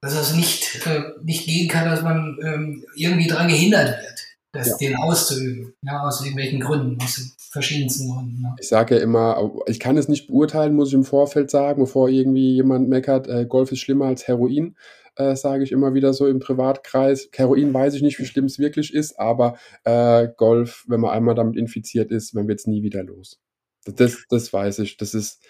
dass 0.01 0.15
es 0.15 0.35
nicht, 0.35 0.85
äh, 0.87 1.03
nicht 1.23 1.45
gehen 1.45 1.67
kann, 1.67 1.89
dass 1.89 2.01
man 2.01 2.37
ähm, 2.43 2.83
irgendwie 2.95 3.27
daran 3.27 3.47
gehindert 3.47 4.01
wird, 4.01 4.19
das, 4.51 4.67
ja. 4.69 4.77
den 4.77 4.97
auszuüben. 4.97 5.73
Ja, 5.83 6.01
aus 6.01 6.21
irgendwelchen 6.21 6.59
Gründen, 6.59 7.01
aus 7.01 7.35
verschiedensten 7.51 8.09
Gründen. 8.09 8.41
Ja. 8.43 8.55
Ich 8.59 8.67
sage 8.67 8.95
ja 8.95 9.01
immer, 9.01 9.51
ich 9.67 9.79
kann 9.79 9.97
es 9.97 10.07
nicht 10.07 10.27
beurteilen, 10.27 10.75
muss 10.75 10.89
ich 10.89 10.95
im 10.95 11.03
Vorfeld 11.03 11.51
sagen, 11.51 11.83
bevor 11.83 12.09
irgendwie 12.09 12.55
jemand 12.55 12.89
meckert, 12.89 13.27
äh, 13.27 13.45
Golf 13.45 13.71
ist 13.71 13.79
schlimmer 13.79 14.05
als 14.05 14.27
Heroin. 14.27 14.75
Äh, 15.17 15.35
sage 15.35 15.63
ich 15.63 15.73
immer 15.73 15.93
wieder 15.93 16.13
so 16.13 16.25
im 16.25 16.39
Privatkreis. 16.39 17.29
Heroin 17.35 17.73
weiß 17.73 17.93
ich 17.95 18.01
nicht, 18.01 18.17
wie 18.17 18.25
schlimm 18.25 18.45
es 18.45 18.59
wirklich 18.59 18.93
ist, 18.93 19.19
aber 19.19 19.57
äh, 19.83 20.29
Golf, 20.37 20.85
wenn 20.87 21.01
man 21.01 21.11
einmal 21.11 21.35
damit 21.35 21.57
infiziert 21.57 22.11
ist, 22.11 22.33
man 22.33 22.47
wird 22.47 22.59
es 22.59 22.67
nie 22.67 22.81
wieder 22.81 23.03
los. 23.03 23.37
Das, 23.85 24.23
das 24.29 24.53
weiß 24.53 24.79
ich. 24.79 24.97
Das 24.97 25.13
ist, 25.13 25.43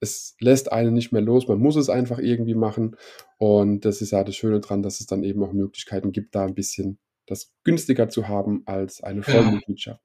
es 0.00 0.36
lässt 0.40 0.72
einen 0.72 0.94
nicht 0.94 1.12
mehr 1.12 1.22
los. 1.22 1.48
Man 1.48 1.58
muss 1.58 1.76
es 1.76 1.88
einfach 1.88 2.18
irgendwie 2.18 2.54
machen. 2.54 2.96
Und 3.38 3.84
das 3.84 4.00
ist 4.00 4.12
ja 4.12 4.24
das 4.24 4.36
Schöne 4.36 4.60
dran, 4.60 4.82
dass 4.82 5.00
es 5.00 5.06
dann 5.06 5.22
eben 5.22 5.42
auch 5.42 5.52
Möglichkeiten 5.52 6.12
gibt, 6.12 6.34
da 6.34 6.44
ein 6.44 6.54
bisschen 6.54 6.98
das 7.26 7.52
günstiger 7.62 8.08
zu 8.08 8.26
haben 8.26 8.62
als 8.66 9.02
eine 9.02 9.22
Vollmitgliedschaft. 9.22 10.00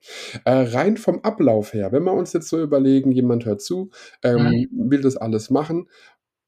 Ja. 0.46 0.62
Äh, 0.62 0.76
rein 0.76 0.98
vom 0.98 1.22
Ablauf 1.22 1.74
her, 1.74 1.91
wenn 1.91 2.04
wir 2.04 2.14
uns 2.14 2.34
jetzt 2.34 2.50
so 2.50 2.62
überlegen, 2.62 3.12
jemand 3.12 3.46
hört 3.46 3.62
zu, 3.62 3.91
ähm, 4.24 4.68
mhm. 4.72 4.91
will 4.91 5.02
das 5.02 5.18
alles 5.18 5.50
machen. 5.50 5.88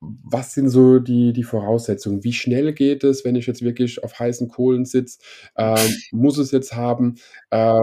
Was 0.01 0.53
sind 0.53 0.69
so 0.69 0.99
die, 0.99 1.33
die 1.33 1.43
Voraussetzungen? 1.43 2.23
Wie 2.23 2.33
schnell 2.33 2.73
geht 2.73 3.03
es, 3.03 3.23
wenn 3.23 3.35
ich 3.35 3.47
jetzt 3.47 3.61
wirklich 3.61 4.03
auf 4.03 4.19
heißen 4.19 4.49
Kohlen 4.49 4.85
sitze? 4.85 5.19
Ähm, 5.57 5.89
muss 6.11 6.37
es 6.37 6.51
jetzt 6.51 6.75
haben? 6.75 7.15
Äh, 7.49 7.81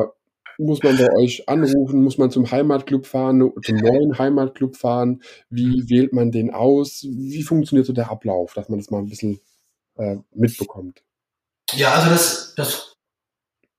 muss 0.64 0.82
man 0.82 0.96
bei 0.96 1.08
euch 1.16 1.48
anrufen? 1.48 2.02
Muss 2.02 2.18
man 2.18 2.30
zum 2.30 2.50
Heimatclub 2.50 3.06
fahren, 3.06 3.52
zum 3.64 3.76
neuen 3.76 4.18
Heimatclub 4.18 4.76
fahren? 4.76 5.22
Wie 5.50 5.88
wählt 5.88 6.12
man 6.12 6.30
den 6.30 6.52
aus? 6.52 7.04
Wie 7.08 7.42
funktioniert 7.42 7.86
so 7.86 7.92
der 7.92 8.10
Ablauf, 8.10 8.54
dass 8.54 8.68
man 8.68 8.78
das 8.78 8.90
mal 8.90 8.98
ein 8.98 9.08
bisschen 9.08 9.40
äh, 9.96 10.16
mitbekommt? 10.34 11.02
Ja, 11.74 11.92
also 11.94 12.10
das, 12.10 12.54
das 12.56 12.94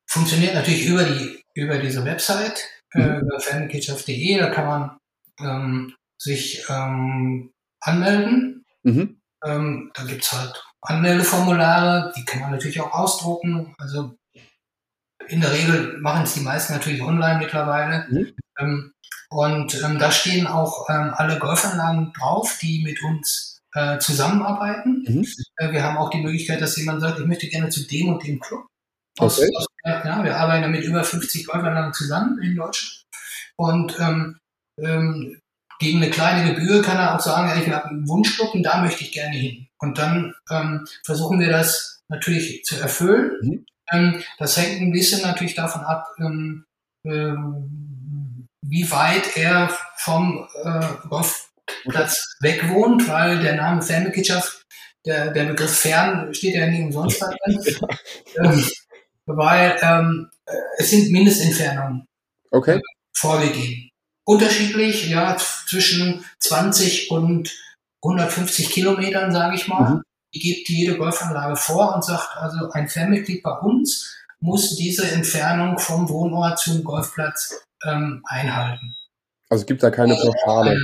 funktioniert 0.08 0.54
natürlich 0.56 0.86
über 0.88 1.04
die 1.04 1.42
über 1.56 1.78
diese 1.78 2.04
Website 2.06 2.64
äh, 2.94 3.00
Mhm. 3.00 3.22
über 3.22 3.40
fanmitgliedschaft.de. 3.40 4.38
Da 4.38 4.50
kann 4.50 4.66
man 4.68 4.98
ähm, 5.40 5.96
sich 6.18 6.66
ähm, 6.70 7.52
anmelden. 7.80 8.66
Mhm. 8.84 9.20
Ähm, 9.46 9.92
da 9.94 10.04
gibt's 10.04 10.32
halt 10.32 10.64
Anmeldeformulare, 10.82 12.12
die 12.16 12.26
kann 12.26 12.42
man 12.42 12.52
natürlich 12.52 12.82
auch 12.82 12.92
ausdrucken. 12.92 13.74
Also 13.78 14.16
in 15.28 15.42
der 15.42 15.52
Regel 15.54 15.98
machen 16.00 16.24
es 16.24 16.34
die 16.34 16.42
meisten 16.42 16.74
natürlich 16.74 17.02
online 17.02 17.40
mittlerweile. 17.40 18.06
Mhm. 18.10 18.34
Ähm, 18.60 18.94
und 19.30 19.82
ähm, 19.84 19.98
da 19.98 20.12
stehen 20.12 20.46
auch 20.48 20.88
ähm, 20.90 21.12
alle 21.16 21.40
Golfanlagen 21.40 22.14
drauf, 22.14 22.58
die 22.62 22.84
mit 22.84 23.02
uns 23.04 23.62
äh, 23.74 23.98
zusammenarbeiten. 23.98 25.04
Mhm. 25.08 25.28
Äh, 25.58 25.72
wir 25.72 25.84
haben 25.84 25.98
auch 25.98 26.10
die 26.10 26.22
Möglichkeit, 26.22 26.62
dass 26.62 26.78
jemand 26.78 27.02
sagt, 27.02 27.20
ich 27.20 27.26
möchte 27.26 27.48
gerne 27.48 27.70
zu 27.70 27.88
dem 27.88 28.10
und 28.10 28.26
dem 28.26 28.40
Club. 28.40 28.68
Aus, 29.20 29.40
Okay. 29.40 29.50
aus, 29.56 29.68
ja, 29.86 30.24
wir 30.24 30.38
arbeiten 30.38 30.72
mit 30.72 30.84
über 30.84 31.04
50 31.04 31.48
Golfanlagen 31.48 31.94
zusammen 31.94 32.42
in 32.42 32.56
Deutschland. 32.56 33.04
Und 33.56 34.00
ähm, 34.00 34.38
ähm, 34.80 35.40
gegen 35.80 36.02
eine 36.02 36.12
kleine 36.12 36.54
Gebühr 36.54 36.82
kann 36.82 36.98
er 36.98 37.16
auch 37.16 37.20
sagen, 37.20 37.52
ich 37.60 37.70
habe 37.70 37.90
einen 37.90 38.08
Wunschclub 38.08 38.54
und 38.54 38.64
da 38.64 38.82
möchte 38.82 39.04
ich 39.04 39.12
gerne 39.12 39.36
hin. 39.36 39.68
Und 39.80 39.98
dann 39.98 40.34
versuchen 41.04 41.40
wir 41.40 41.50
das 41.50 42.02
natürlich 42.08 42.64
zu 42.64 42.80
erfüllen. 42.80 43.32
Mhm. 43.42 43.66
Ähm, 43.92 44.24
das 44.40 44.58
hängt 44.58 44.82
ein 44.82 44.92
bisschen 44.92 45.22
natürlich 45.22 45.56
davon 45.56 45.82
ab, 45.82 46.08
ähm, 46.20 46.66
ähm, 47.06 48.48
wie 48.66 48.90
weit 48.92 49.36
er 49.36 49.70
vom 49.98 50.48
äh, 50.64 50.88
Golfplatz 51.10 52.36
weg 52.42 52.70
wohnt, 52.70 53.08
weil 53.08 53.40
der 53.42 53.56
Name 53.56 53.82
Fernmitgliedschaft, 53.82 54.64
der, 55.06 55.32
der 55.32 55.46
Begriff 55.46 55.78
fern 55.80 56.34
steht 56.34 56.56
ja 56.56 56.68
nicht 56.68 56.82
umsonst 56.82 57.22
da 57.22 57.30
drin. 57.46 57.60
ähm, 58.38 58.66
weil 59.26 59.78
ähm, 59.82 60.30
äh, 60.46 60.54
es 60.78 60.90
sind 60.90 61.12
Mindestentfernungen 61.12 62.06
Okay. 62.52 62.80
vorgegeben. 63.16 63.90
Unterschiedlich, 64.26 65.10
ja, 65.10 65.36
zwischen 65.38 66.24
20 66.40 67.12
und 67.12 67.52
150 68.04 68.70
Kilometern, 68.70 69.32
sage 69.32 69.56
ich 69.56 69.68
mal. 69.68 69.96
Mhm. 69.96 70.04
Die 70.34 70.40
gibt 70.40 70.70
jede 70.70 70.98
Golfanlage 70.98 71.56
vor 71.56 71.96
und 71.96 72.04
sagt, 72.04 72.38
also 72.38 72.70
ein 72.72 72.88
Fanmitglied 72.88 73.44
bei 73.44 73.52
uns 73.52 74.16
muss 74.40 74.76
diese 74.76 75.10
Entfernung 75.10 75.80
vom 75.80 76.10
Wohnort 76.10 76.60
zum 76.60 76.84
Golfplatz 76.84 77.64
ähm, 77.86 78.24
einhalten. 78.26 78.96
Also 79.50 79.62
es 79.62 79.66
gibt 79.68 79.84
da 79.84 79.92
keine 79.92 80.16
Pauschale. 80.16 80.84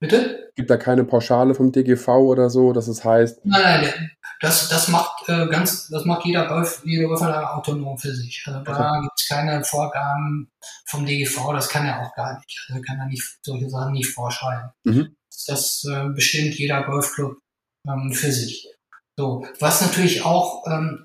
Bitte? 0.00 0.50
Gibt 0.54 0.70
da 0.70 0.76
keine 0.76 1.04
Pauschale 1.04 1.54
vom 1.54 1.72
DGV 1.72 2.08
oder 2.08 2.50
so, 2.50 2.72
dass 2.72 2.86
es 2.86 3.04
heißt, 3.04 3.44
Nein, 3.44 3.62
nein, 3.62 4.10
das, 4.40 4.68
das 4.68 4.88
macht 4.88 5.28
äh, 5.28 5.46
ganz, 5.48 5.88
das 5.88 6.04
macht 6.04 6.24
jeder 6.24 6.46
Golf, 6.46 6.82
jede 6.84 7.06
Golfanlage 7.06 7.50
autonom 7.50 7.98
für 7.98 8.14
sich. 8.14 8.44
Also 8.46 8.60
da 8.60 9.00
gibt's 9.00 9.28
keine 9.28 9.64
Vorgaben 9.64 10.50
vom 10.86 11.04
DGV, 11.04 11.52
das 11.52 11.68
kann 11.68 11.86
er 11.86 12.00
auch 12.00 12.14
gar 12.14 12.36
nicht. 12.38 12.66
Also 12.68 12.80
kann 12.82 12.98
er 13.00 13.06
nicht 13.06 13.38
solche 13.42 13.68
Sachen 13.68 13.92
nicht 13.92 14.10
vorschreiben. 14.12 14.70
Mhm. 14.84 15.16
Das 15.46 15.84
äh, 15.90 16.08
bestimmt 16.10 16.54
jeder 16.54 16.84
Golfclub 16.84 17.38
ähm, 17.88 18.12
für 18.12 18.30
sich. 18.30 18.68
So, 19.18 19.44
was 19.58 19.80
natürlich 19.80 20.24
auch 20.24 20.64
ähm, 20.68 21.04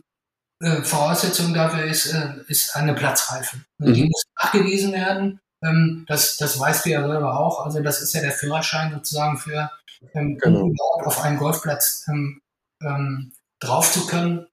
äh, 0.62 0.84
Voraussetzung 0.84 1.52
dafür 1.52 1.84
ist, 1.86 2.14
äh, 2.14 2.36
ist 2.48 2.76
eine 2.76 2.94
Platzreife. 2.94 3.58
Also 3.80 3.92
Die 3.92 4.04
Mhm. 4.04 4.10
muss 4.10 4.24
nachgewiesen 4.44 4.94
werden. 4.94 5.40
Ähm, 5.64 6.06
das, 6.08 6.38
das 6.38 6.60
weißt 6.60 6.86
du 6.86 6.92
ja 6.92 7.08
selber 7.08 7.40
auch. 7.40 7.66
Also 7.66 7.82
das 7.82 8.04
ist 8.04 8.14
ja 8.14 8.22
der 8.22 8.32
Führerschein 8.32 8.94
sozusagen 8.94 9.38
für 9.40 9.72
ähm, 10.14 10.38
Genau. 10.38 10.66
um 10.66 10.76
auf 11.06 11.22
einen 11.22 11.40
Golfplatz 11.40 12.06
ähm, 12.08 12.40
ähm, 12.84 13.32
drauf 13.60 13.92
zu 13.92 14.06
können, 14.06 14.46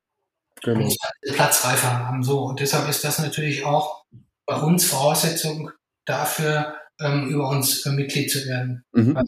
genau. 0.62 0.80
muss 0.80 0.96
man 1.02 1.10
eine 1.26 1.36
Platzreife 1.36 1.86
haben. 1.98 2.22
So 2.22 2.44
und 2.44 2.60
deshalb 2.60 2.88
ist 2.88 3.04
das 3.04 3.18
natürlich 3.18 3.66
auch 3.66 4.04
bei 4.46 4.56
uns 4.56 4.86
Voraussetzung 4.86 5.70
dafür, 6.06 6.76
ähm, 6.98 7.28
über 7.28 7.48
uns 7.50 7.84
äh, 7.84 7.90
Mitglied 7.90 8.30
zu 8.30 8.38
werden 8.46 8.84
Mhm. 8.92 9.18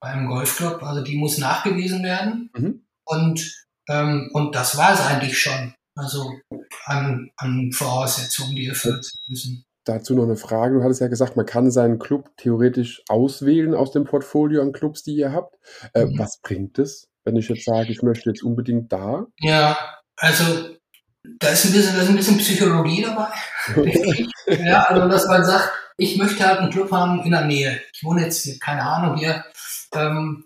bei 0.00 0.08
einem 0.08 0.26
Golfclub. 0.28 0.82
Also 0.82 1.00
die 1.02 1.16
muss 1.16 1.38
nachgewiesen 1.38 2.02
werden. 2.02 2.50
Mhm. 2.54 2.84
Und, 3.06 3.56
ähm, 3.90 4.30
und 4.32 4.54
das 4.54 4.76
war 4.76 4.94
es 4.94 5.00
eigentlich 5.00 5.38
schon. 5.38 5.74
Also 5.96 6.32
an, 6.84 7.30
an 7.36 7.72
Voraussetzungen, 7.72 8.54
die 8.56 8.66
erfüllt 8.68 9.04
sein 9.04 9.20
müssen. 9.28 9.64
Dazu 9.84 10.14
noch 10.14 10.24
eine 10.24 10.36
Frage. 10.36 10.76
Du 10.76 10.84
hattest 10.84 11.00
ja 11.00 11.08
gesagt, 11.08 11.36
man 11.36 11.46
kann 11.46 11.70
seinen 11.70 11.98
Club 11.98 12.30
theoretisch 12.36 13.02
auswählen 13.08 13.74
aus 13.74 13.92
dem 13.92 14.04
Portfolio 14.04 14.62
an 14.62 14.72
Clubs, 14.72 15.02
die 15.02 15.16
ihr 15.16 15.32
habt. 15.32 15.56
Äh, 15.94 16.06
Mhm. 16.06 16.18
Was 16.18 16.40
bringt 16.40 16.78
es, 16.78 17.08
wenn 17.24 17.36
ich 17.36 17.48
jetzt 17.48 17.64
sage, 17.64 17.90
ich 17.90 18.02
möchte 18.02 18.30
jetzt 18.30 18.42
unbedingt 18.42 18.92
da? 18.92 19.26
Ja, 19.40 19.76
also 20.16 20.44
da 21.38 21.48
ist 21.48 21.64
ein 21.66 21.72
bisschen, 21.72 21.96
da 21.96 22.02
ist 22.02 22.08
ein 22.08 22.16
bisschen 22.16 22.38
Psychologie 22.38 23.02
dabei. 23.02 23.28
ja, 24.64 24.84
also 24.84 25.08
dass 25.08 25.26
man 25.26 25.44
sagt, 25.44 25.70
ich 25.96 26.16
möchte 26.16 26.46
halt 26.46 26.60
einen 26.60 26.70
Club 26.70 26.90
haben 26.92 27.22
in 27.24 27.32
der 27.32 27.44
Nähe. 27.44 27.80
Ich 27.92 28.04
wohne 28.04 28.22
jetzt, 28.22 28.42
hier, 28.44 28.58
keine 28.58 28.82
Ahnung, 28.82 29.16
hier 29.16 29.44
ähm, 29.94 30.44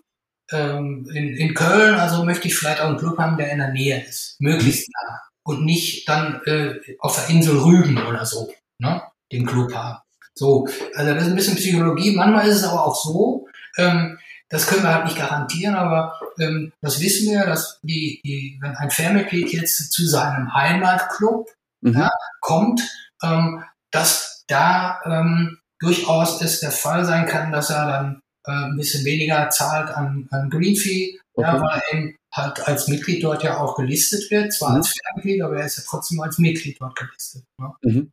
ähm, 0.51 1.09
in, 1.13 1.35
in 1.35 1.53
Köln, 1.53 1.95
also 1.95 2.23
möchte 2.23 2.47
ich 2.47 2.55
vielleicht 2.55 2.81
auch 2.81 2.87
einen 2.87 2.97
Club 2.97 3.17
haben, 3.17 3.37
der 3.37 3.51
in 3.51 3.59
der 3.59 3.71
Nähe 3.71 4.03
ist. 4.05 4.35
Möglichst 4.39 4.89
nah. 4.89 5.21
Und 5.43 5.63
nicht 5.63 6.07
dann 6.09 6.41
äh, 6.45 6.75
auf 6.99 7.15
der 7.15 7.29
Insel 7.35 7.57
Rügen 7.57 7.97
oder 7.97 8.25
so, 8.25 8.51
ne? 8.79 9.01
Den 9.31 9.45
Club 9.45 9.73
haben. 9.73 9.99
So, 10.33 10.67
also 10.95 11.13
das 11.13 11.23
ist 11.23 11.29
ein 11.29 11.35
bisschen 11.35 11.55
Psychologie. 11.55 12.15
Manchmal 12.15 12.47
ist 12.47 12.55
es 12.57 12.63
aber 12.63 12.85
auch 12.85 12.95
so, 12.95 13.47
ähm, 13.77 14.17
das 14.49 14.67
können 14.67 14.83
wir 14.83 14.93
halt 14.93 15.05
nicht 15.05 15.17
garantieren, 15.17 15.75
aber 15.75 16.19
ähm, 16.39 16.71
das 16.81 16.99
wissen 16.99 17.31
wir, 17.31 17.45
dass 17.45 17.79
die, 17.83 18.21
die, 18.23 18.57
wenn 18.61 18.75
ein 18.75 18.91
Fanmitglied 18.91 19.51
jetzt 19.53 19.91
zu 19.91 20.05
seinem 20.07 20.53
Heimatclub 20.53 21.47
Mhm. 21.85 21.99
Ja. 21.99 22.09
kommt, 22.41 22.81
ähm, 23.23 23.63
dass 23.91 24.43
da 24.47 24.99
ähm, 25.05 25.59
durchaus 25.79 26.41
es 26.41 26.59
der 26.59 26.71
Fall 26.71 27.05
sein 27.05 27.27
kann, 27.27 27.51
dass 27.51 27.69
er 27.69 27.85
dann 27.85 28.21
äh, 28.47 28.51
ein 28.51 28.77
bisschen 28.77 29.05
weniger 29.05 29.49
zahlt 29.49 29.89
an, 29.89 30.27
an 30.31 30.49
Green 30.49 30.75
Fee, 30.75 31.17
ja, 31.37 31.53
Okay. 31.55 31.61
weil 31.61 31.81
er 31.91 32.13
halt 32.33 32.67
als 32.67 32.87
Mitglied 32.87 33.23
dort 33.23 33.43
ja 33.43 33.59
auch 33.59 33.75
gelistet 33.75 34.29
wird, 34.31 34.53
zwar 34.53 34.71
Mhm. 34.71 34.75
als 34.77 34.93
Fanmitglied, 35.05 35.41
aber 35.41 35.57
er 35.57 35.65
ist 35.65 35.77
ja 35.77 35.83
trotzdem 35.87 36.19
als 36.21 36.37
Mitglied 36.37 36.77
dort 36.79 36.95
gelistet. 36.95 37.43
Ne? 37.57 37.71
Mhm. 37.83 38.11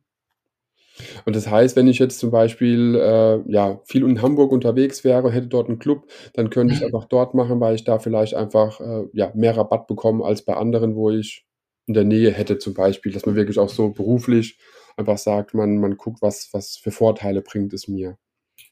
Und 1.25 1.35
das 1.35 1.49
heißt, 1.49 1.75
wenn 1.75 1.87
ich 1.87 1.97
jetzt 1.99 2.19
zum 2.19 2.29
Beispiel 2.29 2.95
äh, 2.95 3.51
ja, 3.51 3.79
viel 3.85 4.03
in 4.07 4.21
Hamburg 4.21 4.51
unterwegs 4.51 5.03
wäre, 5.03 5.31
hätte 5.31 5.47
dort 5.47 5.67
einen 5.67 5.79
Club, 5.79 6.07
dann 6.33 6.49
könnte 6.51 6.73
ich 6.75 6.81
Mhm. 6.81 6.87
einfach 6.87 7.05
dort 7.05 7.33
machen, 7.33 7.59
weil 7.59 7.75
ich 7.75 7.83
da 7.83 7.97
vielleicht 7.99 8.35
einfach 8.35 8.79
äh, 8.79 9.05
ja, 9.13 9.31
mehr 9.33 9.57
Rabatt 9.57 9.87
bekomme 9.87 10.23
als 10.23 10.43
bei 10.45 10.55
anderen, 10.55 10.95
wo 10.95 11.09
ich 11.09 11.45
in 11.87 11.95
der 11.95 12.03
Nähe 12.05 12.31
hätte 12.31 12.59
zum 12.59 12.73
Beispiel, 12.75 13.11
dass 13.11 13.25
man 13.25 13.35
wirklich 13.35 13.57
auch 13.59 13.69
so 13.69 13.89
beruflich 13.89 14.57
einfach 14.95 15.17
sagt, 15.17 15.53
man, 15.55 15.79
man 15.79 15.97
guckt, 15.97 16.21
was, 16.21 16.49
was 16.53 16.77
für 16.77 16.91
Vorteile 16.91 17.41
bringt 17.41 17.73
es 17.73 17.87
mir. 17.87 18.17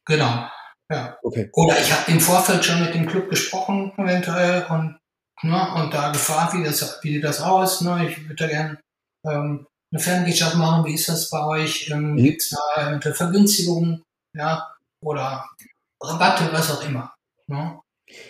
Genau. 0.05 0.45
Ja. 0.91 1.17
Okay. 1.23 1.49
Oder 1.53 1.79
ich 1.79 1.91
habe 1.91 2.11
im 2.11 2.19
Vorfeld 2.19 2.65
schon 2.65 2.81
mit 2.83 2.93
dem 2.93 3.07
Club 3.07 3.29
gesprochen, 3.29 3.93
eventuell, 3.97 4.65
und, 4.69 4.99
ne, 5.41 5.73
und 5.75 5.93
da 5.93 6.11
gefragt, 6.11 6.53
wie, 6.53 6.63
das, 6.63 6.99
wie 7.01 7.13
sieht 7.13 7.23
das 7.23 7.39
aus. 7.41 7.81
Ne? 7.81 8.07
Ich 8.09 8.21
würde 8.23 8.35
da 8.35 8.47
gerne 8.47 8.79
ähm, 9.25 9.67
eine 9.91 10.01
Fernwirtschaft 10.01 10.55
machen. 10.55 10.85
Wie 10.85 10.93
ist 10.93 11.07
das 11.07 11.29
bei 11.29 11.43
euch? 11.45 11.89
Ähm, 11.89 12.13
Mhm. 12.13 12.17
Gibt 12.17 12.41
es 12.41 12.49
da 12.49 12.87
eventuell 12.87 13.15
Vergünstigungen? 13.15 14.03
Ja? 14.35 14.75
Oder 15.03 15.45
Rabatte, 16.01 16.51
was 16.51 16.71
auch 16.71 16.83
immer. 16.83 17.13
Ne? 17.47 17.79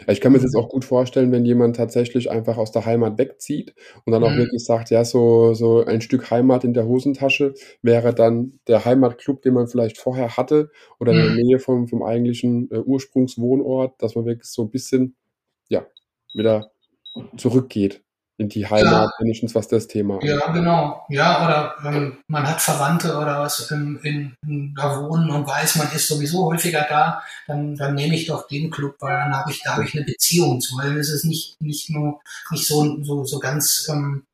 Ja, 0.08 0.14
Ich 0.14 0.22
kann 0.22 0.32
mir 0.32 0.38
das 0.38 0.44
jetzt 0.44 0.56
auch 0.56 0.70
gut 0.70 0.86
vorstellen, 0.86 1.32
wenn 1.32 1.46
jemand 1.46 1.76
tatsächlich 1.76 2.30
einfach 2.32 2.58
aus 2.58 2.72
der 2.72 2.86
Heimat 2.86 3.18
wegzieht 3.18 3.74
und 4.06 4.12
dann 4.14 4.24
auch 4.24 4.36
Mhm. 4.36 4.38
wirklich 4.38 4.64
sagt, 4.66 4.90
ja, 4.90 5.04
so, 5.06 5.54
so 5.54 5.84
ein 5.86 6.02
Stück 6.02 6.30
Heimat 6.32 6.64
in 6.64 6.74
der 6.74 6.86
Hosentasche 6.88 7.54
wäre 7.82 8.14
dann 8.14 8.60
der 8.68 8.86
Heimatclub, 8.86 9.42
den 9.42 9.54
man 9.54 9.68
vielleicht 9.68 9.98
vorher 9.98 10.38
hatte 10.38 10.72
oder 11.00 11.14
in 11.14 11.20
der 11.20 11.30
Mhm. 11.30 11.42
Nähe 11.44 11.60
vom, 11.60 11.88
vom 11.88 12.04
eigentlichen 12.04 12.70
äh, 12.72 12.78
Ursprungswohnort, 12.80 14.02
dass 14.02 14.16
man 14.16 14.26
wirklich 14.26 14.50
so 14.50 14.64
ein 14.64 14.70
bisschen, 14.72 15.16
ja, 15.70 15.86
wieder 16.34 16.72
zurückgeht 17.38 18.04
in 18.42 18.50
die 18.50 18.68
Heimat, 18.68 19.12
wenigstens 19.20 19.54
was 19.54 19.68
das 19.68 19.88
Thema 19.88 20.16
angeht. 20.16 20.32
Ja, 20.32 20.52
genau. 20.52 21.06
Ja, 21.10 21.46
oder 21.46 21.76
ähm, 21.86 22.18
man 22.28 22.48
hat 22.48 22.60
Verwandte 22.60 23.16
oder 23.16 23.40
was 23.40 23.70
in, 23.70 24.00
in, 24.04 24.36
in, 24.46 24.74
da 24.76 25.00
wohnen 25.00 25.30
und 25.30 25.48
weiß, 25.48 25.76
man 25.76 25.92
ist 25.92 26.08
sowieso 26.08 26.46
häufiger 26.46 26.86
da, 26.90 27.22
dann, 27.48 27.76
dann 27.76 27.94
nehme 27.94 28.16
ich 28.16 28.26
doch 28.26 28.48
den 28.48 28.72
Club, 28.72 28.96
weil 29.00 29.16
dann 29.16 29.36
habe 29.36 29.52
ich, 29.52 29.62
da 29.64 29.74
habe 29.74 29.86
ich 29.86 29.96
eine 29.96 30.06
Beziehung 30.06 30.60
zu. 30.60 30.76
Weil 30.76 30.98
es 30.98 31.10
ist 31.10 31.24
nicht, 31.24 31.62
nicht 31.62 31.92
nur 31.92 32.20
nicht 32.50 32.68
so, 32.68 33.02
so, 33.04 33.24
so 33.24 33.40
ganz 33.40 33.88
ähm, 33.92 34.26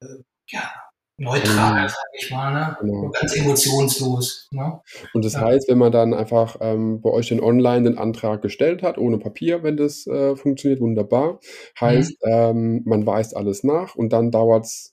äh, 0.00 0.22
ja, 0.48 0.70
neutral, 1.18 1.84
Mhm. 1.84 1.88
sag 1.88 2.04
ich 2.18 2.30
mal, 2.30 2.52
ne? 2.52 2.76
Genau. 2.80 3.10
Ganz 3.10 3.36
emotionslos. 3.36 4.48
Ne? 4.50 4.80
Und 5.14 5.24
das 5.24 5.34
Ja. 5.34 5.40
heißt, 5.42 5.68
wenn 5.68 5.78
man 5.78 5.92
dann 5.92 6.12
einfach 6.14 6.56
ähm, 6.60 7.00
bei 7.00 7.10
euch 7.10 7.28
den 7.28 7.40
online 7.40 7.90
den 7.90 7.98
Antrag 7.98 8.42
gestellt 8.42 8.82
hat, 8.82 8.98
ohne 8.98 9.18
Papier, 9.18 9.62
wenn 9.62 9.76
das 9.76 10.06
äh, 10.06 10.36
funktioniert, 10.36 10.80
wunderbar. 10.80 11.40
Heißt, 11.80 12.16
ähm, 12.22 12.82
man 12.84 13.06
weist 13.06 13.36
alles 13.36 13.64
nach 13.64 13.94
und 13.94 14.12
dann 14.12 14.30
dauert's. 14.30 14.92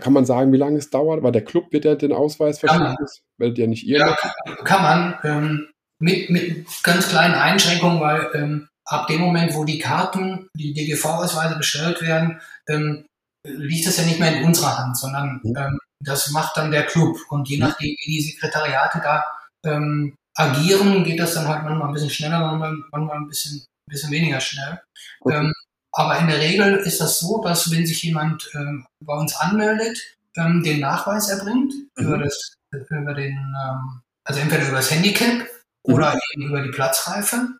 Kann 0.00 0.14
man 0.14 0.24
sagen, 0.24 0.52
wie 0.52 0.56
lange 0.56 0.78
es 0.78 0.88
dauert? 0.88 1.22
Weil 1.22 1.32
der 1.32 1.44
Club 1.44 1.66
wird 1.72 1.84
ja 1.84 1.94
den 1.94 2.12
Ausweis 2.12 2.58
verschicken, 2.58 2.96
das 2.98 3.20
werdet 3.36 3.58
ihr 3.58 3.66
nicht 3.66 3.84
ihr 3.86 3.98
Ja, 3.98 4.14
kann, 4.16 4.64
kann 4.64 4.82
man 4.82 5.18
ähm, 5.24 5.68
mit, 5.98 6.30
mit 6.30 6.66
ganz 6.82 7.08
kleinen 7.08 7.34
Einschränkungen, 7.34 8.00
weil 8.00 8.30
ähm, 8.34 8.68
ab 8.86 9.08
dem 9.08 9.20
Moment, 9.20 9.54
wo 9.54 9.64
die 9.64 9.78
Karten, 9.78 10.48
die 10.56 10.72
DGV-Ausweise 10.72 11.56
bestellt 11.56 12.00
werden, 12.00 12.40
ähm, 12.68 13.04
liegt 13.44 13.86
das 13.86 13.96
ja 13.98 14.04
nicht 14.04 14.18
mehr 14.20 14.36
in 14.36 14.44
unserer 14.44 14.78
Hand, 14.78 14.96
sondern 14.96 15.40
ähm, 15.44 15.78
das 16.00 16.30
macht 16.30 16.56
dann 16.56 16.70
der 16.70 16.86
Club. 16.86 17.16
Und 17.28 17.48
je 17.48 17.58
nachdem, 17.58 17.90
wie 18.04 18.12
die 18.18 18.22
Sekretariate 18.22 19.00
da 19.02 19.24
ähm, 19.64 20.16
agieren, 20.36 21.04
geht 21.04 21.20
das 21.20 21.34
dann 21.34 21.48
halt 21.48 21.64
manchmal 21.64 21.88
ein 21.88 21.94
bisschen 21.94 22.10
schneller, 22.10 22.40
manchmal, 22.40 22.74
manchmal 22.90 23.16
ein 23.18 23.28
bisschen, 23.28 23.58
ein 23.58 23.90
bisschen 23.90 24.10
weniger 24.10 24.40
schnell. 24.40 24.80
Okay. 25.20 25.36
Ähm, 25.36 25.52
aber 25.92 26.18
in 26.18 26.26
der 26.26 26.40
Regel 26.40 26.74
ist 26.78 27.00
das 27.00 27.20
so, 27.20 27.40
dass 27.42 27.70
wenn 27.70 27.86
sich 27.86 28.02
jemand 28.02 28.50
ähm, 28.54 28.86
bei 29.00 29.14
uns 29.14 29.36
anmeldet, 29.36 29.98
ähm, 30.36 30.62
den 30.64 30.80
Nachweis 30.80 31.28
erbringt 31.28 31.72
Mhm. 31.96 32.06
über 32.06 32.18
das, 32.18 32.56
über 32.72 33.14
den, 33.14 33.36
ähm, 33.36 34.00
also 34.26 34.40
entweder 34.40 34.66
über 34.66 34.78
das 34.78 34.90
Handicap 34.90 35.46
Mhm. 35.86 35.94
oder 35.94 36.18
eben 36.32 36.48
über 36.48 36.62
die 36.62 36.70
Platzreife, 36.70 37.56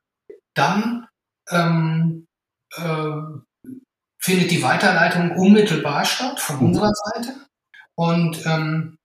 dann 0.55 1.07
ähm, 1.51 2.27
äh, 2.77 3.21
findet 4.25 4.51
die 4.51 4.63
Weiterleitung 4.63 5.33
unmittelbar 5.37 6.05
statt 6.07 6.41
von 6.41 6.57
Mhm. 6.57 6.63
unserer 6.67 6.91
Seite. 6.93 7.35
Und 7.95 8.45
ähm, 8.47 8.97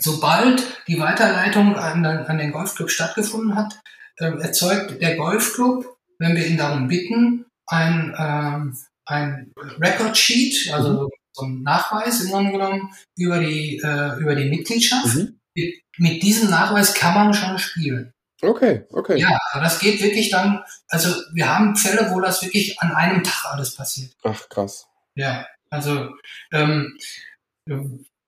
sobald 0.00 0.62
die 0.86 0.98
Weiterleitung 1.00 1.76
an, 1.76 2.02
den- 2.02 2.26
an 2.26 2.38
den 2.38 2.52
Golfclub 2.52 2.90
stattgefunden 2.90 3.56
hat, 3.56 3.80
ähm, 4.20 4.40
erzeugt 4.40 5.00
der 5.02 5.16
Golfclub, 5.16 5.96
wenn 6.18 6.36
wir 6.36 6.46
ihn 6.46 6.56
darum 6.58 6.86
bitten, 6.88 7.44
ein, 7.66 8.14
ähm, 8.16 8.76
ein 9.06 9.52
Record 9.80 10.16
Sheet, 10.16 10.72
also 10.72 11.10
so 11.34 11.44
ein 11.46 11.62
Nachweis 11.62 12.20
im 12.22 12.30
Grunde 12.30 12.52
genommen 12.52 12.92
über 13.16 13.38
die, 13.40 13.78
äh, 13.82 14.18
über 14.20 14.34
die 14.36 14.48
Mitgliedschaft. 14.48 15.16
Mhm. 15.16 15.38
Mit, 15.56 15.74
mit 15.98 16.22
diesem 16.22 16.50
Nachweis 16.50 16.94
kann 16.94 17.14
man 17.14 17.34
schon 17.34 17.58
spielen. 17.58 18.11
Okay, 18.42 18.84
okay. 18.90 19.18
Ja, 19.18 19.38
aber 19.52 19.62
das 19.64 19.78
geht 19.78 20.02
wirklich 20.02 20.30
dann, 20.30 20.62
also 20.88 21.14
wir 21.32 21.48
haben 21.48 21.76
Fälle, 21.76 22.10
wo 22.10 22.20
das 22.20 22.42
wirklich 22.42 22.80
an 22.80 22.90
einem 22.92 23.22
Tag 23.22 23.52
alles 23.52 23.74
passiert. 23.76 24.12
Ach, 24.24 24.48
krass. 24.48 24.88
Ja, 25.14 25.46
also 25.70 26.08
ähm, 26.52 26.98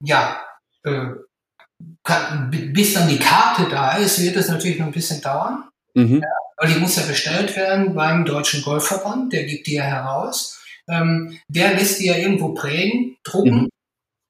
ja, 0.01 0.41
äh, 0.85 1.07
kann, 2.05 2.51
bi- 2.51 2.69
bis 2.69 2.95
dann 2.95 3.09
die 3.09 3.19
Karte 3.19 3.69
da 3.69 3.97
ist, 3.97 4.21
wird 4.23 4.37
es 4.37 4.49
natürlich 4.49 4.79
noch 4.79 4.87
ein 4.87 4.93
bisschen 4.93 5.21
dauern, 5.21 5.69
Mhm. 5.95 6.23
weil 6.59 6.73
die 6.73 6.79
muss 6.81 6.97
ja 6.97 7.03
bestellt 7.07 7.57
werden 7.57 7.95
beim 7.95 8.25
Deutschen 8.25 8.63
Golfverband, 8.63 9.33
der 9.33 9.45
gibt 9.45 9.67
die 9.67 9.75
ja 9.75 9.83
heraus. 9.85 10.61
Ähm, 10.89 11.41
der 11.49 11.75
lässt 11.75 11.99
die 12.01 12.07
ja 12.07 12.17
irgendwo 12.17 12.55
prägen, 12.55 13.17
drucken, 13.25 13.63
Mhm. 13.63 13.69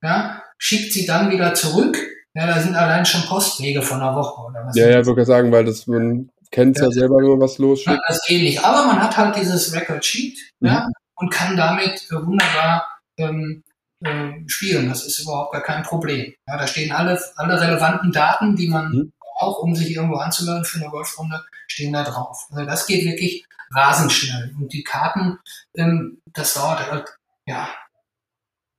ja, 0.02 0.42
schickt 0.58 0.92
sie 0.92 1.04
dann 1.04 1.30
wieder 1.30 1.54
zurück. 1.54 1.98
Ja, 2.36 2.46
da 2.48 2.60
sind 2.60 2.74
allein 2.74 3.06
schon 3.06 3.22
Postwege 3.22 3.80
von 3.82 4.00
einer 4.00 4.14
Woche 4.16 4.42
oder 4.42 4.66
was. 4.66 4.76
Ja, 4.76 4.88
ja, 4.88 5.06
würde 5.06 5.20
ich 5.22 5.26
sagen, 5.26 5.52
weil 5.52 5.64
das, 5.64 5.86
man 5.86 6.30
kennt 6.50 6.76
ja 6.78 6.84
Ja. 6.84 6.90
selber, 6.90 7.16
wenn 7.16 7.28
man 7.30 7.40
was 7.40 7.58
Ja, 7.58 7.64
losschickt. 7.64 8.00
das 8.08 8.20
geht 8.26 8.42
nicht. 8.42 8.64
Aber 8.64 8.86
man 8.86 9.00
hat 9.02 9.16
halt 9.16 9.36
dieses 9.36 9.72
Record 9.72 10.04
Sheet 10.04 10.38
Mhm. 10.60 10.68
ja, 10.68 10.88
und 11.16 11.30
kann 11.30 11.56
damit 11.56 12.08
äh, 12.10 12.14
wunderbar 12.26 12.88
ähm, 13.18 13.62
äh, 14.04 14.32
spielen. 14.48 14.88
Das 14.88 15.04
ist 15.06 15.20
überhaupt 15.20 15.52
gar 15.52 15.62
kein 15.62 15.84
Problem. 15.84 16.34
Ja, 16.48 16.58
da 16.58 16.66
stehen 16.66 16.90
alle, 16.92 17.20
alle 17.36 17.60
relevanten 17.60 18.10
Daten, 18.12 18.56
die 18.56 18.68
man 18.68 18.90
Mhm. 18.90 19.12
braucht, 19.38 19.62
um 19.62 19.76
sich 19.76 19.94
irgendwo 19.94 20.16
anzumelden 20.16 20.64
für 20.64 20.80
eine 20.80 20.90
Golfrunde, 20.90 21.40
stehen 21.68 21.92
da 21.92 22.02
drauf. 22.02 22.46
Also 22.50 22.64
das 22.66 22.86
geht 22.86 23.04
wirklich 23.04 23.44
rasend 23.72 24.12
schnell. 24.12 24.52
Und 24.58 24.72
die 24.72 24.82
Karten, 24.82 25.38
ähm, 25.76 26.18
das 26.32 26.54
dauert 26.54 26.90
halt, 26.90 27.16
ja, 27.46 27.68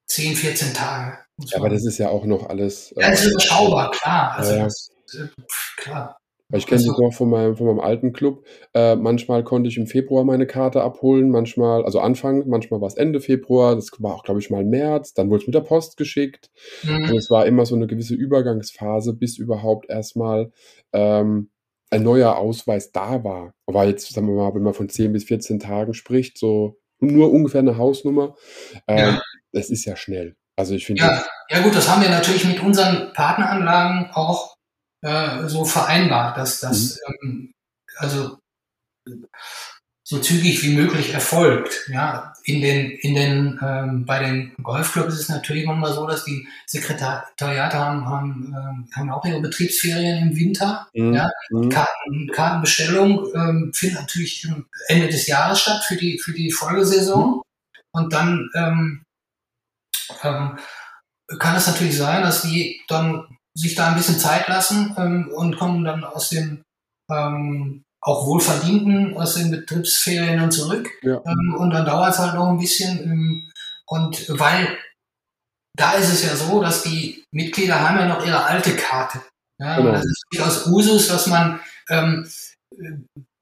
10, 0.07 0.35
14 0.35 0.73
Tage. 0.73 1.17
Ja, 1.43 1.57
aber 1.59 1.69
das 1.69 1.85
ist 1.85 1.97
ja 1.97 2.09
auch 2.09 2.25
noch 2.25 2.47
alles. 2.49 2.93
ja, 2.97 3.09
das 3.11 3.25
ist 3.25 3.31
überschaubar, 3.31 3.91
klar. 3.91 4.33
Also 4.37 4.53
Ja, 4.55 4.63
das, 4.63 4.89
äh, 5.13 5.27
pf, 5.41 5.75
klar. 5.77 6.17
Ich 6.53 6.67
kenne 6.67 6.79
Also- 6.79 6.91
das 6.91 6.99
noch 6.99 7.13
von 7.13 7.29
meinem, 7.29 7.57
von 7.57 7.65
meinem 7.65 7.79
alten 7.79 8.13
Club. 8.13 8.45
Äh, 8.73 8.95
manchmal 8.95 9.43
konnte 9.43 9.67
ich 9.67 9.77
im 9.77 9.87
Februar 9.87 10.23
meine 10.23 10.45
Karte 10.45 10.81
abholen, 10.83 11.29
manchmal, 11.31 11.83
also 11.83 11.99
Anfang, 11.99 12.47
manchmal 12.47 12.79
war 12.81 12.87
es 12.87 12.93
Ende 12.95 13.19
Februar, 13.19 13.75
das 13.75 13.89
war 13.97 14.13
auch, 14.15 14.23
glaube 14.23 14.39
ich, 14.39 14.49
mal 14.51 14.63
März, 14.63 15.13
dann 15.15 15.29
wurde 15.29 15.41
es 15.41 15.47
mit 15.47 15.55
der 15.55 15.61
Post 15.61 15.97
geschickt. 15.97 16.51
Mhm. 16.83 17.09
Und 17.09 17.17
es 17.17 17.29
war 17.31 17.47
immer 17.47 17.65
so 17.65 17.75
eine 17.75 17.87
gewisse 17.87 18.13
Übergangsphase, 18.13 19.13
bis 19.13 19.37
überhaupt 19.39 19.89
erstmal 19.89 20.51
ähm, 20.93 21.49
ein 21.89 22.03
neuer 22.03 22.35
Ausweis 22.37 22.91
da 22.91 23.23
war. 23.23 23.53
Aber 23.65 23.85
jetzt, 23.85 24.13
sagen 24.13 24.27
wir 24.27 24.35
mal, 24.35 24.53
wenn 24.53 24.63
man 24.63 24.73
von 24.75 24.87
10 24.87 25.13
bis 25.13 25.23
14 25.25 25.59
Tagen 25.59 25.93
spricht, 25.95 26.37
so 26.37 26.77
nur 26.99 27.31
ungefähr 27.31 27.59
eine 27.61 27.77
Hausnummer, 27.77 28.35
ähm, 28.87 28.97
Ja. 28.97 29.21
das 29.51 29.69
ist 29.71 29.83
ja 29.85 29.95
schnell. 29.95 30.35
Also 30.57 30.73
ich 30.73 30.85
finde, 30.85 31.01
Ja, 31.01 31.23
ja 31.49 31.61
gut, 31.61 31.75
das 31.75 31.89
haben 31.89 32.01
wir 32.01 32.09
natürlich 32.09 32.45
mit 32.45 32.59
unseren 32.59 33.13
Partneranlagen 33.13 34.11
auch 34.13 34.55
äh, 35.01 35.47
so 35.47 35.65
vereinbart, 35.65 36.37
dass 36.37 36.59
das 36.59 36.99
ähm, 37.23 37.51
also 37.97 38.37
so 40.07 40.19
zügig 40.19 40.61
wie 40.63 40.75
möglich 40.75 41.13
erfolgt. 41.13 41.89
Ja, 41.89 42.33
in 42.43 42.61
den 42.61 42.91
in 42.91 43.15
den 43.15 43.59
ähm, 43.61 44.05
bei 44.05 44.19
den 44.19 44.53
Golfclubs 44.61 45.15
ist 45.15 45.21
es 45.21 45.29
natürlich 45.29 45.65
manchmal 45.65 45.93
so, 45.93 46.05
dass 46.05 46.23
die 46.25 46.47
Sekretariate 46.67 47.77
haben 47.77 48.05
haben, 48.05 48.55
ähm, 48.55 48.87
haben 48.95 49.09
auch 49.09 49.25
ihre 49.25 49.41
Betriebsferien 49.41 50.29
im 50.29 50.37
Winter. 50.37 50.87
Mhm, 50.93 51.13
Ja, 51.13 51.29
mhm. 51.49 51.69
Karten, 51.69 52.29
Kartenbestellung 52.31 53.27
ähm, 53.33 53.71
findet 53.73 54.01
natürlich 54.01 54.47
Ende 54.87 55.07
des 55.07 55.25
Jahres 55.25 55.61
statt 55.61 55.83
für 55.87 55.95
die, 55.95 56.19
für 56.19 56.33
die 56.33 56.51
Folgesaison. 56.51 57.41
Und 57.91 58.13
dann 58.13 58.49
ähm, 58.55 59.04
ähm, 60.23 60.57
kann 61.39 61.55
es 61.55 61.67
natürlich 61.67 61.97
sein, 61.97 62.21
dass 62.21 62.41
die 62.43 62.81
dann 62.87 63.37
sich 63.55 63.75
da 63.75 63.87
ein 63.87 63.95
bisschen 63.95 64.19
Zeit 64.19 64.47
lassen 64.47 64.95
ähm, 64.97 65.31
und 65.33 65.57
kommen 65.57 65.83
dann 65.85 66.03
aus 66.03 66.29
den 66.29 66.63
ähm, 67.09 67.83
auch 68.01 68.27
wohlverdienten, 68.27 69.17
aus 69.17 69.35
den 69.35 69.49
Betriebsferien 69.49 70.39
dann 70.39 70.51
zurück. 70.51 70.89
Ja. 71.01 71.21
Ähm, 71.25 71.55
und 71.57 71.71
dann 71.71 71.85
dauert 71.85 72.13
es 72.13 72.19
halt 72.19 72.35
noch 72.35 72.49
ein 72.49 72.59
bisschen. 72.59 72.99
Ähm, 72.99 73.51
und 73.87 74.39
weil 74.39 74.77
da 75.75 75.93
ist 75.93 76.11
es 76.13 76.23
ja 76.23 76.35
so, 76.35 76.61
dass 76.61 76.83
die 76.83 77.23
Mitglieder 77.31 77.79
haben 77.79 77.97
ja 77.97 78.07
noch 78.07 78.25
ihre 78.25 78.43
alte 78.43 78.75
Karte. 78.75 79.21
Ja, 79.59 79.77
Genau. 79.77 79.91
Das 79.91 80.05
ist 80.05 80.25
durchaus 80.31 80.67
Usus, 80.67 81.07
dass 81.07 81.27
man 81.27 81.59
ähm, 81.89 82.29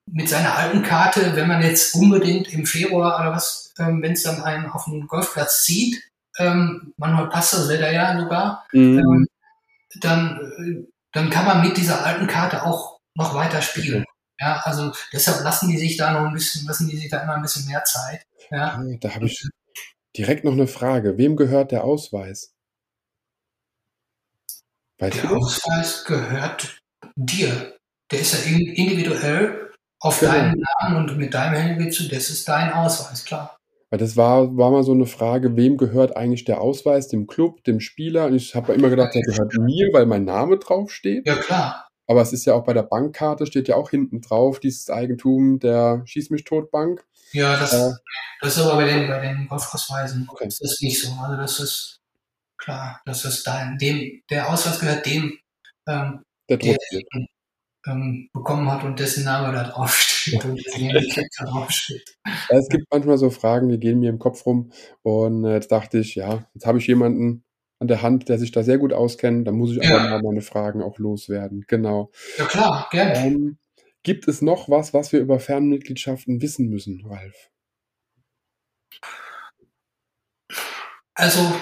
mit 0.09 0.29
seiner 0.29 0.55
alten 0.55 0.83
Karte, 0.83 1.35
wenn 1.35 1.47
man 1.47 1.61
jetzt 1.61 1.95
unbedingt 1.95 2.53
im 2.53 2.65
Februar 2.65 3.19
oder 3.19 3.31
was, 3.31 3.73
ähm, 3.79 4.01
wenn 4.01 4.13
es 4.13 4.23
dann 4.23 4.43
einen 4.43 4.67
auf 4.67 4.85
den 4.85 5.07
Golfplatz 5.07 5.63
zieht, 5.63 6.01
ähm, 6.39 6.93
manchmal 6.97 7.29
passt 7.29 7.53
das 7.53 7.69
Wetter 7.69 7.91
ja 7.91 8.19
sogar, 8.19 8.65
Mhm. 8.73 8.99
ähm, 8.99 9.27
dann, 10.01 10.87
dann 11.11 11.29
kann 11.29 11.45
man 11.45 11.61
mit 11.61 11.77
dieser 11.77 12.03
alten 12.05 12.27
Karte 12.27 12.63
auch 12.63 12.99
noch 13.15 13.33
weiter 13.35 13.61
spielen. 13.61 14.03
Ja, 14.39 14.61
also 14.63 14.91
deshalb 15.11 15.43
lassen 15.43 15.69
die 15.69 15.77
sich 15.77 15.95
da 15.97 16.11
noch 16.11 16.25
ein 16.27 16.33
bisschen, 16.33 16.65
lassen 16.65 16.89
die 16.89 16.97
sich 16.97 17.09
da 17.09 17.21
immer 17.21 17.35
ein 17.35 17.41
bisschen 17.43 17.65
mehr 17.67 17.83
Zeit. 17.83 18.25
Ja, 18.49 18.75
Ah, 18.79 18.83
Da 18.99 19.13
habe 19.15 19.25
ich 19.27 19.47
direkt 20.17 20.43
noch 20.43 20.53
eine 20.53 20.67
Frage. 20.67 21.17
Wem 21.17 21.35
gehört 21.35 21.71
der 21.71 21.83
Ausweis? 21.83 22.53
Weißt 24.99 25.23
der? 25.23 25.31
Ausweis 25.31 26.03
gehört 26.05 26.79
dir. 27.15 27.77
Der 28.11 28.19
ist 28.19 28.33
ja 28.33 28.39
in- 28.51 28.73
individuell 28.73 29.71
auf 29.99 30.19
Genau. 30.19 30.31
deinen 30.33 30.63
Namen 30.81 31.09
und 31.09 31.17
mit 31.17 31.33
deinem 31.33 31.55
Handy 31.55 31.89
zu, 31.89 32.07
das 32.09 32.29
ist 32.29 32.47
dein 32.47 32.71
Ausweis, 32.73 33.23
klar. 33.23 33.57
Weil 33.93 33.99
das 33.99 34.17
war, 34.17 34.57
war 34.57 34.71
mal 34.71 34.81
so 34.81 34.91
eine 34.91 35.05
Frage, 35.05 35.55
wem 35.55 35.77
gehört 35.77 36.17
eigentlich 36.17 36.45
der 36.45 36.61
Ausweis? 36.61 37.09
Dem 37.09 37.27
Club, 37.27 37.63
dem 37.63 37.79
Spieler? 37.79 38.25
Und 38.25 38.33
ich 38.33 38.55
habe 38.55 38.73
immer 38.73 38.89
gedacht, 38.89 39.13
der 39.13 39.21
gehört 39.21 39.53
mir, 39.53 39.93
weil 39.93 40.07
mein 40.07 40.25
Name 40.25 40.57
draufsteht. 40.57 41.27
Ja, 41.27 41.35
klar. 41.35 41.87
Aber 42.07 42.23
es 42.23 42.33
ist 42.33 42.45
ja 42.45 42.55
auch 42.55 42.63
bei 42.63 42.73
der 42.73 42.81
Bankkarte, 42.81 43.45
steht 43.45 43.67
ja 43.67 43.75
auch 43.75 43.91
hinten 43.91 44.19
drauf, 44.21 44.59
dieses 44.59 44.89
Eigentum 44.89 45.59
der 45.59 46.01
Schieß 46.05 46.31
mich 46.31 46.43
tot 46.43 46.71
Bank. 46.71 47.05
Ja, 47.33 47.55
das, 47.55 47.71
Äh, 47.71 47.91
das 48.41 48.57
ist 48.57 48.63
aber 48.63 48.77
bei 48.77 48.85
den, 48.85 49.07
bei 49.07 49.19
den 49.19 49.47
Golfausweisen 49.47 50.27
Okay. 50.27 50.47
ist 50.47 50.59
das 50.63 50.79
nicht 50.81 50.99
so. 50.99 51.11
Also 51.21 51.37
das 51.39 51.59
ist 51.59 51.99
klar, 52.57 52.99
das 53.05 53.25
ist 53.25 53.45
dein, 53.45 53.77
dem, 53.77 54.23
der 54.27 54.49
Ausweis 54.51 54.79
gehört 54.79 55.05
dem, 55.05 55.37
ähm, 55.87 56.23
der 56.49 56.57
der 56.57 56.77
ähm, 57.85 58.29
bekommen 58.33 58.71
hat 58.71 58.83
und 58.83 58.99
dessen 58.99 59.23
Name 59.25 59.53
da 59.53 59.63
draufsteht 59.63 60.43
und 60.45 60.55
dessen 60.65 60.81
Handicap 60.81 61.25
da 61.37 61.45
draufsteht. 61.45 62.17
Es 62.49 62.67
gibt 62.69 62.85
manchmal 62.91 63.17
so 63.17 63.29
Fragen, 63.29 63.69
die 63.69 63.79
gehen 63.79 63.99
mir 63.99 64.09
im 64.09 64.19
Kopf 64.19 64.45
rum. 64.45 64.71
Und 65.01 65.45
äh, 65.45 65.53
jetzt 65.53 65.71
dachte 65.71 65.99
ich, 65.99 66.15
ja, 66.15 66.45
jetzt 66.53 66.65
habe 66.65 66.77
ich 66.77 66.87
jemanden 66.87 67.43
an 67.79 67.87
der 67.87 68.01
Hand, 68.01 68.29
der 68.29 68.39
sich 68.39 68.51
da 68.51 68.63
sehr 68.63 68.77
gut 68.77 68.93
auskennt. 68.93 69.47
Dann 69.47 69.55
muss 69.55 69.71
ich 69.71 69.83
Ja. 69.83 69.97
aber 69.97 70.09
mal 70.09 70.21
meine 70.23 70.41
Fragen 70.41 70.81
auch 70.81 70.97
loswerden. 70.99 71.65
Genau. 71.67 72.11
Ja 72.37 72.45
klar, 72.45 72.87
gerne. 72.91 73.17
Ähm, 73.17 73.57
gibt 74.03 74.27
es 74.27 74.41
noch 74.41 74.69
was, 74.69 74.93
was 74.93 75.11
wir 75.11 75.19
über 75.19 75.39
Fernmitgliedschaften 75.39 76.41
wissen 76.41 76.69
müssen, 76.69 77.05
Ralf? 77.05 77.49
Also, 81.15 81.53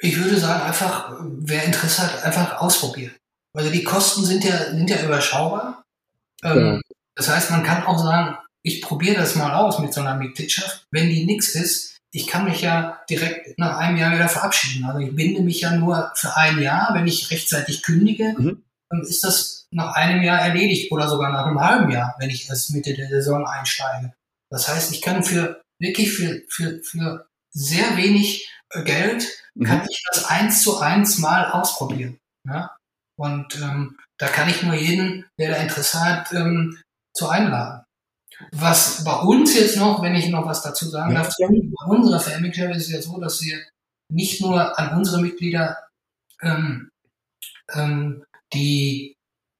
ich 0.00 0.16
würde 0.22 0.36
sagen, 0.38 0.62
einfach, 0.64 1.18
wer 1.22 1.64
Interesse 1.64 2.02
hat, 2.02 2.24
einfach 2.24 2.60
ausprobieren. 2.60 3.14
Also 3.54 3.70
die 3.70 3.84
Kosten 3.84 4.24
sind 4.24 4.44
ja, 4.44 4.70
sind 4.70 4.88
ja 4.90 5.02
überschaubar. 5.02 5.82
Ähm, 6.44 6.54
Genau. 6.54 6.80
Das 7.14 7.28
heißt, 7.28 7.50
man 7.50 7.62
kann 7.62 7.84
auch 7.84 7.98
sagen, 7.98 8.38
ich 8.64 8.80
probiere 8.80 9.16
das 9.16 9.34
mal 9.34 9.52
aus 9.54 9.78
mit 9.80 9.92
so 9.92 10.00
einer 10.00 10.14
Mitgliedschaft. 10.16 10.86
Wenn 10.90 11.10
die 11.10 11.26
nichts 11.26 11.54
ist, 11.54 11.98
ich 12.14 12.26
kann 12.26 12.44
mich 12.46 12.62
ja 12.62 13.02
direkt 13.10 13.58
nach 13.58 13.76
einem 13.76 13.98
Jahr 13.98 14.12
wieder 14.14 14.28
verabschieden. 14.28 14.84
Also 14.86 14.98
ich 15.00 15.14
binde 15.14 15.42
mich 15.42 15.60
ja 15.60 15.72
nur 15.76 16.10
für 16.14 16.34
ein 16.36 16.58
Jahr, 16.60 16.94
wenn 16.94 17.06
ich 17.06 17.30
rechtzeitig 17.30 17.82
kündige, 17.82 18.34
Mhm. 18.38 18.62
ähm, 18.92 19.02
ist 19.02 19.24
das 19.24 19.66
nach 19.72 19.94
einem 19.94 20.22
Jahr 20.22 20.40
erledigt 20.40 20.90
oder 20.90 21.08
sogar 21.08 21.30
nach 21.32 21.44
einem 21.46 21.60
halben 21.60 21.90
Jahr, 21.90 22.14
wenn 22.18 22.30
ich 22.30 22.48
erst 22.48 22.70
Mitte 22.72 22.94
der 22.94 23.08
Saison 23.08 23.46
einsteige. 23.46 24.14
Das 24.50 24.68
heißt, 24.68 24.92
ich 24.92 25.02
kann 25.02 25.22
für 25.22 25.60
wirklich 25.78 26.12
für, 26.12 26.42
für, 26.48 26.80
für 26.82 27.26
sehr 27.54 27.96
wenig 27.98 28.50
äh, 28.70 28.82
Geld 28.84 29.28
Mhm. 29.54 29.64
kann 29.64 29.86
ich 29.90 30.02
das 30.10 30.24
eins 30.24 30.62
zu 30.62 30.78
eins 30.80 31.18
mal 31.18 31.50
ausprobieren. 31.50 32.18
Ja? 32.48 32.74
Und 33.22 33.56
ähm, 33.62 33.96
da 34.18 34.26
kann 34.26 34.48
ich 34.48 34.62
nur 34.62 34.74
jeden, 34.74 35.24
der 35.38 35.50
da 35.50 35.56
Interesse 35.56 36.00
hat, 36.00 36.32
ähm, 36.32 36.78
zu 37.14 37.28
einladen. 37.28 37.84
Was 38.50 39.04
bei 39.04 39.14
uns 39.14 39.54
jetzt 39.54 39.76
noch, 39.76 40.02
wenn 40.02 40.16
ich 40.16 40.28
noch 40.28 40.46
was 40.46 40.62
dazu 40.62 40.88
sagen 40.88 41.12
Ja, 41.14 41.22
darf, 41.22 41.34
bei 41.38 41.86
unserer 41.86 42.18
Family 42.18 42.50
ist 42.72 42.86
es 42.86 42.90
ja 42.90 43.00
so, 43.00 43.20
dass 43.20 43.40
wir 43.42 43.58
nicht 44.10 44.40
nur 44.40 44.76
an 44.78 44.96
unsere 44.98 45.20
Mitglieder 45.20 45.78
ähm, 46.40 46.90
ähm, 47.72 48.24
die 48.52 49.14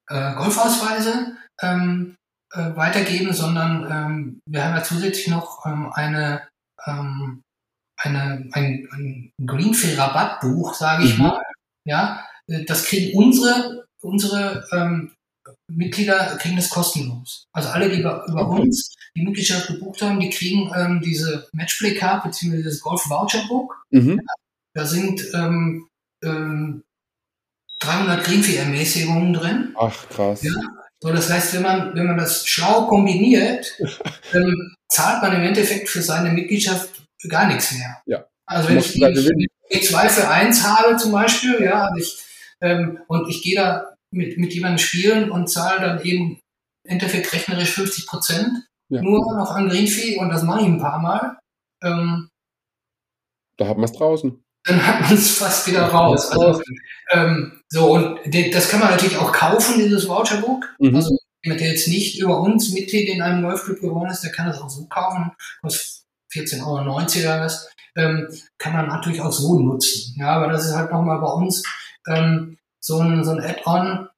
äh, 0.09 0.35
Golfausweise 0.35 1.37
ähm, 1.61 2.17
äh, 2.53 2.75
weitergeben, 2.75 3.33
sondern 3.33 3.85
ähm, 3.91 4.41
wir 4.47 4.65
haben 4.65 4.75
ja 4.77 4.83
zusätzlich 4.83 5.29
noch 5.29 5.65
ähm, 5.67 5.93
eine, 5.93 6.49
ähm, 6.87 7.43
eine 7.97 8.49
ein, 8.53 8.89
ein 8.93 9.31
Greenfield-Rabattbuch, 9.47 10.75
sage 10.75 11.05
ich 11.05 11.17
Mhm. 11.17 11.23
mal. 11.25 11.43
Ja, 11.87 12.25
das 12.47 12.85
kriegen 12.85 13.17
unsere 13.17 13.87
unsere 14.03 14.67
ähm, 14.73 15.13
Mitglieder 15.69 16.37
kriegen 16.41 16.57
das 16.57 16.71
kostenlos. 16.71 17.47
Also 17.53 17.71
alle, 17.71 17.89
die 17.89 18.01
über, 18.01 18.27
über 18.29 18.49
Okay. 18.49 18.63
uns 18.63 18.95
die 19.17 19.23
Mitgliedschaft 19.23 19.69
gebucht 19.69 20.03
haben, 20.03 20.21
die 20.21 20.31
kriegen 20.31 20.71
ähm, 20.77 21.01
diese 21.01 21.49
Matchplay 21.53 21.95
Card 21.95 22.25
bzw. 22.25 22.63
das 22.63 22.81
Golf 22.81 23.09
Voucher 23.09 23.47
Book. 23.49 23.85
Mhm. 23.91 24.21
Da 24.75 24.87
sind 24.87 25.23
ähm, 25.35 25.89
ähm, 26.23 26.85
300 27.81 28.25
Greenfee-Ermäßigungen 28.25 29.33
drin. 29.33 29.75
Ach, 29.77 30.09
krass. 30.09 30.43
Ja. 30.43 30.53
So, 31.01 31.13
das 31.13 31.31
heißt, 31.31 31.55
wenn 31.55 31.63
man, 31.63 31.95
wenn 31.97 32.07
man 32.07 32.17
das 32.17 32.47
schlau 32.47 32.87
kombiniert, 32.87 33.73
ähm, 34.35 34.75
zahlt 34.89 35.23
man 35.23 35.35
im 35.35 35.43
Endeffekt 35.43 35.89
für 35.89 36.03
seine 36.03 36.31
Mitgliedschaft 36.31 37.03
gar 37.29 37.47
nichts 37.49 37.73
mehr. 37.73 38.03
Ja. 38.07 38.25
Also 38.47 38.69
wenn 38.69 38.79
ich 38.79 38.93
du 38.93 39.01
da 39.01 39.11
Gewinn? 39.11 39.47
die 39.73 39.81
zwei 39.81 40.09
für 40.09 40.29
eins 40.29 40.63
habe 40.63 40.97
zum 40.97 41.13
Beispiel, 41.13 41.63
ja, 41.63 41.87
also 41.87 41.97
ich, 41.97 42.19
ähm, 42.63 43.01
und 43.09 43.29
ich 43.29 43.43
gehe 43.43 43.57
da 43.57 43.95
mit, 44.11 44.39
mit 44.39 44.55
jemandem 44.55 44.79
spielen 44.79 45.31
und 45.31 45.49
zahle 45.51 45.81
dann 45.81 46.03
eben 46.05 46.39
im 46.85 46.91
Endeffekt 46.91 47.33
rechnerisch 47.33 47.71
50 47.73 48.07
Prozent 48.07 48.49
Ja. 48.91 49.03
nur 49.03 49.21
noch 49.37 49.51
an 49.53 49.69
Greenfee 49.69 50.19
und 50.19 50.29
das 50.31 50.43
mache 50.43 50.61
ich 50.61 50.67
ein 50.67 50.81
paar 50.81 50.99
Mal. 51.01 51.39
Ähm, 51.83 52.29
Da 53.57 53.69
hat 53.69 53.77
man 53.77 53.85
es 53.85 53.93
draußen. 53.93 54.43
dann 54.65 54.87
hat 54.87 55.01
man 55.03 55.15
es 55.15 55.31
fast 55.39 55.67
wieder 55.67 55.85
raus. 55.87 56.31
Also, 56.31 56.63
ähm, 57.13 57.61
so, 57.69 57.93
und 57.95 58.19
das 58.55 58.69
kann 58.69 58.81
man 58.81 58.91
natürlich 58.91 59.17
auch 59.17 59.33
kaufen, 59.33 59.79
dieses 59.79 60.09
Voucherbook. 60.09 60.75
Mhm. 60.79 60.95
Also 60.97 61.17
jemand, 61.45 61.61
der 61.61 61.69
jetzt 61.71 61.89
nicht 61.89 62.21
über 62.21 62.41
uns 62.41 62.73
Mitglied 62.73 63.09
in 63.09 63.23
einem 63.23 63.43
Golfclub 63.43 63.81
geworden 63.81 64.11
ist, 64.11 64.23
der 64.23 64.31
kann 64.33 64.47
das 64.47 64.61
auch 64.61 64.71
so 64.71 64.87
kaufen. 64.87 65.33
Kostet 65.63 66.03
14,90 66.33 66.67
Euro 66.67 66.95
oder 66.95 67.41
was. 67.45 67.69
Ähm, 67.97 68.29
kann 68.59 68.73
man 68.73 68.87
natürlich 68.89 69.21
auch 69.21 69.33
so 69.33 69.59
nutzen. 69.59 70.15
Ja, 70.19 70.37
aber 70.37 70.49
das 70.53 70.67
ist 70.67 70.75
halt 70.75 70.91
nochmal 70.93 71.19
bei 71.21 71.27
uns 71.33 71.63
ähm, 72.09 72.59
so 72.81 72.99
ein, 73.01 73.25
so 73.25 73.33
ein 73.33 73.41
Add-on, 73.41 74.09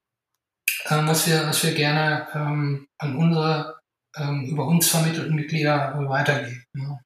ähm, 0.91 1.09
was, 1.09 1.27
wir, 1.27 1.47
was 1.47 1.65
wir 1.65 1.75
gerne 1.75 2.27
ähm, 2.35 2.87
an 2.99 3.17
unsere 3.17 3.77
ähm, 4.17 4.45
über 4.51 4.67
uns 4.67 4.89
vermittelten 4.89 5.35
Mitglieder 5.35 5.95
weitergeben. 6.09 6.65
Ja. 6.75 7.01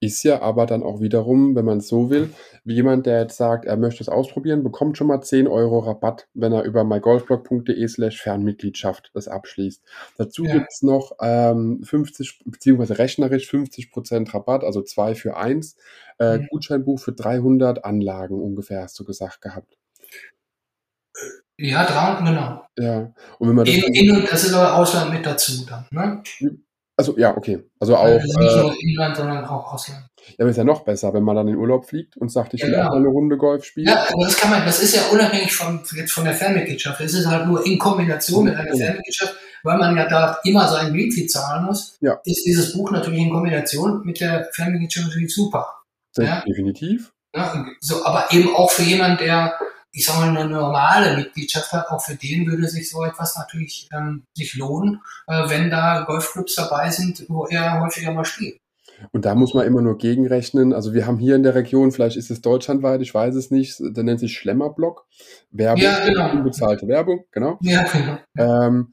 Ist 0.00 0.24
ja 0.24 0.42
aber 0.42 0.66
dann 0.66 0.82
auch 0.82 1.00
wiederum, 1.00 1.54
wenn 1.54 1.64
man 1.64 1.78
es 1.78 1.86
so 1.88 2.10
will, 2.10 2.30
wie 2.64 2.74
jemand, 2.74 3.06
der 3.06 3.20
jetzt 3.20 3.36
sagt, 3.36 3.66
er 3.66 3.76
möchte 3.76 4.02
es 4.02 4.08
ausprobieren, 4.08 4.64
bekommt 4.64 4.98
schon 4.98 5.06
mal 5.06 5.20
10 5.22 5.46
Euro 5.46 5.78
Rabatt, 5.78 6.26
wenn 6.34 6.52
er 6.52 6.64
über 6.64 6.82
mygolfblog.de 6.82 7.86
slash 7.86 8.20
Fernmitgliedschaft 8.20 9.10
das 9.14 9.28
abschließt. 9.28 9.82
Dazu 10.18 10.44
Ja. 10.44 10.54
gibt's 10.54 10.82
noch 10.82 11.12
ähm, 11.20 11.82
50, 11.84 12.42
beziehungsweise 12.46 12.98
rechnerisch 12.98 13.48
50% 13.48 14.34
Rabatt, 14.34 14.64
also 14.64 14.82
2 14.82 15.14
für 15.14 15.36
1, 15.36 15.76
äh, 16.18 16.38
Mhm. 16.38 16.48
Gutscheinbuch 16.50 16.98
für 16.98 17.12
300 17.12 17.84
Anlagen 17.84 18.40
ungefähr, 18.42 18.82
hast 18.82 18.98
du 18.98 19.04
gesagt 19.04 19.40
gehabt. 19.40 19.76
Ja, 21.58 21.84
300, 21.84 22.24
genau. 22.26 22.64
Ja, 22.78 23.12
und 23.38 23.48
wenn 23.48 23.54
man 23.56 23.64
das 23.66 23.74
In, 23.74 23.94
in, 23.94 24.26
das 24.30 24.44
ist 24.44 24.54
aber 24.54 24.74
Ausland 24.76 25.12
mit 25.12 25.26
dazu 25.26 25.52
dann. 25.68 25.86
Ne? 25.90 26.22
also 26.96 27.16
ja, 27.18 27.36
okay, 27.36 27.62
also 27.78 27.96
auch, 27.96 28.04
Also 28.04 28.38
nicht 28.40 28.52
äh, 28.52 28.60
nur 28.60 28.74
Inland, 28.82 29.16
sondern 29.16 29.44
auch 29.44 29.72
Ausland. 29.72 30.06
ja, 30.28 30.34
aber 30.38 30.50
ist 30.50 30.56
ja 30.56 30.64
noch 30.64 30.82
besser, 30.84 31.12
wenn 31.14 31.22
man 31.22 31.36
dann 31.36 31.48
in 31.48 31.56
Urlaub 31.56 31.86
fliegt 31.86 32.16
und 32.16 32.30
sagt, 32.30 32.54
ich 32.54 32.60
Ja, 32.60 32.66
will 32.66 32.74
genau. 32.74 32.86
auch 32.86 32.90
mal 32.92 32.96
eine 32.98 33.08
Runde 33.08 33.36
Golf 33.36 33.64
spielen. 33.64 33.88
Ja, 33.88 34.06
aber 34.12 34.24
das 34.24 34.36
kann 34.38 34.50
man, 34.50 34.64
das 34.64 34.82
ist 34.82 34.94
ja 34.96 35.02
unabhängig 35.12 35.54
von, 35.54 35.80
jetzt 35.96 36.12
von 36.12 36.24
der 36.24 36.34
Fernmitgliedschaft. 36.34 37.00
Es 37.00 37.12
ist 37.14 37.26
halt 37.26 37.46
nur 37.46 37.64
in 37.66 37.78
Kombination 37.78 38.44
mit 38.44 38.54
einer 38.54 38.70
Ja. 38.74 38.76
Fernmitgliedschaft, 38.86 39.34
weil 39.62 39.78
man 39.78 39.96
ja 39.96 40.08
da 40.08 40.38
immer 40.44 40.66
seinen 40.68 40.92
Greenfee 40.94 41.26
zahlen 41.26 41.64
muss, 41.66 41.96
Ja. 42.00 42.18
ist 42.24 42.44
dieses 42.46 42.72
Buch 42.74 42.90
natürlich 42.90 43.20
in 43.20 43.30
Kombination 43.32 44.02
mit 44.04 44.20
der 44.20 44.48
Fernmitgliedschaft 44.52 45.08
natürlich 45.08 45.34
super. 45.34 45.66
Sehr- 46.14 46.24
Ja. 46.26 46.42
Definitiv. 46.46 47.12
Ne? 47.36 47.66
So, 47.80 48.04
aber 48.04 48.26
eben 48.32 48.54
auch 48.54 48.70
für 48.70 48.82
jemanden, 48.82 49.18
der, 49.24 49.54
ich 49.92 50.06
sag 50.06 50.18
mal, 50.18 50.28
eine 50.28 50.48
normale 50.48 51.16
Mitgliedschaft 51.16 51.72
hat, 51.72 51.88
auch 51.88 52.00
für 52.00 52.14
den 52.14 52.46
würde 52.46 52.68
sich 52.68 52.90
so 52.90 53.04
etwas 53.04 53.36
natürlich 53.36 53.88
ähm, 53.92 54.24
sich 54.34 54.54
lohnen, 54.54 55.00
äh, 55.26 55.48
wenn 55.48 55.70
da 55.70 56.02
Golfclubs 56.02 56.54
dabei 56.54 56.90
sind, 56.90 57.24
wo 57.28 57.46
er 57.46 57.80
häufiger 57.80 58.12
mal 58.12 58.24
spielt. 58.24 58.60
Und 59.12 59.24
da 59.24 59.34
muss 59.34 59.54
man 59.54 59.66
immer 59.66 59.80
nur 59.80 59.96
gegenrechnen. 59.98 60.72
Also 60.72 60.92
wir 60.92 61.06
haben 61.06 61.18
hier 61.18 61.34
in 61.34 61.42
der 61.42 61.54
Region, 61.54 61.90
vielleicht 61.90 62.16
ist 62.16 62.30
es 62.30 62.42
deutschlandweit, 62.42 63.00
ich 63.00 63.14
weiß 63.14 63.34
es 63.34 63.50
nicht, 63.50 63.76
der 63.80 64.04
nennt 64.04 64.20
sich 64.20 64.36
Schlemmerblock. 64.36 65.06
Werbung, 65.50 65.82
Ja, 65.82 66.04
genau. 66.04 66.32
unbezahlte 66.32 66.86
Werbung, 66.86 67.24
genau. 67.32 67.58
Ja, 67.62 67.84
genau. 67.84 68.18
Ähm, 68.36 68.92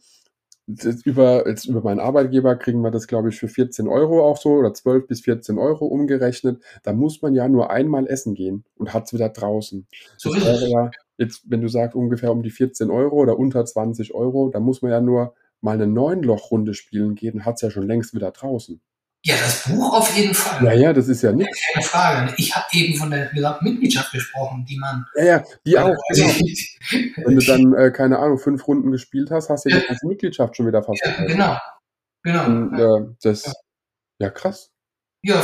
über, 0.67 1.47
jetzt 1.47 1.65
über 1.65 1.81
meinen 1.81 1.99
Arbeitgeber 1.99 2.55
kriegen 2.57 2.81
wir 2.81 2.91
das, 2.91 3.07
glaube 3.07 3.29
ich, 3.29 3.39
für 3.39 3.47
14 3.47 3.87
Euro 3.87 4.25
auch 4.25 4.37
so 4.37 4.49
oder 4.51 4.73
12 4.73 5.07
bis 5.07 5.21
14 5.21 5.57
Euro 5.57 5.85
umgerechnet. 5.85 6.61
Da 6.83 6.93
muss 6.93 7.21
man 7.21 7.33
ja 7.33 7.47
nur 7.47 7.71
einmal 7.71 8.05
essen 8.07 8.33
gehen 8.33 8.65
und 8.75 8.93
hat 8.93 9.05
es 9.05 9.13
wieder 9.13 9.29
draußen. 9.29 9.87
So 10.17 10.33
das 10.33 10.43
wäre 10.43 10.69
ja 10.69 10.91
jetzt, 11.17 11.43
wenn 11.49 11.61
du 11.61 11.69
sagst, 11.69 11.95
ungefähr 11.95 12.31
um 12.31 12.43
die 12.43 12.51
14 12.51 12.91
Euro 12.91 13.15
oder 13.15 13.39
unter 13.39 13.65
20 13.65 14.13
Euro, 14.13 14.49
da 14.49 14.59
muss 14.59 14.81
man 14.81 14.91
ja 14.91 15.01
nur 15.01 15.33
mal 15.61 15.73
eine 15.73 15.87
Neunloch-Runde 15.87 16.73
spielen 16.73 17.15
gehen, 17.15 17.45
hat 17.45 17.55
es 17.55 17.61
ja 17.61 17.71
schon 17.71 17.87
längst 17.87 18.13
wieder 18.13 18.31
draußen. 18.31 18.81
Ja, 19.27 19.35
das 19.43 19.63
Buch 19.67 19.93
auf 19.93 20.15
jeden 20.15 20.33
Fall. 20.33 20.63
Ja, 20.63 20.71
ja, 20.71 20.93
das 20.93 21.09
ist 21.09 21.21
ja 21.21 21.33
nichts. 21.33 21.59
Keine 21.73 21.85
Frage. 21.85 22.33
Ich 22.37 22.55
habe 22.55 22.65
eben 22.71 22.95
von 22.97 23.11
der 23.11 23.25
gesamten 23.25 23.65
Mitgliedschaft 23.65 24.13
gesprochen, 24.13 24.65
die 24.69 24.77
man. 24.77 25.05
Ja, 25.15 25.23
ja, 25.25 25.43
die 25.65 25.77
auch, 25.77 25.93
genau. 26.13 26.27
ja, 26.29 27.25
Wenn 27.25 27.35
du 27.37 27.45
dann, 27.45 27.73
äh, 27.73 27.91
keine 27.91 28.19
Ahnung, 28.19 28.37
fünf 28.37 28.65
Runden 28.65 28.89
gespielt 28.89 29.29
hast, 29.29 29.49
hast 29.49 29.65
du 29.65 29.69
ja 29.69 29.75
Ja. 29.75 29.81
die 29.81 29.87
ganze 29.89 30.07
Mitgliedschaft 30.07 30.55
schon 30.55 30.65
wieder 30.67 30.81
fast. 30.81 31.01
vergessen. 31.03 31.27
genau. 31.27 31.57
Genau. 32.23 32.45
Und, 32.45 32.79
äh, 32.79 33.15
das, 33.21 33.53
ja, 34.19 34.29
krass. 34.29 34.69
Ja, 35.23 35.41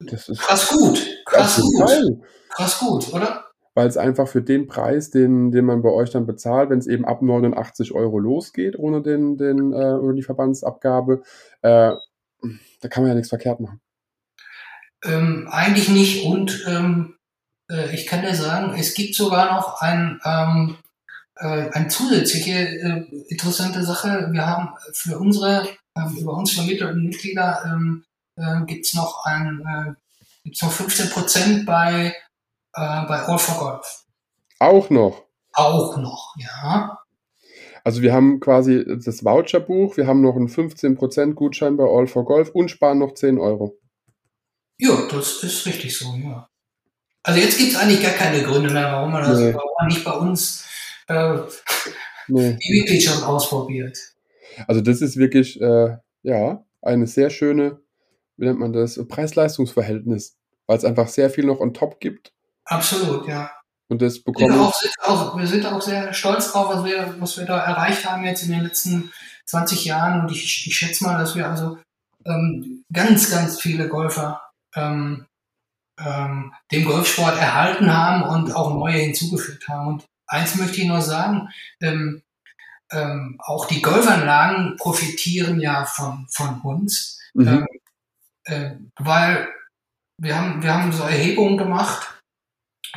Das 0.00 0.28
ist 0.28 0.40
krass 0.40 0.68
gut. 0.68 1.06
Krass 1.26 1.60
gut. 1.60 1.88
Fall. 1.88 2.20
Krass 2.48 2.78
gut, 2.80 3.12
oder? 3.12 3.44
Weil 3.74 3.86
es 3.86 3.96
einfach 3.96 4.26
für 4.26 4.42
den 4.42 4.66
Preis, 4.66 5.10
den, 5.10 5.52
den 5.52 5.66
man 5.66 5.82
bei 5.82 5.90
euch 5.90 6.10
dann 6.10 6.26
bezahlt, 6.26 6.70
wenn 6.70 6.80
es 6.80 6.88
eben 6.88 7.04
ab 7.04 7.22
89 7.22 7.92
Euro 7.92 8.18
losgeht, 8.18 8.76
ohne 8.76 9.02
den, 9.02 9.36
den, 9.36 9.72
äh, 9.72 9.94
ohne 9.94 10.14
die 10.14 10.24
Verbandsabgabe, 10.24 11.22
äh, 11.62 11.92
da 12.80 12.88
kann 12.88 13.02
man 13.02 13.10
ja 13.10 13.14
nichts 13.14 13.28
verkehrt 13.28 13.60
machen. 13.60 13.80
Ähm, 15.04 15.48
eigentlich 15.50 15.88
nicht. 15.88 16.24
Und 16.24 16.64
ähm, 16.66 17.16
äh, 17.70 17.94
ich 17.94 18.06
kann 18.06 18.22
dir 18.22 18.34
sagen, 18.34 18.74
es 18.78 18.94
gibt 18.94 19.14
sogar 19.14 19.54
noch 19.54 19.80
ein, 19.80 20.20
ähm, 20.24 20.76
äh, 21.36 21.70
eine 21.70 21.88
zusätzliche 21.88 22.52
äh, 22.52 23.24
interessante 23.28 23.84
Sache. 23.84 24.28
Wir 24.30 24.46
haben 24.46 24.70
für 24.92 25.18
unsere 25.18 25.68
ähm, 25.96 26.16
über 26.16 26.34
uns 26.34 26.52
vermittelten 26.52 27.04
Mitglieder 27.04 27.62
ähm, 27.64 28.04
äh, 28.36 28.64
gibt's 28.66 28.94
noch 28.94 29.24
ein 29.24 29.64
äh, 29.66 29.92
gibt's 30.44 30.62
noch 30.62 30.72
15 30.72 31.10
Prozent 31.10 31.66
bei 31.66 32.14
äh, 32.74 33.04
bei 33.06 33.22
All 33.22 33.38
for 33.38 33.58
Golf. 33.58 34.04
Auch 34.58 34.90
noch. 34.90 35.24
Auch 35.52 35.96
noch, 35.96 36.34
ja. 36.36 36.99
Also 37.84 38.02
wir 38.02 38.12
haben 38.12 38.40
quasi 38.40 38.84
das 39.04 39.24
Voucherbuch, 39.24 39.96
wir 39.96 40.06
haben 40.06 40.20
noch 40.20 40.36
einen 40.36 40.48
15% 40.48 41.34
Gutschein 41.34 41.76
bei 41.76 41.84
All 41.84 42.06
for 42.06 42.24
Golf 42.24 42.50
und 42.50 42.70
sparen 42.70 42.98
noch 42.98 43.14
10 43.14 43.38
Euro. 43.38 43.78
Ja, 44.78 44.96
das 45.10 45.42
ist 45.42 45.66
richtig 45.66 45.96
so, 45.96 46.14
ja. 46.16 46.48
Also 47.22 47.40
jetzt 47.40 47.58
gibt's 47.58 47.76
eigentlich 47.76 48.02
gar 48.02 48.12
keine 48.12 48.42
Gründe 48.42 48.70
mehr, 48.72 48.84
warum 48.92 49.12
man 49.12 49.22
das 49.22 49.38
Nee. 49.38 49.54
warum 49.54 49.70
man 49.78 49.88
nicht 49.88 50.04
bei 50.04 50.12
uns 50.12 50.66
äh, 51.08 51.38
Nee. 52.28 52.56
die 52.62 52.78
Mitgliedschaft 52.80 53.22
ausprobiert. 53.24 53.98
Also 54.66 54.80
das 54.80 55.00
ist 55.02 55.16
wirklich, 55.16 55.60
äh, 55.60 55.96
ja, 56.22 56.64
eine 56.82 57.06
sehr 57.06 57.28
schöne, 57.30 57.80
wie 58.36 58.46
nennt 58.46 58.58
man 58.58 58.72
das, 58.72 59.00
Preis-Leistungs-Verhältnis, 59.06 60.36
weil 60.66 60.78
es 60.78 60.84
einfach 60.84 61.08
sehr 61.08 61.28
viel 61.30 61.44
noch 61.44 61.60
on 61.60 61.74
top 61.74 62.00
gibt 62.00 62.32
Absolut, 62.64 63.26
ja. 63.26 63.50
Und 63.90 64.00
das 64.00 64.14
Wir 64.14 64.22
sind, 64.22 64.24
bekommen. 64.24 64.60
auch, 64.60 64.74
sind 64.74 64.92
auch, 65.02 65.36
wir 65.38 65.46
sind 65.46 65.66
auch 65.66 65.82
sehr 65.82 66.14
stolz 66.14 66.52
drauf, 66.52 66.74
was 66.74 66.84
wir, 66.84 67.14
was 67.18 67.36
wir 67.38 67.44
da 67.46 67.58
erreicht 67.58 68.08
haben 68.08 68.24
jetzt 68.24 68.42
in 68.44 68.52
den 68.52 68.62
letzten 68.62 69.12
20 69.46 69.84
Jahren. 69.84 70.20
Und 70.22 70.30
ich, 70.30 70.66
ich 70.66 70.76
schätze 70.76 71.04
mal, 71.04 71.18
dass 71.18 71.34
wir 71.36 71.48
also 71.48 71.78
ähm, 72.24 72.84
ganz, 72.92 73.30
ganz 73.30 73.60
viele 73.60 73.88
Golfer 73.88 74.40
ähm, 74.74 75.26
ähm, 75.98 76.52
dem 76.72 76.84
Golfsport 76.84 77.36
erhalten 77.38 77.92
haben 77.92 78.22
und 78.22 78.54
auch 78.54 78.74
neue 78.74 78.98
hinzugefügt 78.98 79.68
haben. 79.68 79.88
Und 79.88 80.04
eins 80.26 80.54
möchte 80.54 80.80
ich 80.80 80.86
nur 80.86 81.02
sagen, 81.02 81.48
ähm, 81.80 82.22
ähm, 82.92 83.38
auch 83.44 83.66
die 83.66 83.82
Golfanlagen 83.82 84.76
profitieren 84.76 85.60
ja 85.60 85.84
von, 85.84 86.26
von 86.30 86.60
uns, 86.62 87.18
Mhm. 87.34 87.46
ähm, 87.48 87.66
äh, 88.44 88.70
weil 88.98 89.48
wir 90.18 90.36
haben, 90.36 90.62
wir 90.62 90.74
haben 90.74 90.90
so 90.92 91.04
Erhebungen 91.04 91.56
gemacht 91.56 92.19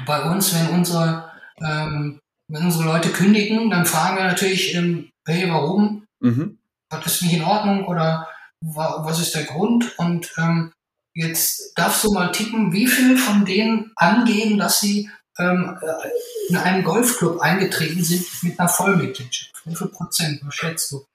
bei 0.05 0.21
uns, 0.29 0.53
wenn 0.53 0.69
unsere, 0.69 1.31
ähm, 1.61 2.19
wenn 2.47 2.65
unsere 2.65 2.85
Leute 2.85 3.09
kündigen, 3.09 3.69
dann 3.69 3.85
fragen 3.85 4.17
wir 4.17 4.23
natürlich, 4.23 4.75
ähm, 4.75 5.11
hey, 5.25 5.49
warum? 5.49 6.05
Mhm. 6.19 6.57
Was 6.89 7.05
ist 7.05 7.21
nicht 7.23 7.33
in 7.33 7.43
Ordnung 7.43 7.85
oder 7.85 8.27
wa 8.61 9.03
was 9.05 9.19
ist 9.19 9.35
der 9.35 9.43
Grund? 9.43 9.97
Und 9.97 10.31
ähm, 10.37 10.73
jetzt 11.13 11.73
darfst 11.75 12.03
du 12.03 12.11
mal 12.11 12.31
tippen, 12.31 12.71
wie 12.71 12.87
viel 12.87 13.17
von 13.17 13.45
denen 13.45 13.91
angeben, 13.95 14.57
dass 14.57 14.79
sie 14.79 15.09
ähm, 15.39 15.77
äh, 15.81 16.49
in 16.49 16.57
einen 16.57 16.83
Golfclub 16.83 17.39
eingetreten 17.39 18.03
sind 18.03 18.25
mit 18.43 18.59
einer 18.59 18.69
Vollmitgliedschaft. 18.69 19.53
Wie 19.65 19.75
viel 19.75 19.87
Prozent, 19.87 20.41
was 20.43 20.53
schätzt 20.55 20.91
du? 20.91 21.05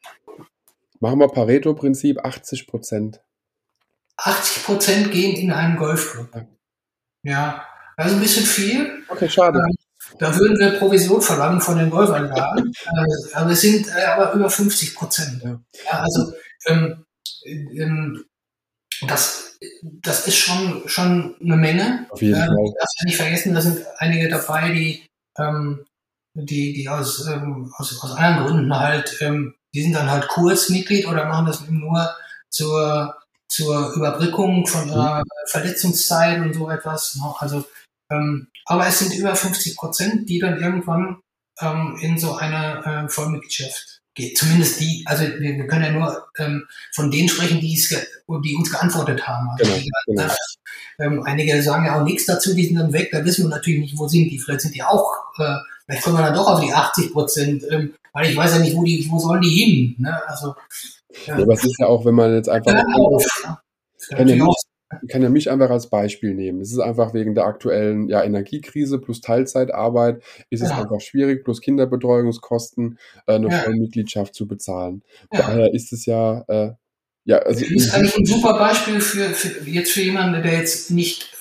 Machen 1.00 1.20
wir 1.20 1.28
Pareto-Prinzip 1.28 2.24
80 2.24 2.66
Prozent. 2.66 3.20
80 4.16 4.64
Prozent 4.64 5.12
gehen 5.12 5.36
in 5.36 5.52
einen 5.52 5.76
Golfclub. 5.76 6.28
Ja. 6.34 6.46
Ja, 7.22 7.66
also 7.98 8.14
ein 8.14 8.20
bisschen 8.20 8.46
viel. 8.46 9.02
Okay, 9.08 9.28
schade. 9.28 9.60
Da 10.18 10.36
würden 10.36 10.58
wir 10.58 10.78
Provision 10.78 11.20
verlangen 11.20 11.60
von 11.60 11.78
den 11.78 11.90
Golfanlagen. 11.90 12.72
Äh, 12.72 13.34
aber 13.34 13.50
es 13.50 13.60
sind 13.60 13.88
äh, 13.88 14.04
aber 14.04 14.32
über 14.32 14.48
50 14.48 14.94
Prozent. 14.94 15.42
Ja. 15.42 15.60
Ja, 15.84 16.00
also 16.00 16.32
ähm, 16.66 17.04
ähm, 17.44 18.24
das, 19.06 19.58
das 19.82 20.26
ist 20.26 20.36
schon, 20.36 20.82
schon 20.86 21.36
eine 21.40 21.56
Menge. 21.56 22.06
Auf 22.10 22.22
jeden 22.22 22.34
Ähm, 22.40 22.46
Fall. 22.46 22.74
darfst 22.78 22.96
ja 23.00 23.04
nicht 23.06 23.16
vergessen, 23.16 23.54
da 23.54 23.60
sind 23.60 23.84
einige 23.98 24.28
dabei, 24.28 24.70
die, 24.72 25.06
ähm, 25.38 25.84
die, 26.34 26.72
die 26.72 26.88
aus, 26.88 27.26
ähm, 27.26 27.72
aus, 27.76 28.02
aus 28.02 28.12
anderen 28.12 28.46
Gründen 28.46 28.78
halt, 28.78 29.18
ähm, 29.20 29.54
die 29.74 29.82
sind 29.82 29.92
dann 29.92 30.10
halt 30.10 30.28
Kursmitglied 30.28 31.06
oder 31.06 31.26
machen 31.26 31.46
das 31.46 31.62
eben 31.62 31.80
nur 31.80 32.14
zur, 32.48 33.16
zur 33.48 33.92
Überbrückung 33.92 34.66
von 34.66 34.88
ihrer 34.88 35.22
Verletzungszeit 35.46 36.40
und 36.40 36.54
so 36.54 36.70
etwas. 36.70 37.16
Ne? 37.16 37.34
Also, 37.38 37.64
ähm, 38.10 38.48
aber 38.64 38.86
es 38.86 38.98
sind 38.98 39.14
über 39.14 39.34
50 39.34 39.76
Prozent, 39.76 40.28
die 40.28 40.38
dann 40.38 40.60
irgendwann 40.60 41.18
ähm, 41.60 41.96
in 42.00 42.18
so 42.18 42.34
eine 42.34 42.84
äh, 42.84 43.08
Vollmitgliedschaft 43.08 44.00
geht. 44.14 44.36
Zumindest 44.36 44.80
die, 44.80 45.04
also 45.06 45.24
wir, 45.24 45.56
wir 45.56 45.66
können 45.66 45.84
ja 45.84 45.92
nur 45.92 46.26
ähm, 46.38 46.66
von 46.94 47.10
denen 47.10 47.28
sprechen, 47.28 47.60
die, 47.60 47.74
es 47.74 47.88
die 47.88 48.54
uns 48.56 48.70
geantwortet 48.70 49.26
haben. 49.26 49.48
Also 49.50 49.72
Genau, 49.72 49.78
die, 49.78 49.90
genau. 50.06 50.32
ähm, 50.98 51.22
einige 51.24 51.62
sagen 51.62 51.86
ja 51.86 51.98
auch 51.98 52.04
nichts 52.04 52.26
dazu, 52.26 52.54
die 52.54 52.66
sind 52.66 52.76
dann 52.76 52.92
weg, 52.92 53.10
da 53.12 53.24
wissen 53.24 53.44
wir 53.44 53.56
natürlich 53.56 53.80
nicht, 53.80 53.98
wo 53.98 54.08
sind 54.08 54.28
die. 54.28 54.38
Vielleicht 54.38 54.62
sind 54.62 54.74
die 54.74 54.82
auch, 54.82 55.12
äh, 55.38 55.56
vielleicht 55.86 56.02
kommen 56.02 56.18
wir 56.18 56.24
dann 56.24 56.34
doch 56.34 56.48
auf 56.48 56.60
die 56.60 56.72
80 56.72 57.12
Prozent, 57.12 57.64
ähm, 57.70 57.94
weil 58.12 58.30
ich 58.30 58.36
weiß 58.36 58.54
ja 58.54 58.58
nicht, 58.58 58.76
wo 58.76 58.84
die, 58.84 59.06
wo 59.10 59.18
sollen 59.18 59.40
die 59.40 59.48
hin. 59.50 59.94
Ne? 59.98 60.20
Also 60.26 60.54
Ja, 61.26 61.36
aber 61.36 61.54
es 61.54 61.64
ist 61.64 61.78
ja 61.78 61.86
auch, 61.86 62.04
wenn 62.04 62.14
man 62.14 62.34
jetzt 62.34 62.48
einfach 62.48 62.72
ja, 62.72 62.84
auf, 62.94 63.22
ne? 63.44 63.58
Das 63.96 64.08
kann 64.08 64.28
ja, 64.28 64.36
natürlich 64.36 64.67
auch- 65.02 65.08
kann 65.08 65.22
ja 65.22 65.28
mich 65.30 65.50
einfach 65.50 65.70
als 65.70 65.88
Beispiel 65.90 66.34
nehmen. 66.34 66.60
Es 66.60 66.72
ist 66.72 66.78
einfach 66.80 67.14
wegen 67.14 67.34
der 67.34 67.44
aktuellen 67.46 68.08
ja, 68.08 68.22
Energiekrise 68.22 68.98
plus 68.98 69.20
Teilzeitarbeit 69.20 70.22
ist 70.50 70.62
es 70.62 70.70
Ja. 70.70 70.78
einfach 70.82 71.00
schwierig, 71.00 71.44
plus 71.44 71.60
Kinderbetreuungskosten 71.60 72.98
äh, 73.26 73.34
eine 73.34 73.48
Ja. 73.50 73.58
Vollmitgliedschaft 73.60 74.34
zu 74.34 74.46
bezahlen. 74.46 75.02
Ja. 75.32 75.40
Daher 75.40 75.74
ist 75.74 75.92
es 75.92 76.06
ja, 76.06 76.44
äh, 76.48 76.72
ja, 77.24 77.38
also 77.38 77.60
Das 77.60 77.70
ist 77.70 77.94
eigentlich 77.94 78.16
ein 78.16 78.24
super 78.26 78.58
Beispiel 78.58 79.00
für, 79.00 79.30
für 79.30 79.68
jetzt 79.68 79.92
für 79.92 80.00
jemanden, 80.02 80.42
der 80.42 80.54
jetzt 80.58 80.90
nicht, 80.90 81.36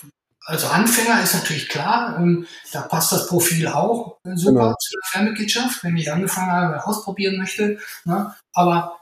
also 0.45 0.68
Anfänger 0.68 1.22
ist 1.24 1.34
natürlich 1.34 1.70
klar, 1.70 2.18
ähm, 2.20 2.45
da 2.74 2.82
passt 2.82 3.12
das 3.12 3.28
Profil 3.28 3.68
auch 3.68 4.18
äh, 4.26 4.36
super 4.36 4.51
Genau. 4.66 4.74
zu 4.80 4.91
der 4.93 5.01
Fernmitgliedschaft, 5.12 5.84
wenn 5.84 5.97
ich 5.97 6.12
angefangen 6.12 6.51
habe, 6.51 6.86
ausprobieren 6.86 7.38
möchte. 7.38 7.78
Ne? 8.05 8.34
Aber 8.53 8.97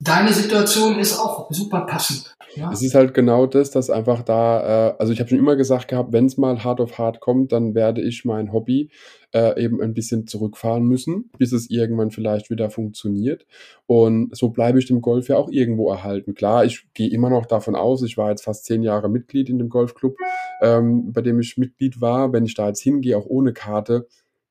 deine 0.00 0.32
Situation 0.32 0.98
ist 0.98 1.18
auch 1.18 1.48
super 1.50 1.82
passend. 1.82 2.34
Ja? 2.54 2.70
Es 2.70 2.82
ist 2.82 2.94
halt 2.94 3.14
genau 3.14 3.46
das, 3.46 3.70
dass 3.70 3.90
einfach 3.90 4.22
da, 4.22 4.90
äh, 4.90 4.94
also 4.98 5.12
ich 5.12 5.20
habe 5.20 5.30
schon 5.30 5.38
immer 5.38 5.56
gesagt 5.56 5.88
gehabt, 5.88 6.12
wenn 6.12 6.26
es 6.26 6.36
mal 6.36 6.62
hart 6.62 6.80
auf 6.80 6.98
hart 6.98 7.20
kommt, 7.20 7.52
dann 7.52 7.74
werde 7.74 8.02
ich 8.02 8.24
mein 8.24 8.52
Hobby 8.52 8.90
äh, 9.34 9.62
eben 9.62 9.80
ein 9.80 9.94
bisschen 9.94 10.26
zurückfahren 10.26 10.84
müssen, 10.84 11.30
bis 11.38 11.52
es 11.52 11.70
irgendwann 11.70 12.10
vielleicht 12.10 12.50
wieder 12.50 12.70
funktioniert. 12.70 13.46
Und 13.86 14.36
so 14.36 14.50
bleibe 14.50 14.78
ich 14.78 14.86
dem 14.86 15.00
Golf 15.00 15.28
ja 15.28 15.36
auch 15.36 15.50
irgendwo 15.50 15.90
erhalten. 15.90 16.34
Klar, 16.34 16.64
ich 16.64 16.86
gehe 16.94 17.10
immer 17.10 17.30
noch 17.30 17.46
davon 17.46 17.74
aus, 17.74 18.02
ich 18.02 18.16
war 18.16 18.30
jetzt 18.30 18.44
fast 18.44 18.64
zehn 18.64 18.82
Jahre 18.82 19.08
Mitglied 19.08 19.48
in 19.48 19.58
dem 19.58 19.68
Golfclub, 19.68 20.16
ähm, 20.60 21.12
bei 21.12 21.22
dem 21.22 21.40
ich 21.40 21.56
Mitglied 21.56 22.00
war. 22.00 22.32
Wenn 22.32 22.44
ich 22.44 22.54
da 22.54 22.68
jetzt 22.68 22.82
hingehe, 22.82 23.16
auch 23.16 23.26
ohne 23.26 23.52
Karte, 23.52 24.06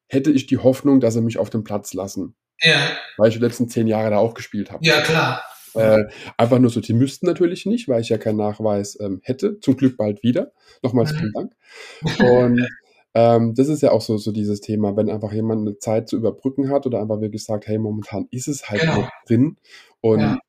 hätte 0.08 0.32
ich 0.32 0.47
die 0.47 0.58
Hoffnung, 0.58 0.99
dass 0.99 1.14
sie 1.14 1.22
mich 1.22 1.38
auf 1.38 1.49
dem 1.49 1.64
Platz 1.64 1.93
lassen, 1.93 2.36
ja, 2.62 2.76
weil 3.18 3.30
ich 3.30 3.36
die 3.36 3.41
letzten 3.41 3.70
zehn 3.70 3.88
Jahre 3.88 4.10
da 4.10 4.18
auch 4.18 4.34
gespielt 4.34 4.72
habe. 4.72 4.84
ja, 4.86 5.02
klar. 5.02 5.43
Äh, 5.76 6.05
einfach 6.38 6.59
nur 6.59 6.69
so, 6.69 6.82
die 6.82 6.93
müssten 6.93 7.26
natürlich 7.26 7.65
nicht, 7.65 7.88
weil 7.88 8.01
ich 8.01 8.09
ja 8.09 8.17
keinen 8.17 8.38
Nachweis 8.38 8.97
ähm, 8.99 9.19
hätte. 9.24 9.59
Zum 9.59 9.78
Glück 9.78 9.97
bald 9.97 10.24
wieder. 10.24 10.51
Nochmals 10.84 11.11
vielen 11.32 11.32
Dank. 11.34 11.53
Und 12.19 12.67
ähm, 13.13 13.53
das 13.55 13.67
ist 13.67 13.82
ja 13.82 13.91
auch 13.91 14.01
so, 14.01 14.17
so 14.17 14.32
dieses 14.32 14.61
Thema, 14.61 14.95
wenn 14.95 15.09
einfach 15.09 15.34
jemand 15.34 15.61
eine 15.67 15.78
Zeit 15.80 16.07
zu 16.09 16.15
überbrücken 16.17 16.69
hat 16.69 16.86
oder 16.86 17.01
einfach 17.01 17.19
wirklich 17.22 17.43
sagt, 17.43 17.67
hey, 17.67 17.78
momentan 17.78 18.28
ist 18.32 18.47
es 18.47 18.69
halt 18.69 18.82
Genau. 18.82 18.97
nicht 18.97 19.09
drin. 19.28 19.57
Und 19.99 20.19
Ja. 20.19 20.39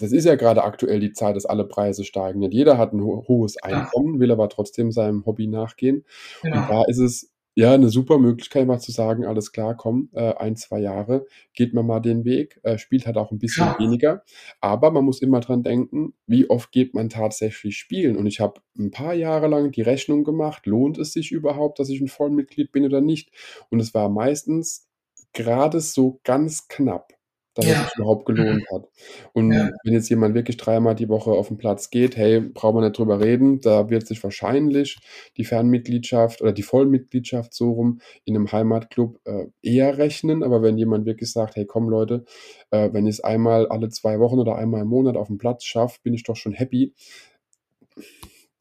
das 0.00 0.12
ist 0.12 0.24
ja 0.24 0.34
gerade 0.36 0.64
aktuell 0.64 1.00
die 1.00 1.12
Zeit, 1.12 1.36
dass 1.36 1.44
alle 1.46 1.64
Preise 1.64 2.04
steigen. 2.04 2.40
Nicht 2.40 2.54
jeder 2.54 2.78
hat 2.78 2.92
ein 2.92 3.02
ho 3.02 3.24
hohes 3.28 3.56
Einkommen, 3.62 4.20
will 4.20 4.30
aber 4.32 4.48
trotzdem 4.48 4.90
seinem 4.90 5.24
Hobby 5.26 5.46
nachgehen. 5.46 6.04
Und 6.42 6.50
Genau. 6.52 6.66
da 6.68 6.84
ist 6.88 6.98
es 6.98 7.30
ja 7.58 7.72
eine 7.74 7.88
super 7.90 8.18
Möglichkeit, 8.18 8.66
mal 8.66 8.78
zu 8.78 8.92
sagen, 8.92 9.24
alles 9.26 9.52
klar, 9.52 9.76
komm, 9.76 10.10
äh, 10.14 10.34
ein, 10.36 10.56
zwei 10.56 10.80
Jahre, 10.80 11.26
geht 11.54 11.74
man 11.74 11.86
mal 11.86 12.00
den 12.00 12.24
Weg, 12.24 12.60
äh, 12.62 12.78
spielt 12.78 13.06
halt 13.06 13.16
auch 13.16 13.32
ein 13.32 13.38
bisschen 13.38 13.66
Ja. 13.66 13.76
weniger. 13.78 14.22
Aber 14.60 14.90
man 14.90 15.04
muss 15.04 15.20
immer 15.22 15.40
dran 15.40 15.62
denken, 15.62 16.14
wie 16.26 16.48
oft 16.50 16.70
geht 16.72 16.94
man 16.94 17.08
tatsächlich 17.08 17.76
spielen. 17.76 18.16
Und 18.16 18.26
ich 18.26 18.40
habe 18.40 18.60
ein 18.78 18.90
paar 18.90 19.14
Jahre 19.14 19.48
lang 19.48 19.72
die 19.72 19.82
Rechnung 19.82 20.24
gemacht, 20.24 20.66
lohnt 20.66 20.98
es 20.98 21.12
sich 21.12 21.32
überhaupt, 21.32 21.78
dass 21.80 21.88
ich 21.90 22.00
ein 22.00 22.08
Vollmitglied 22.08 22.70
bin 22.72 22.84
oder 22.84 23.00
nicht? 23.00 23.30
Und 23.70 23.80
es 23.80 23.92
war 23.94 24.08
meistens 24.08 24.88
gerade 25.32 25.80
so 25.80 26.20
ganz 26.24 26.68
knapp, 26.68 27.12
dass 27.58 27.66
es 27.66 27.72
Ja. 27.72 27.82
sich 27.84 27.96
überhaupt 27.96 28.24
gelohnt 28.24 28.64
hat. 28.72 28.84
Und 29.32 29.52
Ja. 29.52 29.68
wenn 29.82 29.92
jetzt 29.92 30.08
jemand 30.08 30.36
wirklich 30.36 30.56
dreimal 30.56 30.94
die 30.94 31.08
Woche 31.08 31.32
auf 31.32 31.48
den 31.48 31.58
Platz 31.58 31.90
geht, 31.90 32.16
hey, 32.16 32.40
braucht 32.40 32.74
man 32.74 32.84
nicht 32.84 32.96
drüber 32.96 33.18
reden, 33.20 33.60
da 33.60 33.90
wird 33.90 34.06
sich 34.06 34.22
wahrscheinlich 34.22 34.98
die 35.36 35.44
Fernmitgliedschaft 35.44 36.40
oder 36.40 36.52
die 36.52 36.62
Vollmitgliedschaft 36.62 37.52
so 37.52 37.72
rum 37.72 38.00
in 38.24 38.36
einem 38.36 38.52
Heimatclub 38.52 39.18
äh, 39.24 39.46
eher 39.60 39.98
rechnen. 39.98 40.44
Aber 40.44 40.62
wenn 40.62 40.78
jemand 40.78 41.04
wirklich 41.04 41.32
sagt, 41.32 41.56
hey, 41.56 41.66
komm 41.66 41.88
Leute, 41.88 42.24
äh, 42.70 42.90
wenn 42.92 43.06
ich 43.08 43.16
es 43.16 43.20
einmal 43.24 43.66
alle 43.66 43.88
zwei 43.88 44.20
Wochen 44.20 44.38
oder 44.38 44.54
einmal 44.54 44.82
im 44.82 44.88
Monat 44.88 45.16
auf 45.16 45.26
dem 45.26 45.38
Platz 45.38 45.64
schaffe, 45.64 45.98
bin 46.04 46.14
ich 46.14 46.22
doch 46.22 46.36
schon 46.36 46.52
happy, 46.52 46.94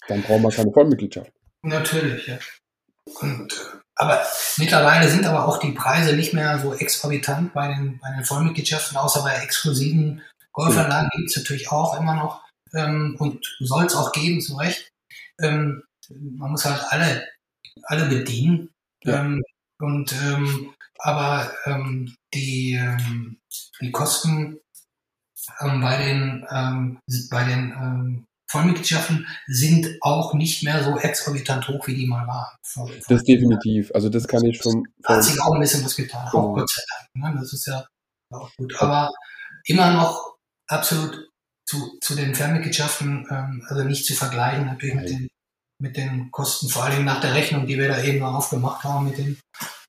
dann 0.07 0.23
brauchen 0.23 0.41
wir 0.41 0.49
keine 0.49 0.71
Vollmitgliedschaft. 0.71 1.31
Natürlich, 1.61 2.25
ja. 2.27 2.39
Und, 3.21 3.53
äh, 3.53 3.77
aber 3.97 4.21
mittlerweile 4.57 5.09
sind 5.09 5.25
aber 5.25 5.47
auch 5.47 5.59
die 5.59 5.71
Preise 5.71 6.15
nicht 6.15 6.33
mehr 6.33 6.59
so 6.59 6.73
exorbitant 6.73 7.53
bei 7.53 7.67
den, 7.67 7.99
bei 7.99 8.11
den 8.11 8.23
Vollmitgliedschaften, 8.23 8.97
außer 8.97 9.23
bei 9.23 9.35
exklusiven 9.37 10.21
Golfanlagen 10.51 11.09
gibt 11.15 11.29
es 11.29 11.37
natürlich 11.37 11.71
auch 11.71 11.99
immer 11.99 12.15
noch 12.15 12.43
ähm, 12.73 13.15
und 13.19 13.45
soll 13.59 13.85
es 13.85 13.95
auch 13.95 14.11
geben, 14.11 14.41
zu 14.41 14.55
Recht. 14.55 14.91
Ähm, 15.39 15.83
man 16.09 16.51
muss 16.51 16.65
halt 16.65 16.81
alle, 16.89 17.27
alle 17.83 18.05
bedienen. 18.07 18.69
Ja. 19.03 19.19
Ähm, 19.19 19.43
und 19.79 20.13
ähm, 20.13 20.73
aber 20.99 21.51
ähm, 21.65 22.15
die, 22.33 22.73
ähm, 22.73 23.39
die 23.81 23.91
Kosten 23.91 24.59
bei 25.59 25.97
den, 25.97 26.45
bei 27.29 27.43
den 27.45 28.25
Vollmitgliedschaften 28.49 29.27
sind 29.47 29.97
auch 30.01 30.33
nicht 30.33 30.63
mehr 30.63 30.83
so 30.83 30.97
exorbitant 30.97 31.67
hoch, 31.67 31.85
wie 31.87 31.95
die 31.95 32.07
mal 32.07 32.25
waren. 32.27 32.55
Das 33.09 33.23
definitiv. 33.23 33.91
Also 33.93 34.09
das 34.09 34.27
kann 34.27 34.45
ich 34.45 34.59
Da 34.59 35.15
hat 35.15 35.23
sich 35.23 35.39
auch 35.41 35.53
ein 35.53 35.59
bisschen 35.59 35.83
was 35.83 35.95
getan, 35.95 36.27
Genau. 36.31 36.51
auch 36.51 36.53
Gott 36.55 36.69
sei 36.69 36.81
Dank. 37.19 37.33
Ne? 37.35 37.41
Das 37.41 37.51
ist 37.53 37.67
ja 37.67 37.85
auch 38.31 38.49
gut. 38.57 38.73
Aber 38.81 39.11
immer 39.65 39.91
noch 39.93 40.35
absolut 40.67 41.29
zu, 41.65 41.97
zu 42.01 42.15
den 42.15 42.33
Fernmitgliedschaften, 42.33 43.27
ähm, 43.29 43.65
also 43.67 43.83
nicht 43.83 44.05
zu 44.05 44.13
vergleichen 44.13 44.65
natürlich 44.65 44.95
mit 44.95 45.09
den, 45.09 45.27
mit 45.79 45.97
den 45.97 46.31
Kosten, 46.31 46.69
vor 46.69 46.85
allem 46.85 47.03
nach 47.03 47.19
der 47.19 47.33
Rechnung, 47.35 47.67
die 47.67 47.77
wir 47.77 47.89
da 47.89 48.01
eben 48.01 48.19
noch 48.19 48.33
aufgemacht 48.35 48.85
haben 48.85 49.05
mit 49.09 49.17
dem, 49.17 49.37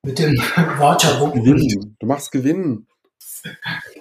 mit 0.04 0.18
dem 0.18 0.32
Voucher. 0.78 1.30
Gewinnen. 1.30 1.96
Du 2.00 2.06
machst 2.06 2.32
Gewinn. 2.32 2.87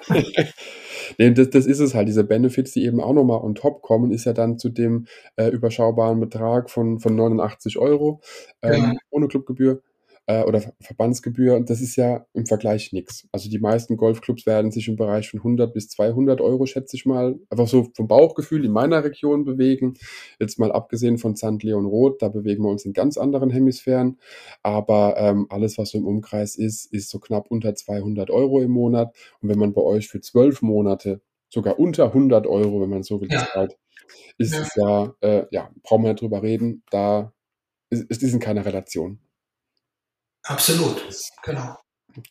nee, 1.18 1.32
das, 1.32 1.50
das 1.50 1.66
ist 1.66 1.80
es 1.80 1.94
halt. 1.94 2.08
Diese 2.08 2.24
Benefits, 2.24 2.72
die 2.72 2.86
eben 2.86 3.00
auch 3.02 3.14
nochmal 3.14 3.42
on 3.42 3.56
top 3.56 3.82
kommen, 3.82 4.12
ist 4.12 4.26
ja 4.26 4.34
dann 4.34 4.58
zu 4.58 4.70
dem 4.70 5.08
äh, 5.36 5.48
überschaubaren 5.50 6.20
Betrag 6.20 6.70
von, 6.70 7.00
von 7.00 7.16
89 7.16 7.78
Euro 7.78 8.22
ähm, 8.62 8.74
Ja. 8.84 8.94
ohne 9.10 9.28
Clubgebühr. 9.28 9.82
Äh, 10.28 10.44
oder 10.44 10.62
Verbandsgebühr, 10.82 11.60
das 11.62 11.82
ist 11.82 11.96
ja 11.96 12.26
im 12.34 12.46
Vergleich 12.46 12.92
nichts. 12.92 13.28
Also 13.32 13.50
die 13.50 13.60
meisten 13.60 13.96
Golfclubs 13.96 14.46
werden 14.46 14.72
sich 14.72 14.90
im 14.90 14.98
Bereich 14.98 15.30
von 15.30 15.40
100 15.40 15.74
bis 15.74 15.88
200 15.90 16.42
Euro, 16.42 16.66
schätze 16.66 16.98
ich 16.98 17.06
mal, 17.06 17.40
einfach 17.50 17.68
so 17.68 17.88
vom 17.96 18.08
Bauchgefühl 18.08 18.66
in 18.66 18.72
meiner 18.72 19.04
Region 19.06 19.46
bewegen. 19.46 19.96
Jetzt 20.38 20.60
mal 20.60 20.72
abgesehen 20.72 21.18
von 21.18 21.38
St. 21.38 21.64
Leon 21.64 21.86
Roth, 21.86 22.22
da 22.22 22.28
bewegen 22.28 22.64
wir 22.64 22.70
uns 22.70 22.84
in 22.84 22.92
ganz 22.92 23.18
anderen 23.18 23.50
Hemisphären. 23.50 24.20
Aber 24.64 25.16
ähm, 25.18 25.48
alles, 25.50 25.78
was 25.78 25.92
so 25.92 25.98
im 25.98 26.06
Umkreis 26.06 26.58
ist, 26.58 26.92
ist 26.92 27.10
so 27.10 27.20
knapp 27.20 27.50
unter 27.50 27.74
200 27.74 28.30
Euro 28.30 28.62
im 28.62 28.72
Monat. 28.72 29.16
Und 29.42 29.48
wenn 29.48 29.60
man 29.60 29.74
bei 29.74 29.82
euch 29.82 30.10
für 30.10 30.20
zwölf 30.20 30.62
Monate 30.62 31.22
sogar 31.48 31.80
unter 31.80 32.08
100 32.08 32.48
Euro, 32.48 32.82
wenn 32.82 32.90
man 32.90 33.04
so 33.04 33.22
will, 33.22 33.30
ja. 33.32 33.48
ist 34.38 34.54
ja. 34.54 34.62
es 34.62 34.76
ja, 34.76 35.14
äh, 35.22 35.46
ja, 35.52 35.72
brauchen 35.84 36.04
wir 36.04 36.10
nicht 36.10 36.22
drüber 36.22 36.44
reden, 36.44 36.84
da 36.92 37.32
ist, 37.90 38.12
ist 38.12 38.34
in 38.34 38.42
keiner 38.42 38.66
Relation. 38.66 39.20
Absolut, 40.48 41.06
genau. 41.44 41.76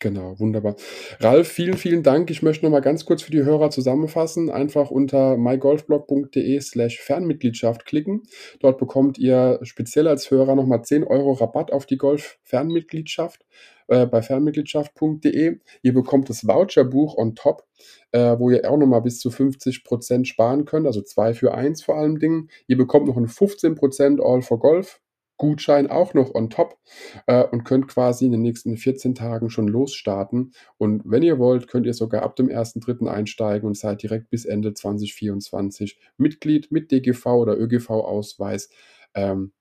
Genau, 0.01 0.39
wunderbar. 0.41 0.75
Ralf, 1.21 1.49
vielen, 1.49 1.77
vielen 1.77 2.03
Dank. 2.03 2.31
Ich 2.31 2.43
möchte 2.43 2.65
noch 2.65 2.73
mal 2.73 2.81
ganz 2.81 3.05
kurz 3.05 3.23
für 3.23 3.31
die 3.31 3.45
Hörer 3.45 3.71
zusammenfassen. 3.71 4.51
Einfach 4.51 4.91
unter 4.91 5.37
mygolfblog.de 5.37 6.61
slash 6.61 6.99
Fernmitgliedschaft 6.99 7.85
klicken. 7.85 8.23
Dort 8.59 8.79
bekommt 8.79 9.17
ihr 9.19 9.61
speziell 9.63 10.09
als 10.09 10.31
Hörer 10.31 10.57
noch 10.57 10.67
mal 10.67 10.83
10 10.83 11.05
Euro 11.05 11.33
Rabatt 11.33 11.73
auf 11.73 11.87
die 11.87 11.99
Golf-Fernmitgliedschaft 11.99 13.45
äh, 13.87 14.07
bei 14.07 14.23
fernmitgliedschaft.de. 14.23 15.59
Ihr 15.83 15.95
bekommt 15.95 16.31
das 16.31 16.47
Voucherbuch 16.47 17.17
on 17.17 17.37
top, 17.37 17.65
äh, 18.11 18.37
wo 18.39 18.51
ihr 18.51 18.69
auch 18.69 18.79
noch 18.79 18.87
mal 18.87 19.01
bis 19.01 19.21
zu 19.21 19.31
50 19.31 19.85
Prozent 19.85 20.27
sparen 20.27 20.65
könnt, 20.65 20.87
also 20.87 21.01
2 21.01 21.35
für 21.35 21.55
1 21.55 21.85
vor 21.85 21.97
allem 21.97 22.19
Dingen. 22.19 22.49
Ihr 22.67 22.77
bekommt 22.77 23.07
noch 23.07 23.17
einen 23.17 23.29
15% 23.29 24.21
All 24.21 24.43
for 24.43 24.59
Golf 24.59 25.01
Gutschein 25.37 25.91
auch 25.91 26.15
noch 26.15 26.35
on 26.35 26.51
top 26.51 26.79
äh, 27.27 27.45
und 27.45 27.65
könnt 27.65 27.89
quasi 27.89 28.27
in 28.27 28.33
den 28.33 28.43
nächsten 28.43 28.77
14 28.77 29.15
Tagen 29.15 29.51
schon 29.51 29.69
losstarten. 29.69 30.53
Und 30.79 31.03
wenn 31.05 31.23
ihr 31.23 31.39
wollt, 31.39 31.69
könnt 31.69 31.87
ihr 31.87 31.95
sogar 31.95 32.23
ab 32.23 32.37
dem 32.37 32.49
1.3. 32.49 33.07
einsteigen 33.09 33.67
und 33.67 33.77
seid 33.77 34.03
direkt 34.03 34.31
bis 34.31 34.45
Ende 34.45 34.75
2024 34.75 35.99
Mitglied 36.17 36.73
mit 36.73 36.91
DGV 36.91 37.27
oder 37.27 37.59
ÖGV-Ausweis. 37.59 38.71
Ähm, 39.15 39.53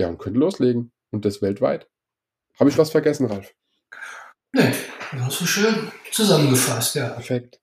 ja, 0.00 0.08
und 0.08 0.18
könnt 0.18 0.36
loslegen. 0.36 0.92
Und 1.10 1.24
das 1.24 1.42
weltweit. 1.42 1.88
Habe 2.58 2.70
ich 2.70 2.78
was 2.78 2.90
vergessen, 2.90 3.26
Ralf? 3.26 3.54
Nee, 4.52 4.72
hast 5.12 5.40
du 5.40 5.46
schön 5.46 5.92
zusammengefasst, 6.10 6.94
ja. 6.96 7.10
Perfekt. 7.10 7.60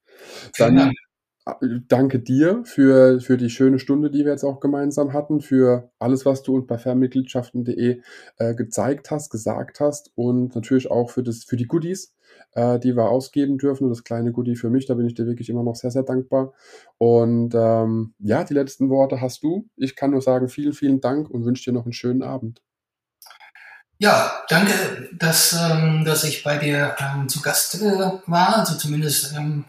Dann 0.58 0.94
danke 1.88 2.20
dir 2.20 2.64
für, 2.66 3.20
für 3.20 3.38
die 3.38 3.50
schöne 3.50 3.80
Stunde, 3.80 4.12
die 4.12 4.26
wir 4.26 4.32
jetzt 4.32 4.44
auch 4.44 4.60
gemeinsam 4.60 5.14
hatten, 5.14 5.42
für 5.42 5.92
alles, 5.98 6.26
was 6.26 6.44
du 6.44 6.56
uns 6.56 6.68
bei 6.68 6.78
fernmitgliedschaften.de 6.78 8.02
äh, 8.38 8.56
gezeigt 8.56 9.10
hast, 9.10 9.32
gesagt 9.32 9.80
hast 9.80 10.12
und 10.16 10.56
natürlich 10.56 10.92
auch 10.92 11.10
für, 11.10 11.24
das, 11.24 11.44
für 11.44 11.58
die 11.58 11.66
Goodies, 11.66 12.14
äh, 12.54 12.78
die 12.80 12.96
wir 12.96 13.10
ausgeben 13.10 13.58
dürfen. 13.58 13.90
Das 13.90 14.04
kleine 14.04 14.32
Goodie 14.32 14.56
für 14.56 14.70
mich, 14.70 14.86
da 14.86 14.94
bin 14.94 15.08
ich 15.08 15.16
dir 15.16 15.26
wirklich 15.26 15.50
immer 15.50 15.64
noch 15.64 15.76
sehr, 15.76 15.92
sehr 15.92 16.04
dankbar. 16.04 16.54
Und 17.00 17.56
ähm, 17.56 18.14
ja, 18.20 18.44
die 18.44 18.54
letzten 18.54 18.90
Worte 18.90 19.20
hast 19.20 19.44
du. 19.44 19.68
Ich 19.76 19.96
kann 19.96 20.12
nur 20.12 20.22
sagen, 20.22 20.48
vielen, 20.48 20.74
vielen 20.74 21.02
Dank 21.02 21.30
und 21.30 21.46
wünsche 21.46 21.72
dir 21.72 21.74
noch 21.74 21.86
einen 21.86 21.94
schönen 21.94 22.22
Abend. 22.22 22.62
Ja, 23.98 24.44
danke, 24.50 24.74
dass, 25.14 25.54
ähm, 25.54 26.04
dass 26.06 26.24
ich 26.24 26.44
bei 26.44 26.58
dir 26.58 26.96
ähm, 27.00 27.30
zu 27.30 27.42
Gast 27.42 27.82
äh, 27.82 28.00
war, 28.26 28.58
also 28.58 28.76
zumindest 28.76 29.36
ähm, 29.38 29.66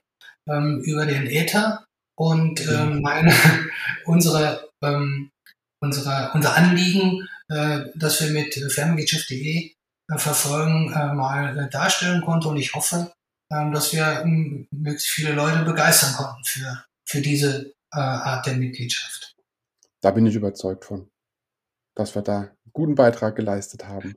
ähm, 0.48 0.80
über 0.84 1.06
den 1.06 1.26
Äther 1.26 1.84
und 2.16 2.60
ähm, 2.68 3.00
meine, 3.00 3.32
unsere, 4.04 4.68
ähm, 4.82 5.30
unsere, 5.80 6.30
unser 6.34 6.56
Anliegen, 6.56 7.28
äh, 7.48 7.80
das 7.94 8.20
wir 8.20 8.30
mit 8.30 8.54
ferngeschäft.de 8.54 9.72
äh, 10.10 10.18
verfolgen, 10.18 10.92
äh, 10.92 11.12
mal 11.12 11.58
äh, 11.58 11.70
darstellen 11.70 12.22
konnte 12.22 12.48
und 12.48 12.56
ich 12.56 12.74
hoffe, 12.74 13.12
ähm, 13.52 13.72
dass 13.72 13.92
wir 13.92 14.22
ähm, 14.22 14.66
möglichst 14.70 15.08
viele 15.08 15.32
Leute 15.32 15.64
begeistern 15.64 16.14
konnten 16.14 16.44
für, 16.44 16.84
für 17.04 17.20
diese 17.20 17.72
äh, 17.92 17.98
Art 17.98 18.46
der 18.46 18.56
Mitgliedschaft. 18.56 19.36
Da 20.00 20.10
bin 20.10 20.26
ich 20.26 20.34
überzeugt 20.34 20.84
von, 20.84 21.10
dass 21.94 22.14
wir 22.14 22.22
da 22.22 22.38
einen 22.38 22.50
guten 22.72 22.94
Beitrag 22.94 23.36
geleistet 23.36 23.86
haben. 23.86 24.16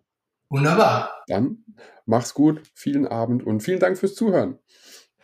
Wunderbar. 0.50 1.24
Dann 1.28 1.66
mach's 2.06 2.34
gut, 2.34 2.62
vielen 2.74 3.08
Abend 3.08 3.44
und 3.44 3.62
vielen 3.62 3.80
Dank 3.80 3.98
fürs 3.98 4.16
Zuhören. 4.16 4.60